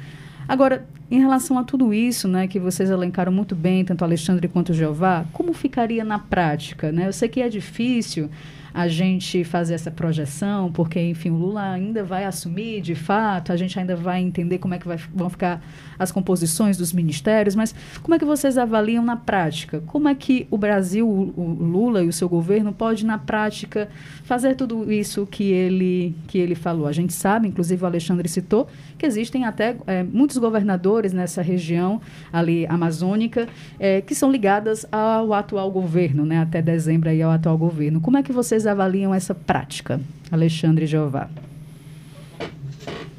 Agora, 0.51 0.85
em 1.09 1.21
relação 1.21 1.57
a 1.61 1.63
tudo 1.63 1.95
isso, 1.95 2.27
né, 2.27 2.49
que 2.49 2.59
vocês 2.59 2.91
elencaram 2.91 3.31
muito 3.31 3.55
bem, 3.55 3.85
tanto 3.85 4.03
Alexandre 4.03 4.49
quanto 4.49 4.75
Jeová, 4.75 5.25
como 5.33 5.53
ficaria 5.53 6.03
na 6.03 6.19
prática? 6.19 6.91
Né? 6.91 7.07
Eu 7.07 7.13
sei 7.13 7.29
que 7.29 7.41
é 7.41 7.49
difícil 7.49 8.29
a 8.73 8.89
gente 8.89 9.45
fazer 9.45 9.75
essa 9.75 9.91
projeção, 9.91 10.71
porque, 10.71 11.01
enfim, 11.01 11.31
o 11.31 11.37
Lula 11.37 11.73
ainda 11.73 12.03
vai 12.05 12.25
assumir 12.25 12.81
de 12.81 12.95
fato, 12.95 13.53
a 13.53 13.57
gente 13.57 13.79
ainda 13.79 13.97
vai 13.97 14.21
entender 14.21 14.59
como 14.59 14.75
é 14.75 14.79
que 14.79 14.87
vai, 14.87 14.99
vão 15.15 15.29
ficar 15.29 15.63
as 15.99 16.11
composições 16.11 16.77
dos 16.77 16.93
ministérios, 16.93 17.55
mas 17.55 17.75
como 18.03 18.15
é 18.15 18.19
que 18.19 18.25
vocês 18.25 18.57
avaliam 18.57 19.05
na 19.05 19.17
prática? 19.17 19.83
Como 19.87 20.09
é 20.09 20.15
que 20.15 20.47
o 20.51 20.57
Brasil, 20.57 21.07
o, 21.07 21.57
Lula 21.61 22.03
e 22.03 22.09
o 22.09 22.13
seu 22.13 22.29
governo 22.29 22.73
pode, 22.73 23.05
na 23.05 23.19
prática, 23.19 23.89
fazer 24.25 24.55
tudo 24.55 24.91
isso 24.91 25.27
que 25.27 25.45
ele, 25.45 26.15
que 26.27 26.39
ele 26.39 26.55
falou? 26.55 26.87
A 26.87 26.93
gente 26.93 27.13
sabe, 27.13 27.49
inclusive 27.49 27.83
o 27.83 27.87
Alexandre 27.87 28.29
citou, 28.29 28.67
que 28.97 29.05
existem 29.05 29.45
até 29.45 29.77
é, 29.87 30.03
muitos 30.03 30.39
governadores 30.39 31.13
nessa 31.13 31.43
região 31.43 32.01
ali 32.33 32.67
amazônica 32.67 33.49
é, 33.79 34.01
que 34.01 34.15
são 34.15 34.31
ligadas 34.31 34.87
ao 34.91 35.33
atual 35.33 35.71
governo, 35.71 36.25
né, 36.25 36.39
até 36.39 36.63
dezembro 36.63 37.09
aí 37.09 37.21
ao 37.23 37.31
atual 37.31 37.59
governo. 37.59 38.01
Como 38.01 38.17
é 38.17 38.23
que 38.23 38.33
vocês 38.33 38.60
avaliam 38.67 39.15
essa 39.15 39.35
prática, 39.35 40.01
Alexandre 40.31 40.87
Jeová? 40.87 41.29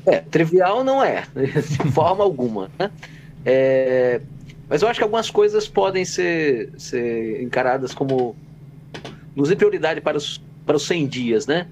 É, 0.06 0.18
trivial 0.20 0.84
não 0.84 1.04
é, 1.04 1.24
de 1.36 1.92
forma 1.92 2.24
alguma. 2.24 2.70
Né? 2.80 2.92
É, 3.46 4.22
mas 4.68 4.82
eu 4.82 4.88
acho 4.88 5.00
que 5.00 5.04
algumas 5.04 5.30
coisas 5.30 5.68
podem 5.68 6.06
ser, 6.06 6.70
ser 6.78 7.42
encaradas 7.42 7.94
como 7.94 8.36
luz 9.36 9.52
e 9.52 9.56
prioridade 9.56 10.02
para 10.02 10.18
os, 10.18 10.42
para 10.66 10.76
os 10.76 10.86
100 10.88 11.08
dias. 11.08 11.48
Né? 11.48 11.68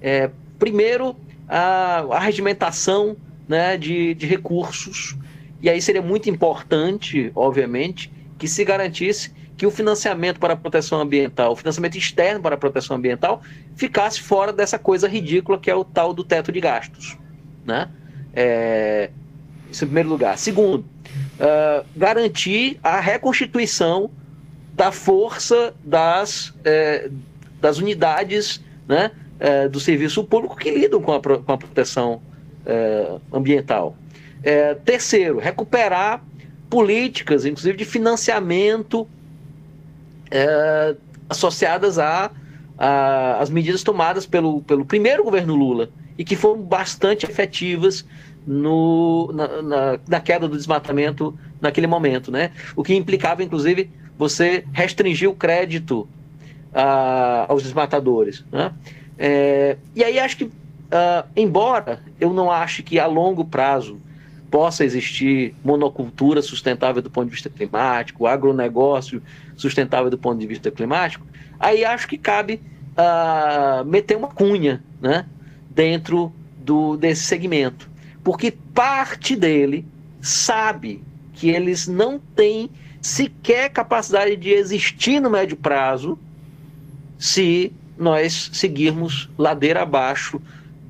É, 0.00 0.30
primeiro, 0.58 1.16
a, 1.48 2.04
a 2.10 2.18
regimentação 2.18 3.16
né, 3.48 3.76
de, 3.76 4.14
de 4.14 4.26
recursos. 4.26 5.16
E 5.60 5.70
aí 5.70 5.80
seria 5.80 6.02
muito 6.02 6.28
importante, 6.28 7.30
obviamente, 7.34 8.12
que 8.38 8.48
se 8.48 8.64
garantisse 8.64 9.32
que 9.56 9.66
o 9.66 9.70
financiamento 9.70 10.40
para 10.40 10.54
a 10.54 10.56
proteção 10.56 11.00
ambiental, 11.00 11.52
o 11.52 11.56
financiamento 11.56 11.96
externo 11.96 12.40
para 12.40 12.54
a 12.54 12.58
proteção 12.58 12.96
ambiental, 12.96 13.42
ficasse 13.76 14.20
fora 14.20 14.52
dessa 14.52 14.78
coisa 14.78 15.08
ridícula 15.08 15.58
que 15.58 15.70
é 15.70 15.74
o 15.74 15.84
tal 15.84 16.12
do 16.12 16.24
teto 16.24 16.50
de 16.50 16.60
gastos. 16.60 17.16
Né? 17.64 17.88
É, 18.34 19.10
isso 19.70 19.84
em 19.84 19.88
primeiro 19.88 20.08
lugar. 20.08 20.36
Segundo, 20.38 20.78
uh, 20.78 21.84
garantir 21.96 22.78
a 22.82 23.00
reconstituição 23.00 24.10
da 24.74 24.90
força 24.90 25.74
das, 25.84 26.54
é, 26.64 27.10
das 27.60 27.78
unidades 27.78 28.60
né, 28.88 29.10
é, 29.38 29.68
do 29.68 29.78
serviço 29.78 30.24
público 30.24 30.56
que 30.56 30.70
lidam 30.70 31.00
com 31.00 31.12
a, 31.12 31.20
com 31.20 31.52
a 31.52 31.58
proteção 31.58 32.22
é, 32.64 33.16
ambiental. 33.32 33.96
Terceiro, 34.84 35.38
recuperar 35.38 36.20
políticas, 36.68 37.46
inclusive 37.46 37.76
de 37.76 37.84
financiamento 37.84 39.06
é, 40.32 40.96
associadas 41.28 41.98
a, 41.98 42.30
a, 42.78 43.38
as 43.38 43.50
medidas 43.50 43.82
tomadas 43.82 44.24
pelo, 44.24 44.62
pelo 44.62 44.84
primeiro 44.84 45.22
governo 45.22 45.54
Lula 45.54 45.90
e 46.16 46.24
que 46.24 46.34
foram 46.34 46.62
bastante 46.62 47.26
efetivas 47.26 48.04
no, 48.46 49.30
na, 49.32 49.62
na, 49.62 49.98
na, 50.08 50.20
queda 50.20 50.48
do 50.48 50.56
desmatamento 50.56 51.38
naquele 51.60 51.86
momento, 51.86 52.32
né? 52.32 52.50
O 52.74 52.82
que 52.82 52.94
implicava, 52.94 53.44
inclusive, 53.44 53.90
você 54.18 54.64
restringir 54.72 55.28
o 55.28 55.34
crédito 55.34 56.08
a, 56.74 57.46
aos 57.48 57.62
desmatadores, 57.62 58.44
né? 58.50 58.72
É, 59.18 59.76
e 59.94 60.02
aí 60.02 60.18
acho 60.18 60.38
que, 60.38 60.44
uh, 60.44 61.28
embora 61.36 62.00
eu 62.18 62.32
não 62.32 62.50
ache 62.50 62.82
que 62.82 62.98
a 62.98 63.06
longo 63.06 63.44
prazo 63.44 64.00
possa 64.52 64.84
existir 64.84 65.54
monocultura 65.64 66.42
sustentável 66.42 67.00
do 67.00 67.10
ponto 67.10 67.24
de 67.24 67.30
vista 67.30 67.48
climático, 67.48 68.26
agronegócio 68.26 69.22
sustentável 69.56 70.10
do 70.10 70.18
ponto 70.18 70.38
de 70.38 70.46
vista 70.46 70.70
climático, 70.70 71.26
aí 71.58 71.86
acho 71.86 72.06
que 72.06 72.18
cabe 72.18 72.60
uh, 72.92 73.82
meter 73.86 74.14
uma 74.14 74.28
cunha 74.28 74.84
né, 75.00 75.24
dentro 75.70 76.30
do, 76.58 76.98
desse 76.98 77.24
segmento. 77.24 77.88
Porque 78.22 78.50
parte 78.50 79.34
dele 79.34 79.86
sabe 80.20 81.02
que 81.32 81.48
eles 81.48 81.88
não 81.88 82.18
têm 82.18 82.68
sequer 83.00 83.70
capacidade 83.70 84.36
de 84.36 84.50
existir 84.50 85.18
no 85.18 85.30
médio 85.30 85.56
prazo 85.56 86.18
se 87.18 87.72
nós 87.96 88.50
seguirmos 88.52 89.30
ladeira 89.38 89.80
abaixo 89.82 90.42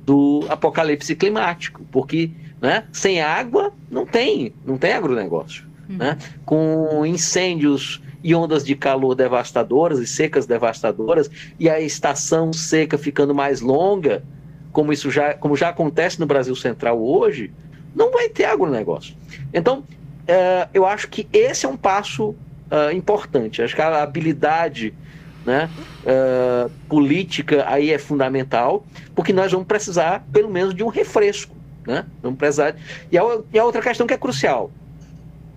do 0.05 0.45
apocalipse 0.49 1.15
climático, 1.15 1.81
porque 1.89 2.29
né? 2.63 2.85
Sem 2.93 3.21
água 3.21 3.73
não 3.91 4.05
tem, 4.05 4.53
não 4.65 4.77
tem 4.77 4.93
agronegócio. 4.93 5.65
Uhum. 5.89 5.97
Né? 5.97 6.17
Com 6.45 7.05
incêndios 7.05 8.01
e 8.23 8.33
ondas 8.33 8.63
de 8.63 8.73
calor 8.73 9.15
devastadoras 9.15 9.99
e 9.99 10.07
secas 10.07 10.45
devastadoras, 10.45 11.29
e 11.59 11.69
a 11.69 11.81
estação 11.81 12.53
seca 12.53 12.97
ficando 12.97 13.35
mais 13.35 13.59
longa, 13.59 14.23
como 14.71 14.93
isso 14.93 15.11
já, 15.11 15.33
como 15.33 15.57
já 15.57 15.67
acontece 15.67 16.21
no 16.21 16.25
Brasil 16.25 16.55
Central 16.55 17.03
hoje, 17.03 17.51
não 17.93 18.11
vai 18.13 18.29
ter 18.29 18.45
agronegócio. 18.45 19.13
Então, 19.53 19.83
é, 20.25 20.69
eu 20.73 20.85
acho 20.85 21.09
que 21.09 21.27
esse 21.33 21.65
é 21.65 21.69
um 21.69 21.75
passo 21.75 22.33
é, 22.71 22.93
importante. 22.93 23.61
Acho 23.61 23.75
que 23.75 23.81
a 23.81 24.01
habilidade 24.01 24.93
né, 25.45 25.69
é, 26.05 26.69
política 26.87 27.65
aí 27.67 27.91
é 27.91 27.97
fundamental, 27.97 28.85
porque 29.13 29.33
nós 29.33 29.51
vamos 29.51 29.67
precisar, 29.67 30.25
pelo 30.31 30.49
menos, 30.49 30.73
de 30.73 30.81
um 30.81 30.87
refresco 30.87 31.53
né? 31.85 32.05
Vamos 32.21 32.37
precisar. 32.37 32.75
E 33.11 33.17
a, 33.17 33.23
e 33.51 33.59
a 33.59 33.65
outra 33.65 33.81
questão 33.81 34.07
que 34.07 34.13
é 34.13 34.17
crucial 34.17 34.71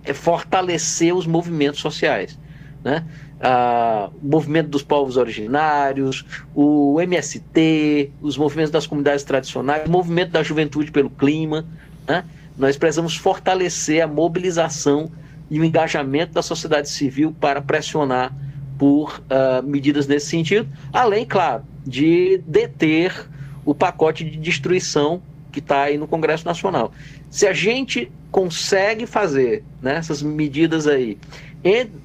é 0.03 0.13
fortalecer 0.13 1.13
os 1.15 1.25
movimentos 1.27 1.79
sociais, 1.79 2.37
né? 2.83 3.05
Ah, 3.39 4.09
o 4.21 4.27
movimento 4.27 4.69
dos 4.69 4.81
povos 4.81 5.15
originários, 5.15 6.25
o 6.55 6.99
MST, 6.99 8.11
os 8.19 8.35
movimentos 8.35 8.71
das 8.71 8.87
comunidades 8.87 9.23
tradicionais, 9.23 9.87
o 9.87 9.91
movimento 9.91 10.31
da 10.31 10.41
juventude 10.41 10.91
pelo 10.91 11.09
clima. 11.09 11.63
Né? 12.07 12.25
Nós 12.57 12.77
precisamos 12.77 13.15
fortalecer 13.15 14.01
a 14.01 14.07
mobilização 14.07 15.11
e 15.51 15.59
o 15.59 15.63
engajamento 15.63 16.33
da 16.33 16.41
sociedade 16.41 16.89
civil 16.89 17.35
para 17.39 17.61
pressionar 17.61 18.33
por 18.77 19.19
uh, 19.19 19.61
medidas 19.63 20.07
nesse 20.07 20.27
sentido, 20.27 20.67
além, 20.91 21.25
claro, 21.25 21.63
de 21.85 22.41
deter 22.45 23.27
o 23.65 23.73
pacote 23.73 24.23
de 24.23 24.37
destruição 24.37 25.21
que 25.57 25.59
está 25.59 25.83
aí 25.83 25.97
no 25.97 26.07
Congresso 26.07 26.45
Nacional. 26.45 26.91
Se 27.31 27.47
a 27.47 27.53
gente 27.53 28.11
consegue 28.29 29.07
fazer 29.07 29.63
né, 29.81 29.95
essas 29.95 30.21
medidas 30.21 30.85
aí 30.85 31.17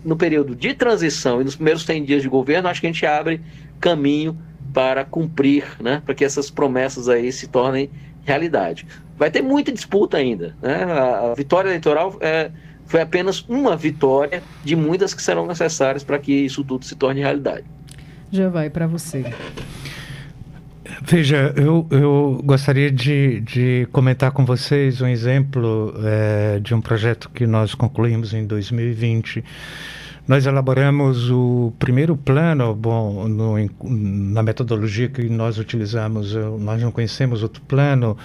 no 0.03 0.17
período 0.17 0.57
de 0.57 0.73
transição 0.73 1.43
e 1.43 1.45
nos 1.45 1.55
primeiros 1.55 1.85
100 1.85 2.05
dias 2.05 2.23
de 2.23 2.29
governo, 2.31 2.69
acho 2.69 2.81
que 2.81 2.87
a 2.87 2.91
gente 2.91 3.05
abre 3.05 3.43
caminho 3.79 4.39
para 4.73 5.05
cumprir, 5.05 5.65
né, 5.81 6.01
para 6.03 6.15
que 6.15 6.25
essas 6.25 6.51
promessas 6.51 7.11
aí 7.11 7.31
se 7.31 7.47
tornem 7.47 7.91
realidade. 8.25 8.87
Vai 9.19 9.31
ter 9.31 9.43
muita 9.43 9.71
disputa 9.71 10.17
ainda. 10.17 10.57
Né? 10.63 10.85
A, 10.85 11.35
vitória 11.37 11.69
eleitoral 11.69 12.17
é, 12.23 12.51
foi 12.87 13.03
apenas 13.03 13.45
uma 13.47 13.77
vitória 13.77 14.43
de 14.65 14.75
muitas 14.75 15.13
que 15.13 15.23
serão 15.23 15.47
necessárias 15.47 16.03
para 16.03 16.19
que 16.19 16.33
isso 16.33 16.65
tudo 16.65 16.87
se 16.87 16.97
torne 16.97 17.21
realidade. 17.21 17.67
Já 18.31 18.49
vai 18.49 18.71
para 18.71 18.87
você. 18.87 19.27
Veja, 21.03 21.53
eu, 21.57 21.87
eu 21.91 22.41
gostaria 22.45 22.91
de, 22.91 23.41
de 23.41 23.89
comentar 23.93 24.33
com 24.33 24.45
vocês 24.45 25.01
um 25.01 25.07
exemplo 25.07 25.95
é, 26.05 26.59
de 26.59 26.75
um 26.75 26.81
projeto 26.81 27.31
que 27.31 27.47
nós 27.47 27.75
concluímos 27.75 28.35
em 28.35 28.45
2020. 28.45 29.45
Nós 30.27 30.47
elaboramos 30.47 31.31
o 31.31 31.73
primeiro 31.81 32.17
plano, 32.17 32.75
bom, 32.77 33.27
no, 33.27 33.55
na 33.83 34.41
metodologia 34.41 35.09
que 35.09 35.29
nós 35.29 35.59
utilizamos, 35.59 36.35
nós 36.61 36.81
não 36.81 36.93
conhecemos 36.93 37.43
outro 37.43 37.61
plano 37.63 38.17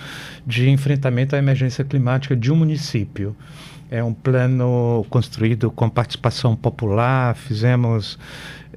de 0.45 0.69
enfrentamento 0.69 1.35
à 1.35 1.39
emergência 1.39 1.83
climática 1.83 2.35
de 2.35 2.51
um 2.51 2.55
município. 2.55 3.35
É 3.89 4.03
um 4.03 4.13
plano 4.13 5.05
construído 5.09 5.71
com 5.71 5.89
participação 5.89 6.55
popular, 6.55 7.35
fizemos 7.35 8.19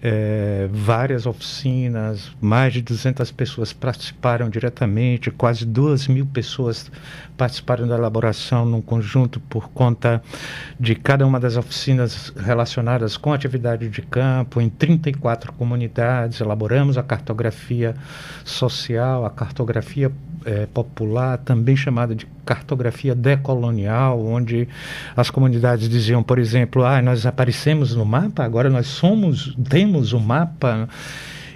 é, 0.02 0.68
várias 0.72 1.26
oficinas, 1.26 2.30
mais 2.40 2.72
de 2.72 2.80
200 2.80 3.30
pessoas 3.32 3.72
participaram 3.72 4.48
diretamente, 4.48 5.30
quase 5.30 5.66
2 5.66 6.08
mil 6.08 6.26
pessoas 6.26 6.90
participaram 7.36 7.86
da 7.86 7.96
elaboração 7.96 8.64
num 8.64 8.80
conjunto 8.80 9.40
por 9.40 9.68
conta 9.70 10.22
de 10.78 10.94
cada 10.94 11.26
uma 11.26 11.38
das 11.38 11.56
oficinas 11.56 12.32
relacionadas 12.36 13.09
com 13.16 13.32
atividade 13.32 13.88
de 13.88 14.02
campo, 14.02 14.60
em 14.60 14.68
34 14.68 15.52
comunidades, 15.52 16.40
elaboramos 16.40 16.98
a 16.98 17.02
cartografia 17.02 17.94
social, 18.44 19.24
a 19.24 19.30
cartografia 19.30 20.10
é, 20.44 20.66
popular, 20.66 21.38
também 21.38 21.76
chamada 21.76 22.14
de 22.14 22.26
cartografia 22.44 23.14
decolonial, 23.14 24.24
onde 24.24 24.68
as 25.16 25.30
comunidades 25.30 25.88
diziam, 25.88 26.22
por 26.22 26.38
exemplo, 26.38 26.84
ah, 26.84 27.00
nós 27.02 27.26
aparecemos 27.26 27.94
no 27.94 28.04
mapa, 28.04 28.44
agora 28.44 28.70
nós 28.70 28.86
somos, 28.86 29.54
temos 29.68 30.12
o 30.12 30.16
um 30.16 30.20
mapa. 30.20 30.88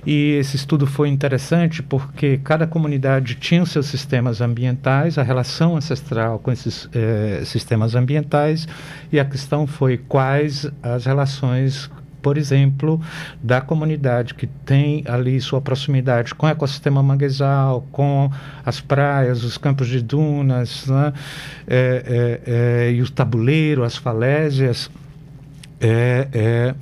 E 0.06 0.32
esse 0.32 0.56
estudo 0.56 0.86
foi 0.86 1.08
interessante 1.08 1.82
porque 1.82 2.38
cada 2.38 2.66
comunidade 2.66 3.36
tinha 3.36 3.62
os 3.62 3.70
seus 3.70 3.86
sistemas 3.86 4.40
ambientais, 4.40 5.18
a 5.18 5.22
relação 5.22 5.76
ancestral 5.76 6.38
com 6.38 6.52
esses 6.52 6.88
eh, 6.92 7.42
sistemas 7.44 7.94
ambientais, 7.94 8.68
e 9.10 9.18
a 9.18 9.24
questão 9.24 9.66
foi 9.66 9.96
quais 9.96 10.70
as 10.82 11.06
relações 11.06 11.90
por 12.24 12.38
exemplo, 12.38 12.98
da 13.42 13.60
comunidade 13.60 14.32
que 14.32 14.46
tem 14.46 15.04
ali 15.06 15.38
sua 15.42 15.60
proximidade 15.60 16.34
com 16.34 16.46
o 16.46 16.48
ecossistema 16.48 17.02
manguezal, 17.02 17.86
com 17.92 18.30
as 18.64 18.80
praias, 18.80 19.44
os 19.44 19.58
campos 19.58 19.88
de 19.88 20.00
dunas, 20.00 20.86
né? 20.86 21.12
é, 21.68 22.40
é, 22.46 22.86
é, 22.86 22.92
e 22.92 23.02
o 23.02 23.10
tabuleiro, 23.10 23.84
as 23.84 23.98
falésias, 23.98 24.90
é, 25.78 26.28
é, 26.32 26.74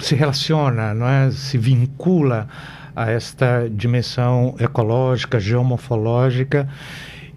se 0.00 0.14
relaciona, 0.14 0.94
não 0.94 1.08
é? 1.08 1.30
se 1.30 1.58
vincula 1.58 2.48
a 2.94 3.10
esta 3.10 3.68
dimensão 3.70 4.54
ecológica, 4.58 5.38
geomorfológica 5.38 6.68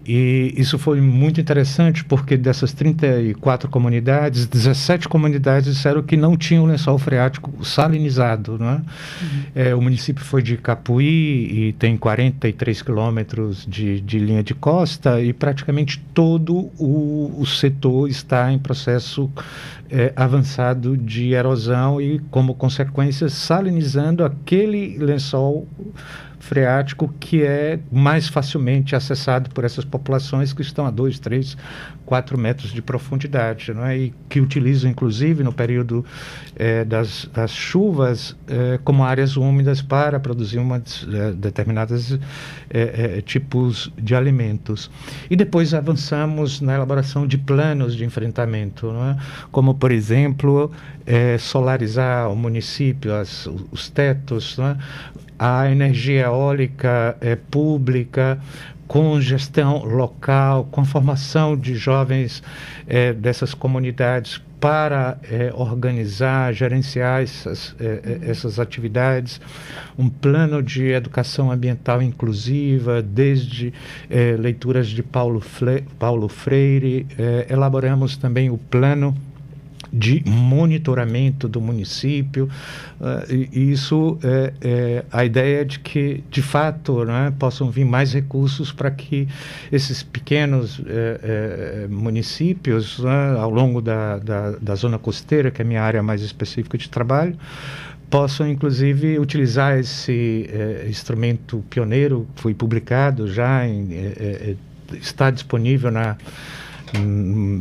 e 0.04 0.52
isso 0.56 0.78
foi 0.78 1.00
muito 1.00 1.40
interessante 1.40 2.04
porque 2.04 2.36
dessas 2.36 2.72
34 2.72 3.68
comunidades, 3.68 4.46
17 4.46 5.08
comunidades 5.08 5.74
disseram 5.74 6.02
que 6.02 6.16
não 6.16 6.36
tinham 6.36 6.66
lençol 6.66 6.98
freático 6.98 7.64
salinizado. 7.64 8.58
Né? 8.58 8.82
Uhum. 9.20 9.42
É, 9.54 9.74
o 9.74 9.80
município 9.80 10.24
foi 10.24 10.42
de 10.42 10.56
Capuí 10.56 11.68
e 11.68 11.72
tem 11.74 11.96
43 11.96 12.82
quilômetros 12.82 13.64
de, 13.66 14.00
de 14.00 14.18
linha 14.18 14.42
de 14.42 14.54
costa 14.54 15.20
e 15.20 15.32
praticamente 15.32 16.02
todo 16.12 16.70
o, 16.78 17.34
o 17.38 17.46
setor 17.46 18.08
está 18.08 18.52
em 18.52 18.58
processo 18.58 19.30
é, 19.90 20.12
avançado 20.16 20.96
de 20.96 21.32
erosão 21.32 22.00
e, 22.00 22.18
como 22.30 22.54
consequência, 22.54 23.28
salinizando 23.28 24.24
aquele 24.24 24.96
lençol 24.98 25.68
freático 25.68 26.31
que 27.20 27.42
é 27.42 27.78
mais 27.90 28.28
facilmente 28.28 28.96
acessado 28.96 29.48
por 29.50 29.64
essas 29.64 29.84
populações 29.84 30.52
que 30.52 30.60
estão 30.60 30.84
a 30.84 30.90
2, 30.90 31.18
3, 31.18 31.56
4 32.04 32.36
metros 32.36 32.72
de 32.72 32.82
profundidade, 32.82 33.72
não 33.72 33.86
é? 33.86 33.96
e 33.96 34.14
que 34.28 34.40
utilizam, 34.40 34.90
inclusive, 34.90 35.42
no 35.42 35.52
período 35.52 36.04
eh, 36.56 36.84
das, 36.84 37.30
das, 37.32 37.52
chuvas, 37.52 38.36
eh, 38.48 38.78
como 38.84 39.04
áreas 39.04 39.36
úmidas 39.36 39.80
para 39.80 40.18
produzir 40.20 40.58
uma, 40.58 40.76
eh, 40.76 41.32
determinados 41.32 42.18
tipos 43.24 43.92
de 43.96 44.14
alimentos. 44.14 44.90
E 45.30 45.36
depois 45.36 45.74
avançamos 45.74 46.60
na 46.60 46.74
elaboração 46.74 47.26
de 47.26 47.38
planos 47.38 47.94
de 47.94 48.04
enfrentamento, 48.04 48.90
é? 48.90 49.16
como, 49.50 49.74
por 49.74 49.92
exemplo, 49.92 50.70
solarizar 51.38 52.30
o 52.30 52.36
município, 52.36 53.14
as, 53.14 53.46
os 53.70 53.90
tetos, 53.90 54.58
é? 54.58 54.76
A 55.44 55.68
energia 55.68 56.26
eólica 56.26 57.16
pública, 57.50 58.38
com 58.86 59.20
gestão 59.20 59.84
local, 59.84 60.68
com 60.70 60.84
formação 60.84 61.56
de 61.56 61.74
jovens 61.74 62.42
é, 62.86 63.12
dessas 63.12 63.52
comunidades 63.54 64.40
para 64.60 65.18
é, 65.28 65.50
organizar, 65.52 66.52
gerenciar 66.52 67.22
essas, 67.22 67.74
é, 67.80 68.20
essas 68.28 68.60
atividades, 68.60 69.40
um 69.98 70.08
plano 70.08 70.62
de 70.62 70.92
educação 70.92 71.50
ambiental 71.50 72.00
inclusiva, 72.00 73.02
desde 73.02 73.72
leituras 74.38 74.86
de 74.86 75.02
Paulo, 75.02 75.40
Fle 75.40 75.82
Paulo 75.98 76.28
Freire, 76.28 77.06
elaboramos 77.48 78.16
também 78.16 78.48
o 78.48 78.56
plano 78.58 79.12
de 79.92 80.22
monitoramento 80.26 81.46
do 81.46 81.60
município. 81.60 82.48
Uh, 83.00 83.48
e, 83.52 83.72
isso 83.72 84.18
é, 84.22 84.52
é, 84.60 85.04
a 85.12 85.24
ideia 85.24 85.64
de 85.64 85.78
que, 85.80 86.24
de 86.30 86.40
fato, 86.40 87.04
né, 87.04 87.32
possam 87.38 87.70
vir 87.70 87.84
mais 87.84 88.12
recursos 88.14 88.72
para 88.72 88.90
que 88.90 89.28
esses 89.70 90.02
pequenos 90.02 90.80
é, 90.86 91.84
é, 91.84 91.88
municípios, 91.88 92.98
né, 93.00 93.36
ao 93.38 93.50
longo 93.50 93.82
da, 93.82 94.18
da, 94.18 94.50
da 94.52 94.74
zona 94.74 94.98
costeira, 94.98 95.50
que 95.50 95.60
é 95.60 95.64
a 95.64 95.68
minha 95.68 95.82
área 95.82 96.02
mais 96.02 96.22
específica 96.22 96.78
de 96.78 96.88
trabalho, 96.88 97.36
possam 98.12 98.46
inclusive 98.46 99.18
utilizar 99.18 99.78
esse 99.78 100.48
é, 100.52 100.86
instrumento 100.88 101.64
pioneiro, 101.70 102.26
foi 102.36 102.52
publicado 102.52 103.26
já, 103.26 103.66
em, 103.66 103.88
é, 103.94 104.06
é, 104.18 104.96
está 104.96 105.30
disponível 105.30 105.90
na 105.90 106.16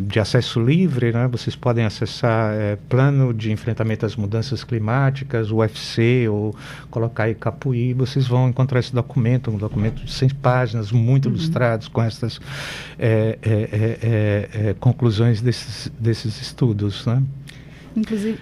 de 0.08 0.20
acesso 0.20 0.60
livre, 0.60 1.12
né? 1.12 1.28
vocês 1.28 1.56
podem 1.56 1.86
acessar 1.86 2.54
é, 2.54 2.78
plano 2.90 3.34
de 3.34 3.52
enfrentamento 3.52 4.06
às 4.06 4.16
mudanças 4.16 4.64
climáticas, 4.64 5.52
UFC, 5.52 6.28
ou 6.30 6.56
colocar 6.90 7.24
aí 7.24 7.36
Capuí, 7.36 7.94
vocês 7.94 8.28
vão 8.28 8.50
encontrar 8.50 8.80
esse 8.80 8.94
documento, 8.94 9.50
um 9.50 9.58
documento 9.58 10.04
de 10.04 10.12
100 10.12 10.30
páginas, 10.36 10.92
muito 10.92 11.28
uhum. 11.28 11.36
ilustrados, 11.36 11.88
com 11.88 12.02
essas 12.02 12.40
é, 13.00 13.38
é, 13.42 14.76
conclusões 14.80 15.42
desses, 15.42 15.92
desses 15.98 16.42
estudos. 16.42 17.06
Né? 17.06 17.24
Inclusive, 17.96 18.38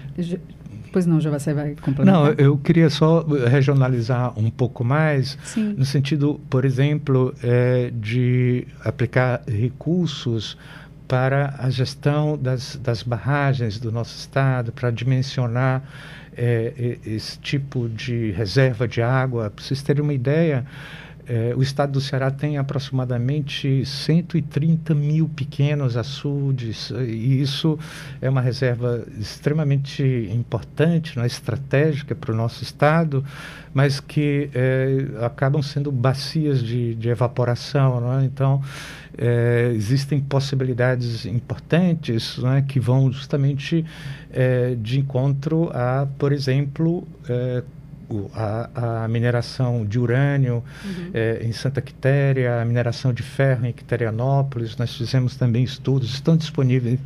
Pois 0.92 1.06
não, 1.06 1.20
já 1.20 1.30
você 1.30 1.54
vai 1.54 1.76
complementar. 1.80 2.04
Não, 2.04 2.32
eu 2.32 2.58
queria 2.58 2.90
só 2.90 3.24
regionalizar 3.48 4.36
um 4.38 4.50
pouco 4.50 4.84
mais, 4.84 5.38
Sim. 5.44 5.74
no 5.76 5.84
sentido, 5.84 6.40
por 6.50 6.64
exemplo, 6.64 7.32
é, 7.42 7.92
de 7.94 8.66
aplicar 8.84 9.42
recursos 9.46 10.56
para 11.10 11.56
a 11.58 11.68
gestão 11.68 12.38
das, 12.38 12.76
das 12.76 13.02
barragens 13.02 13.80
do 13.80 13.90
nosso 13.90 14.16
estado, 14.16 14.70
para 14.70 14.92
dimensionar 14.92 15.82
é, 16.36 16.98
esse 17.04 17.36
tipo 17.36 17.88
de 17.88 18.30
reserva 18.30 18.86
de 18.86 19.02
água. 19.02 19.50
Para 19.50 19.64
vocês 19.64 19.82
terem 19.82 20.04
uma 20.04 20.14
ideia, 20.14 20.64
é, 21.26 21.52
o 21.56 21.62
estado 21.62 21.92
do 21.92 22.00
Ceará 22.00 22.30
tem 22.30 22.58
aproximadamente 22.58 23.84
130 23.84 24.94
mil 24.94 25.28
pequenos 25.28 25.96
açudes, 25.96 26.90
e 26.90 27.40
isso 27.40 27.76
é 28.20 28.30
uma 28.30 28.40
reserva 28.40 29.04
extremamente 29.18 30.28
importante, 30.32 31.18
é, 31.18 31.26
estratégica 31.26 32.14
para 32.14 32.32
o 32.32 32.36
nosso 32.36 32.62
estado, 32.62 33.24
mas 33.74 33.98
que 33.98 34.48
é, 34.54 35.24
acabam 35.24 35.60
sendo 35.60 35.90
bacias 35.90 36.62
de, 36.62 36.94
de 36.94 37.08
evaporação. 37.08 38.20
É? 38.20 38.24
Então, 38.24 38.62
é, 39.20 39.70
existem 39.74 40.18
possibilidades 40.18 41.26
importantes 41.26 42.38
né, 42.38 42.64
que 42.66 42.80
vão 42.80 43.12
justamente 43.12 43.84
é, 44.32 44.74
de 44.80 44.98
encontro 44.98 45.70
a, 45.74 46.08
por 46.18 46.32
exemplo, 46.32 47.06
é, 47.28 47.62
a, 48.34 49.04
a, 49.04 49.08
mineração 49.08 49.84
de 49.84 49.98
urânio 49.98 50.64
uhum. 50.84 51.10
é, 51.12 51.42
em 51.44 51.52
Santa 51.52 51.82
Quitéria, 51.82 52.62
a 52.62 52.64
mineração 52.64 53.12
de 53.12 53.22
ferro 53.22 53.66
em 53.66 53.72
Quiterianópolis. 53.72 54.76
Nós 54.78 54.96
fizemos 54.96 55.36
também 55.36 55.62
estudos, 55.64 56.14
estão 56.14 56.34
disponíveis 56.34 56.98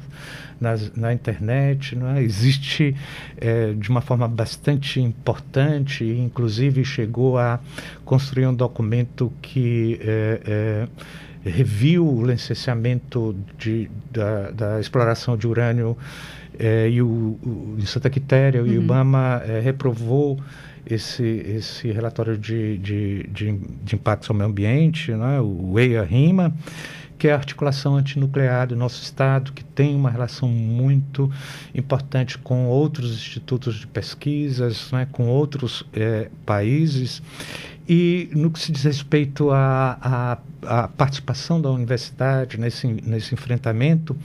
nas, 0.60 0.94
na 0.94 1.12
internet. 1.12 1.96
Não 1.96 2.10
é? 2.10 2.22
Existe 2.22 2.96
é, 3.38 3.72
de 3.72 3.90
uma 3.90 4.00
forma 4.00 4.28
bastante 4.28 5.00
importante, 5.00 6.04
inclusive 6.04 6.84
chegou 6.84 7.38
a 7.38 7.58
construir 8.04 8.46
um 8.46 8.54
documento 8.54 9.32
que 9.42 9.98
é, 10.00 10.88
reviu 11.44 12.06
o 12.06 12.26
licenciamento 12.26 13.36
de, 13.58 13.90
da, 14.10 14.50
da 14.50 14.80
exploração 14.80 15.36
de 15.36 15.46
urânio 15.46 15.96
e 16.90 17.02
o, 17.02 17.06
o, 17.42 17.76
em 17.78 17.86
Santa 17.86 18.08
Quitéria, 18.08 18.62
uhum. 18.62 18.68
o 18.68 18.72
IBAMA 18.72 19.42
reprovou 19.62 20.38
esse, 20.86 21.22
esse 21.24 21.90
relatório 21.90 22.36
de, 22.36 22.78
de, 22.78 23.22
de, 23.24 23.52
de 23.82 23.94
impactos 23.94 24.28
ao 24.28 24.36
meio 24.36 24.48
ambiente, 24.48 25.12
né, 25.12 25.40
o 25.40 25.78
EIA-RIMA, 25.78 26.54
que 27.16 27.28
é 27.28 27.32
a 27.32 27.36
articulação 27.36 27.96
antinuclear 27.96 28.66
do 28.66 28.76
nosso 28.76 29.02
Estado, 29.02 29.52
que 29.52 29.64
tem 29.64 29.94
uma 29.94 30.10
relação 30.10 30.48
muito 30.48 31.30
importante 31.74 32.36
com 32.36 32.66
outros 32.66 33.12
institutos 33.12 33.76
de 33.76 33.86
pesquisas, 33.86 34.90
né, 34.92 35.06
com 35.10 35.26
outros 35.26 35.84
é, 35.94 36.28
países. 36.44 37.22
E 37.88 38.30
no 38.32 38.50
que 38.50 38.58
se 38.58 38.72
diz 38.72 38.82
respeito 38.84 39.50
à 39.50 40.38
participação 40.96 41.60
da 41.60 41.70
universidade 41.70 42.58
nesse, 42.58 42.86
nesse 42.86 43.34
enfrentamento, 43.34 44.16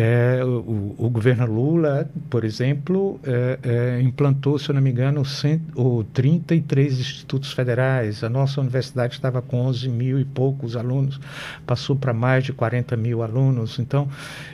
é, 0.00 0.44
o, 0.44 0.94
o, 0.96 1.10
governo 1.10 1.44
Lula, 1.44 2.08
por 2.30 2.44
exemplo, 2.44 3.18
é, 3.24 3.58
é, 3.64 4.00
implantou, 4.00 4.56
se 4.56 4.68
eu 4.68 4.74
não 4.76 4.80
me 4.80 4.90
engano, 4.92 5.24
cento, 5.24 6.06
33 6.12 7.00
institutos 7.00 7.52
federais. 7.52 8.22
A 8.22 8.28
nossa 8.28 8.60
universidade 8.60 9.14
estava 9.14 9.42
com 9.42 9.60
11 9.62 9.88
mil 9.88 10.20
e 10.20 10.24
poucos 10.24 10.76
alunos, 10.76 11.20
passou 11.66 11.96
para 11.96 12.12
mais 12.12 12.44
de 12.44 12.52
40 12.52 12.96
mil 12.96 13.24
alunos. 13.24 13.80
Então, 13.80 14.08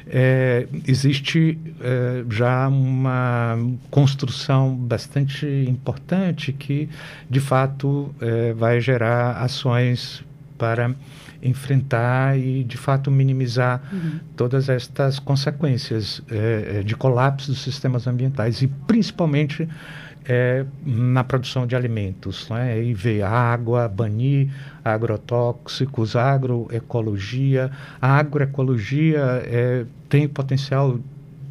é, 0.07 0.67
existe 0.89 1.59
é, 1.79 2.25
já 2.31 2.67
uma 2.67 3.59
construção 3.91 4.75
bastante 4.75 5.47
importante 5.69 6.55
que, 6.55 6.89
de 7.29 7.41
fato, 7.41 8.15
é, 8.19 8.55
vai 8.55 8.81
gerar 8.81 9.33
ações 9.43 10.25
para 10.57 10.95
enfrentar 11.45 12.39
e, 12.39 12.65
de 12.65 12.77
fato, 12.77 13.11
minimizar 13.11 13.83
uhum. 13.93 14.19
todas 14.35 14.69
estas 14.69 15.19
consequências 15.19 16.23
é, 16.31 16.83
de 16.83 16.97
colapso 16.97 17.51
dos 17.51 17.63
sistemas 17.63 18.07
ambientais 18.07 18.63
e, 18.63 18.67
principalmente, 18.67 19.69
é, 20.27 20.65
na 20.85 21.23
produção 21.23 21.67
de 21.67 21.77
alimentos. 21.77 22.49
Né? 22.49 22.83
E 22.83 22.95
ver 22.95 23.23
água, 23.23 23.87
banir 23.89 24.49
agrotóxicos, 24.85 26.17
agroecologia. 26.17 27.71
A 28.01 28.17
agroecologia 28.19 29.43
é, 29.45 29.85
tem 30.09 30.27
potencial 30.27 30.99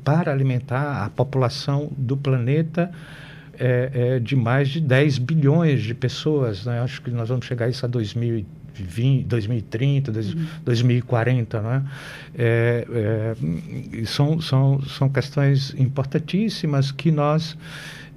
para 0.04 0.32
alimentar 0.32 1.06
a 1.06 1.10
população 1.10 1.90
do 1.98 2.18
planeta 2.18 2.92
é, 3.58 3.92
é, 3.94 4.20
de 4.20 4.36
mais 4.36 4.70
de 4.70 4.82
10 4.82 5.20
bilhões 5.20 5.84
de 5.84 5.94
pessoas. 5.94 6.66
Né? 6.66 6.80
Acho 6.82 7.02
que 7.02 7.12
nós 7.12 7.30
vamos 7.30 7.46
chegar 7.46 7.68
a 7.68 7.70
isso 7.70 7.86
a 7.86 7.90
2030. 7.90 8.63
20, 8.74 9.26
2030, 9.26 10.12
uhum. 10.12 10.46
2040, 10.64 11.62
né? 11.62 11.84
É, 12.36 12.88
é, 12.92 14.06
são, 14.06 14.40
são, 14.42 14.82
são 14.82 15.10
questões 15.10 15.74
importantíssimas 15.78 16.92
que 16.92 17.12
nós 17.12 17.58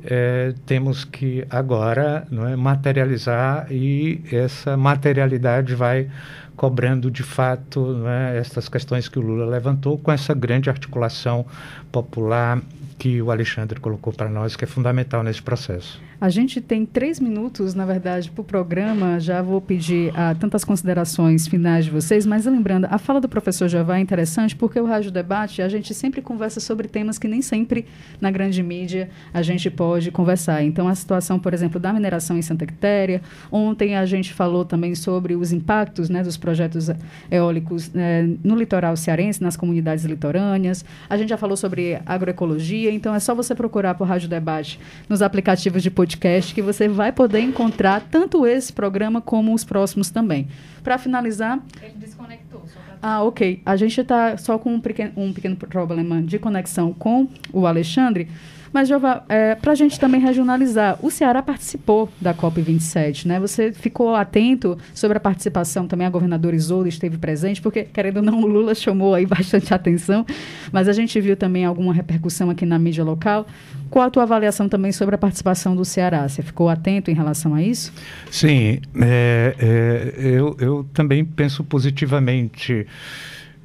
é, 0.04 0.54
temos 0.64 1.04
que 1.04 1.44
agora 1.50 2.26
não 2.30 2.46
é, 2.46 2.54
materializar 2.56 3.66
e 3.70 4.22
essa 4.30 4.76
materialidade 4.76 5.74
vai 5.74 6.08
cobrando 6.56 7.10
de 7.10 7.22
fato 7.22 8.02
é, 8.06 8.38
essas 8.38 8.68
questões 8.68 9.08
que 9.08 9.18
o 9.18 9.22
Lula 9.22 9.46
levantou 9.46 9.98
com 9.98 10.10
essa 10.10 10.32
grande 10.32 10.70
articulação 10.70 11.44
popular 11.90 12.60
que 12.98 13.20
o 13.20 13.30
Alexandre 13.30 13.78
colocou 13.78 14.12
para 14.12 14.28
nós, 14.28 14.56
que 14.56 14.64
é 14.64 14.66
fundamental 14.66 15.22
nesse 15.22 15.42
processo. 15.42 16.00
A 16.18 16.30
gente 16.30 16.62
tem 16.62 16.86
três 16.86 17.20
minutos, 17.20 17.74
na 17.74 17.84
verdade, 17.84 18.30
para 18.30 18.40
o 18.40 18.44
programa. 18.44 19.20
Já 19.20 19.42
vou 19.42 19.60
pedir 19.60 20.18
a 20.18 20.34
tantas 20.34 20.64
considerações 20.64 21.46
finais 21.46 21.84
de 21.84 21.90
vocês, 21.90 22.24
mas 22.24 22.46
lembrando, 22.46 22.86
a 22.90 22.96
fala 22.96 23.20
do 23.20 23.28
professor 23.28 23.68
Javá 23.68 23.98
é 23.98 24.00
interessante 24.00 24.56
porque 24.56 24.80
o 24.80 24.86
Rádio 24.86 25.10
Debate, 25.10 25.60
a 25.60 25.68
gente 25.68 25.92
sempre 25.92 26.22
conversa 26.22 26.58
sobre 26.58 26.88
temas 26.88 27.18
que 27.18 27.28
nem 27.28 27.42
sempre 27.42 27.84
na 28.18 28.30
grande 28.30 28.62
mídia 28.62 29.10
a 29.32 29.42
gente 29.42 29.70
pode 29.70 30.10
conversar. 30.10 30.62
Então, 30.62 30.88
a 30.88 30.94
situação, 30.94 31.38
por 31.38 31.52
exemplo, 31.52 31.78
da 31.78 31.92
mineração 31.92 32.38
em 32.38 32.42
Santa 32.42 32.64
Quitéria. 32.64 33.20
Ontem 33.52 33.94
a 33.94 34.06
gente 34.06 34.32
falou 34.32 34.64
também 34.64 34.94
sobre 34.94 35.36
os 35.36 35.52
impactos 35.52 36.08
né, 36.08 36.22
dos 36.22 36.38
projetos 36.38 36.88
eólicos 37.30 37.92
né, 37.92 38.26
no 38.42 38.56
litoral 38.56 38.96
cearense, 38.96 39.42
nas 39.42 39.54
comunidades 39.54 40.06
litorâneas. 40.06 40.82
A 41.10 41.16
gente 41.18 41.28
já 41.28 41.36
falou 41.36 41.58
sobre 41.58 42.00
agroecologia, 42.06 42.90
então 42.90 43.14
é 43.14 43.20
só 43.20 43.34
você 43.34 43.54
procurar 43.54 43.94
por 43.94 44.06
Rádio 44.06 44.30
Debate 44.30 44.80
nos 45.10 45.20
aplicativos 45.20 45.82
de 45.82 45.90
podcast 45.90 46.05
que 46.54 46.62
você 46.62 46.88
vai 46.88 47.10
poder 47.10 47.40
encontrar 47.40 48.00
tanto 48.10 48.46
esse 48.46 48.72
programa 48.72 49.20
como 49.20 49.52
os 49.52 49.64
próximos 49.64 50.10
também. 50.10 50.46
Para 50.84 50.98
finalizar. 50.98 51.60
Ele 51.82 51.94
desconectou. 51.96 52.62
Ah, 53.02 53.22
ok. 53.22 53.60
A 53.64 53.76
gente 53.76 54.00
está 54.00 54.36
só 54.36 54.58
com 54.58 54.74
um 54.74 54.80
pequeno, 54.80 55.12
um 55.16 55.32
pequeno 55.32 55.56
problema 55.56 56.22
de 56.22 56.38
conexão 56.38 56.92
com 56.92 57.28
o 57.52 57.66
Alexandre. 57.66 58.28
Mas, 58.76 58.88
Jova, 58.88 59.24
é, 59.26 59.54
para 59.54 59.72
a 59.72 59.74
gente 59.74 59.98
também 59.98 60.20
regionalizar, 60.20 60.98
o 61.00 61.10
Ceará 61.10 61.42
participou 61.42 62.12
da 62.20 62.34
COP27, 62.34 63.24
né? 63.24 63.40
Você 63.40 63.72
ficou 63.72 64.14
atento 64.14 64.76
sobre 64.92 65.16
a 65.16 65.20
participação 65.20 65.88
também, 65.88 66.06
a 66.06 66.10
governadora 66.10 66.54
Isolda 66.54 66.86
esteve 66.86 67.16
presente, 67.16 67.62
porque, 67.62 67.84
querendo 67.84 68.18
ou 68.18 68.22
não, 68.22 68.42
o 68.42 68.46
Lula 68.46 68.74
chamou 68.74 69.14
aí 69.14 69.24
bastante 69.24 69.72
atenção, 69.72 70.26
mas 70.70 70.88
a 70.88 70.92
gente 70.92 71.18
viu 71.22 71.38
também 71.38 71.64
alguma 71.64 71.94
repercussão 71.94 72.50
aqui 72.50 72.66
na 72.66 72.78
mídia 72.78 73.02
local. 73.02 73.46
Qual 73.88 74.04
a 74.04 74.10
tua 74.10 74.24
avaliação 74.24 74.68
também 74.68 74.92
sobre 74.92 75.14
a 75.14 75.18
participação 75.18 75.74
do 75.74 75.82
Ceará? 75.82 76.28
Você 76.28 76.42
ficou 76.42 76.68
atento 76.68 77.10
em 77.10 77.14
relação 77.14 77.54
a 77.54 77.62
isso? 77.62 77.94
Sim, 78.30 78.80
é, 79.00 79.54
é, 79.58 80.12
eu, 80.18 80.54
eu 80.60 80.86
também 80.92 81.24
penso 81.24 81.64
positivamente 81.64 82.86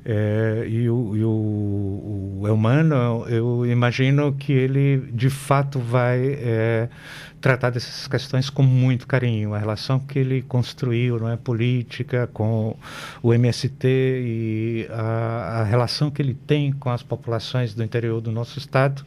é, 0.04 0.66
e 0.68 0.90
o, 0.90 1.16
e 1.16 1.24
o, 1.24 2.40
o 2.42 2.48
Elmano, 2.48 3.26
eu 3.28 3.66
imagino 3.66 4.34
que 4.34 4.52
ele 4.52 4.98
de 5.14 5.30
fato 5.30 5.80
vai 5.80 6.20
é, 6.40 6.90
tratar 7.40 7.70
dessas 7.70 8.08
questões 8.08 8.50
com 8.50 8.64
muito 8.64 9.06
carinho. 9.06 9.54
A 9.54 9.60
relação 9.60 10.00
que 10.00 10.18
ele 10.18 10.42
construiu, 10.42 11.20
não 11.20 11.30
é 11.30 11.38
política, 11.38 12.28
com 12.34 12.76
o 13.22 13.34
MST 13.34 13.88
e 13.88 14.88
a, 14.90 15.62
a 15.62 15.64
relação 15.64 16.10
que 16.10 16.22
ele 16.22 16.34
tem 16.34 16.72
com 16.72 16.90
as 16.90 17.04
populações 17.04 17.74
do 17.74 17.84
interior 17.84 18.22
do 18.22 18.32
nosso 18.32 18.58
estado, 18.58 19.06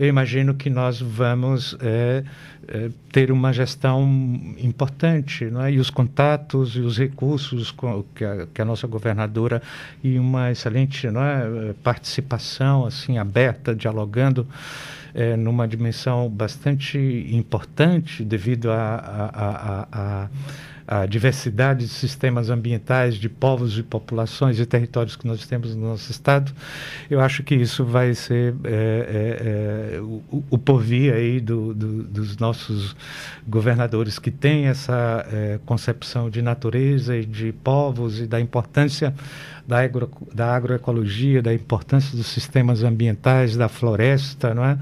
eu 0.00 0.08
imagino 0.08 0.54
que 0.54 0.70
nós 0.70 0.98
vamos 0.98 1.76
é, 1.78 2.24
é, 2.66 2.88
ter 3.12 3.30
uma 3.30 3.52
gestão 3.52 4.02
importante, 4.58 5.44
não 5.44 5.62
é? 5.62 5.72
e 5.72 5.78
os 5.78 5.90
contatos 5.90 6.74
e 6.74 6.80
os 6.80 6.96
recursos 6.96 7.74
que 8.14 8.24
a, 8.24 8.46
que 8.46 8.62
a 8.62 8.64
nossa 8.64 8.86
governadora 8.86 9.60
e 10.02 10.18
uma 10.18 10.50
excelente 10.50 11.10
não 11.10 11.22
é, 11.22 11.74
participação 11.84 12.86
assim 12.86 13.18
aberta, 13.18 13.74
dialogando 13.74 14.48
é, 15.14 15.36
numa 15.36 15.68
dimensão 15.68 16.30
bastante 16.30 16.98
importante 17.30 18.24
devido 18.24 18.70
a, 18.70 18.94
a, 19.34 19.86
a, 19.92 20.28
a 20.90 21.06
diversidade 21.06 21.86
de 21.86 21.88
sistemas 21.88 22.50
ambientais, 22.50 23.14
de 23.14 23.28
povos 23.28 23.78
e 23.78 23.82
populações 23.84 24.58
e 24.58 24.66
territórios 24.66 25.14
que 25.14 25.24
nós 25.24 25.46
temos 25.46 25.72
no 25.76 25.86
nosso 25.86 26.10
estado, 26.10 26.52
eu 27.08 27.20
acho 27.20 27.44
que 27.44 27.54
isso 27.54 27.84
vai 27.84 28.12
ser 28.12 28.56
é, 28.64 29.94
é, 29.94 29.96
é, 29.96 30.00
o, 30.00 30.20
o 30.50 30.58
porvir 30.58 31.14
aí 31.14 31.38
do, 31.38 31.72
do, 31.72 32.02
dos 32.02 32.36
nossos 32.38 32.96
governadores 33.46 34.18
que 34.18 34.32
têm 34.32 34.66
essa 34.66 35.24
é, 35.32 35.60
concepção 35.64 36.28
de 36.28 36.42
natureza 36.42 37.16
e 37.16 37.24
de 37.24 37.52
povos 37.52 38.18
e 38.18 38.26
da 38.26 38.40
importância 38.40 39.14
da, 39.70 39.84
agro, 39.84 40.10
da 40.34 40.56
agroecologia, 40.56 41.40
da 41.40 41.54
importância 41.54 42.16
dos 42.16 42.26
sistemas 42.26 42.82
ambientais, 42.82 43.56
da 43.56 43.68
floresta, 43.68 44.52
não 44.52 44.64
é? 44.64 44.76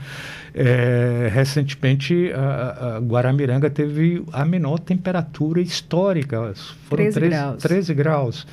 é 0.54 1.30
recentemente, 1.30 2.32
a, 2.32 2.96
a, 2.96 2.98
Guaramiranga 2.98 3.68
teve 3.68 4.24
a 4.32 4.46
menor 4.46 4.78
temperatura 4.78 5.60
histórica, 5.60 6.54
foram 6.88 7.04
13, 7.04 7.20
13 7.20 7.28
graus. 7.28 7.62
13 7.62 7.94
graus. 7.94 8.46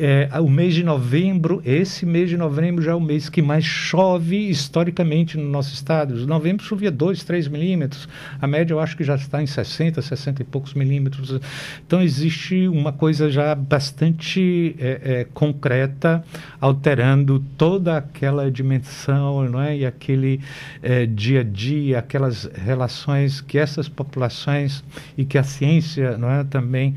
É, 0.00 0.28
o 0.40 0.48
mês 0.48 0.74
de 0.74 0.84
novembro, 0.84 1.60
esse 1.64 2.06
mês 2.06 2.30
de 2.30 2.36
novembro 2.36 2.80
já 2.80 2.92
é 2.92 2.94
o 2.94 3.00
mês 3.00 3.28
que 3.28 3.42
mais 3.42 3.64
chove 3.64 4.48
historicamente 4.48 5.36
no 5.36 5.50
nosso 5.50 5.74
estado. 5.74 6.16
Em 6.16 6.24
novembro 6.24 6.64
chovia 6.64 6.88
2, 6.88 7.24
3 7.24 7.48
milímetros. 7.48 8.08
A 8.40 8.46
média 8.46 8.72
eu 8.72 8.78
acho 8.78 8.96
que 8.96 9.02
já 9.02 9.16
está 9.16 9.42
em 9.42 9.46
60, 9.46 10.00
60 10.00 10.42
e 10.42 10.44
poucos 10.44 10.72
milímetros. 10.74 11.40
Então 11.84 12.00
existe 12.00 12.68
uma 12.68 12.92
coisa 12.92 13.28
já 13.28 13.56
bastante 13.56 14.76
é, 14.78 15.00
é, 15.02 15.26
concreta, 15.34 16.22
alterando 16.60 17.40
toda 17.56 17.96
aquela 17.96 18.48
dimensão 18.52 19.48
não 19.48 19.60
é? 19.60 19.78
e 19.78 19.84
aquele 19.84 20.40
é, 20.80 21.06
dia 21.06 21.40
a 21.40 21.44
dia, 21.44 21.98
aquelas 21.98 22.48
relações 22.54 23.40
que 23.40 23.58
essas 23.58 23.88
populações 23.88 24.84
e 25.16 25.24
que 25.24 25.36
a 25.36 25.42
ciência 25.42 26.16
não 26.16 26.30
é, 26.30 26.44
também 26.44 26.94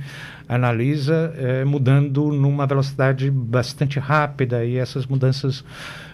analisa 0.51 1.33
é, 1.37 1.63
mudando 1.63 2.29
numa 2.31 2.67
velocidade 2.67 2.90
bastante 3.31 3.99
rápida 3.99 4.63
e 4.65 4.77
essas 4.77 5.05
mudanças 5.05 5.63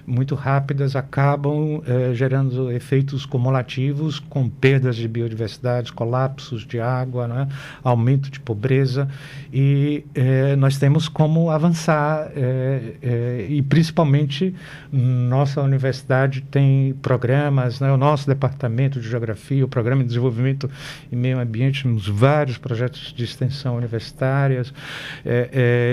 muito 0.07 0.35
rápidas 0.35 0.95
acabam 0.95 1.83
eh, 1.85 2.13
gerando 2.13 2.71
efeitos 2.71 3.25
cumulativos 3.25 4.19
com 4.19 4.47
perdas 4.47 4.95
de 4.95 5.05
biodiversidade, 5.05 5.91
colapsos 5.91 6.65
de 6.65 6.79
água, 6.79 7.27
né? 7.27 7.49
aumento 7.83 8.31
de 8.31 8.39
pobreza 8.39 9.09
e 9.51 10.05
eh, 10.15 10.55
nós 10.55 10.77
temos 10.77 11.09
como 11.09 11.51
avançar 11.51 12.31
eh, 12.33 13.47
e 13.49 13.61
principalmente 13.61 14.55
nossa 14.89 15.61
universidade 15.61 16.39
tem 16.39 16.95
programas, 17.01 17.81
né? 17.81 17.91
o 17.91 17.97
nosso 17.97 18.25
departamento 18.25 19.01
de 19.01 19.09
geografia, 19.09 19.65
o 19.65 19.67
programa 19.67 20.03
de 20.03 20.07
desenvolvimento 20.07 20.69
e 21.11 21.15
meio 21.17 21.37
ambiente, 21.37 21.83
temos 21.83 22.07
vários 22.07 22.57
projetos 22.57 23.13
de 23.13 23.25
extensão 23.25 23.75
universitárias 23.75 24.73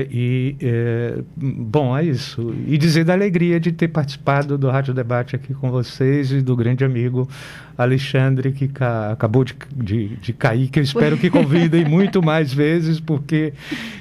e 0.09 0.55
bom 1.37 1.97
é 1.97 2.05
isso 2.05 2.55
e 2.69 2.79
dizer 2.79 3.05
da 3.05 3.13
alegria 3.13 3.59
de 3.59 3.73
ter 3.73 3.89
participado 3.89 4.04
participado 4.05 4.59
do 4.59 4.69
Rádio 4.69 4.93
Debate 4.93 5.35
aqui 5.35 5.55
com 5.55 5.71
vocês 5.71 6.31
e 6.31 6.43
do 6.43 6.55
grande 6.55 6.85
amigo 6.85 7.27
Alexandre, 7.77 8.53
que 8.53 8.69
ca 8.69 9.13
acabou 9.13 9.45
de, 9.45 9.55
de, 9.75 10.09
de, 10.17 10.33
cair, 10.33 10.69
que 10.69 10.79
eu 10.79 10.83
espero 10.83 11.17
que 11.17 11.31
convidem 11.31 11.85
muito 11.89 12.23
mais 12.23 12.53
vezes, 12.53 13.01
porque 13.01 13.53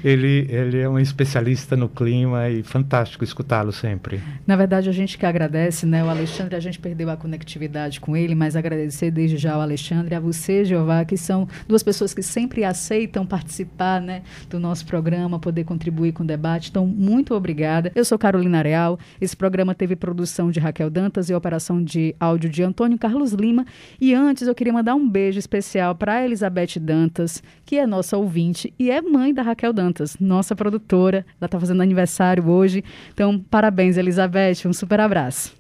ele, 0.04 0.48
ele 0.50 0.80
é 0.80 0.90
um 0.90 1.00
especialista 1.00 1.76
no 1.76 1.90
clima 1.90 2.50
e 2.50 2.64
fantástico 2.64 3.24
escutá-lo 3.24 3.72
sempre. 3.72 4.22
Na 4.46 4.56
verdade, 4.56 4.90
a 4.90 4.92
gente 4.92 5.18
que 5.18 5.26
agradece, 5.26 5.86
né? 5.86 6.04
O 6.04 6.10
Alexandre, 6.10 6.56
a 6.56 6.60
gente 6.60 6.80
perdeu 6.80 7.10
a 7.10 7.18
conectividade 7.18 8.00
com 8.00 8.16
ele, 8.16 8.36
mas 8.36 8.56
agradecer 8.56 9.12
desde 9.12 9.38
já 9.38 9.54
ao 9.54 9.62
Alexandre, 9.62 10.16
a 10.16 10.20
você, 10.20 10.64
Jeová, 10.66 11.06
que 11.06 11.18
são 11.18 11.48
duas 11.68 11.84
pessoas 11.84 12.14
que 12.14 12.22
sempre 12.22 12.64
aceitam 12.64 13.26
participar 13.26 14.02
né, 14.02 14.22
do 14.50 14.60
nosso 14.60 14.86
programa, 14.86 15.40
poder 15.40 15.64
contribuir 15.64 16.12
com 16.12 16.24
o 16.24 16.28
debate. 16.28 16.70
Então, 16.70 16.86
muito 16.86 17.34
obrigada. 17.34 17.92
Eu 17.96 18.06
sou 18.06 18.18
Carolina 18.18 18.62
Real. 18.62 19.00
Esse 19.20 19.36
programa 19.36 19.74
teve 19.74 19.96
produção 19.96 20.52
de 20.52 20.60
Raquel 20.60 20.90
Dantas 20.90 21.30
e 21.30 21.34
operação 21.34 21.84
de 21.84 22.16
áudio 22.20 22.50
de 22.50 22.64
Antônio 22.64 22.98
Carlos 22.98 23.34
Lima. 23.34 23.63
E 24.00 24.14
antes 24.14 24.48
eu 24.48 24.56
queria 24.56 24.74
mandar 24.74 24.96
um 24.96 25.08
beijo 25.08 25.40
especial 25.40 25.96
para 25.96 26.24
Elizabeth 26.24 26.80
Dantas, 26.80 27.42
que 27.66 27.78
é 27.78 27.86
nossa 27.86 28.18
ouvinte 28.18 28.74
e 28.78 28.92
é 28.92 29.02
mãe 29.02 29.34
da 29.34 29.42
Raquel 29.42 29.74
Dantas, 29.74 30.18
nossa 30.20 30.56
produtora. 30.56 31.26
Ela 31.40 31.46
está 31.46 31.60
fazendo 31.60 31.82
aniversário 31.82 32.48
hoje. 32.48 32.84
Então, 33.14 33.40
parabéns, 33.40 33.98
Elizabeth. 33.98 34.66
Um 34.66 34.74
super 34.74 35.00
abraço. 35.00 35.54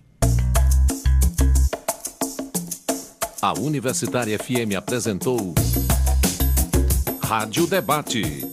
A 3.41 3.59
Universitária 3.59 4.37
FM 4.39 4.75
apresentou 4.77 5.53
Rádio 7.21 7.67
Debate. 7.67 8.52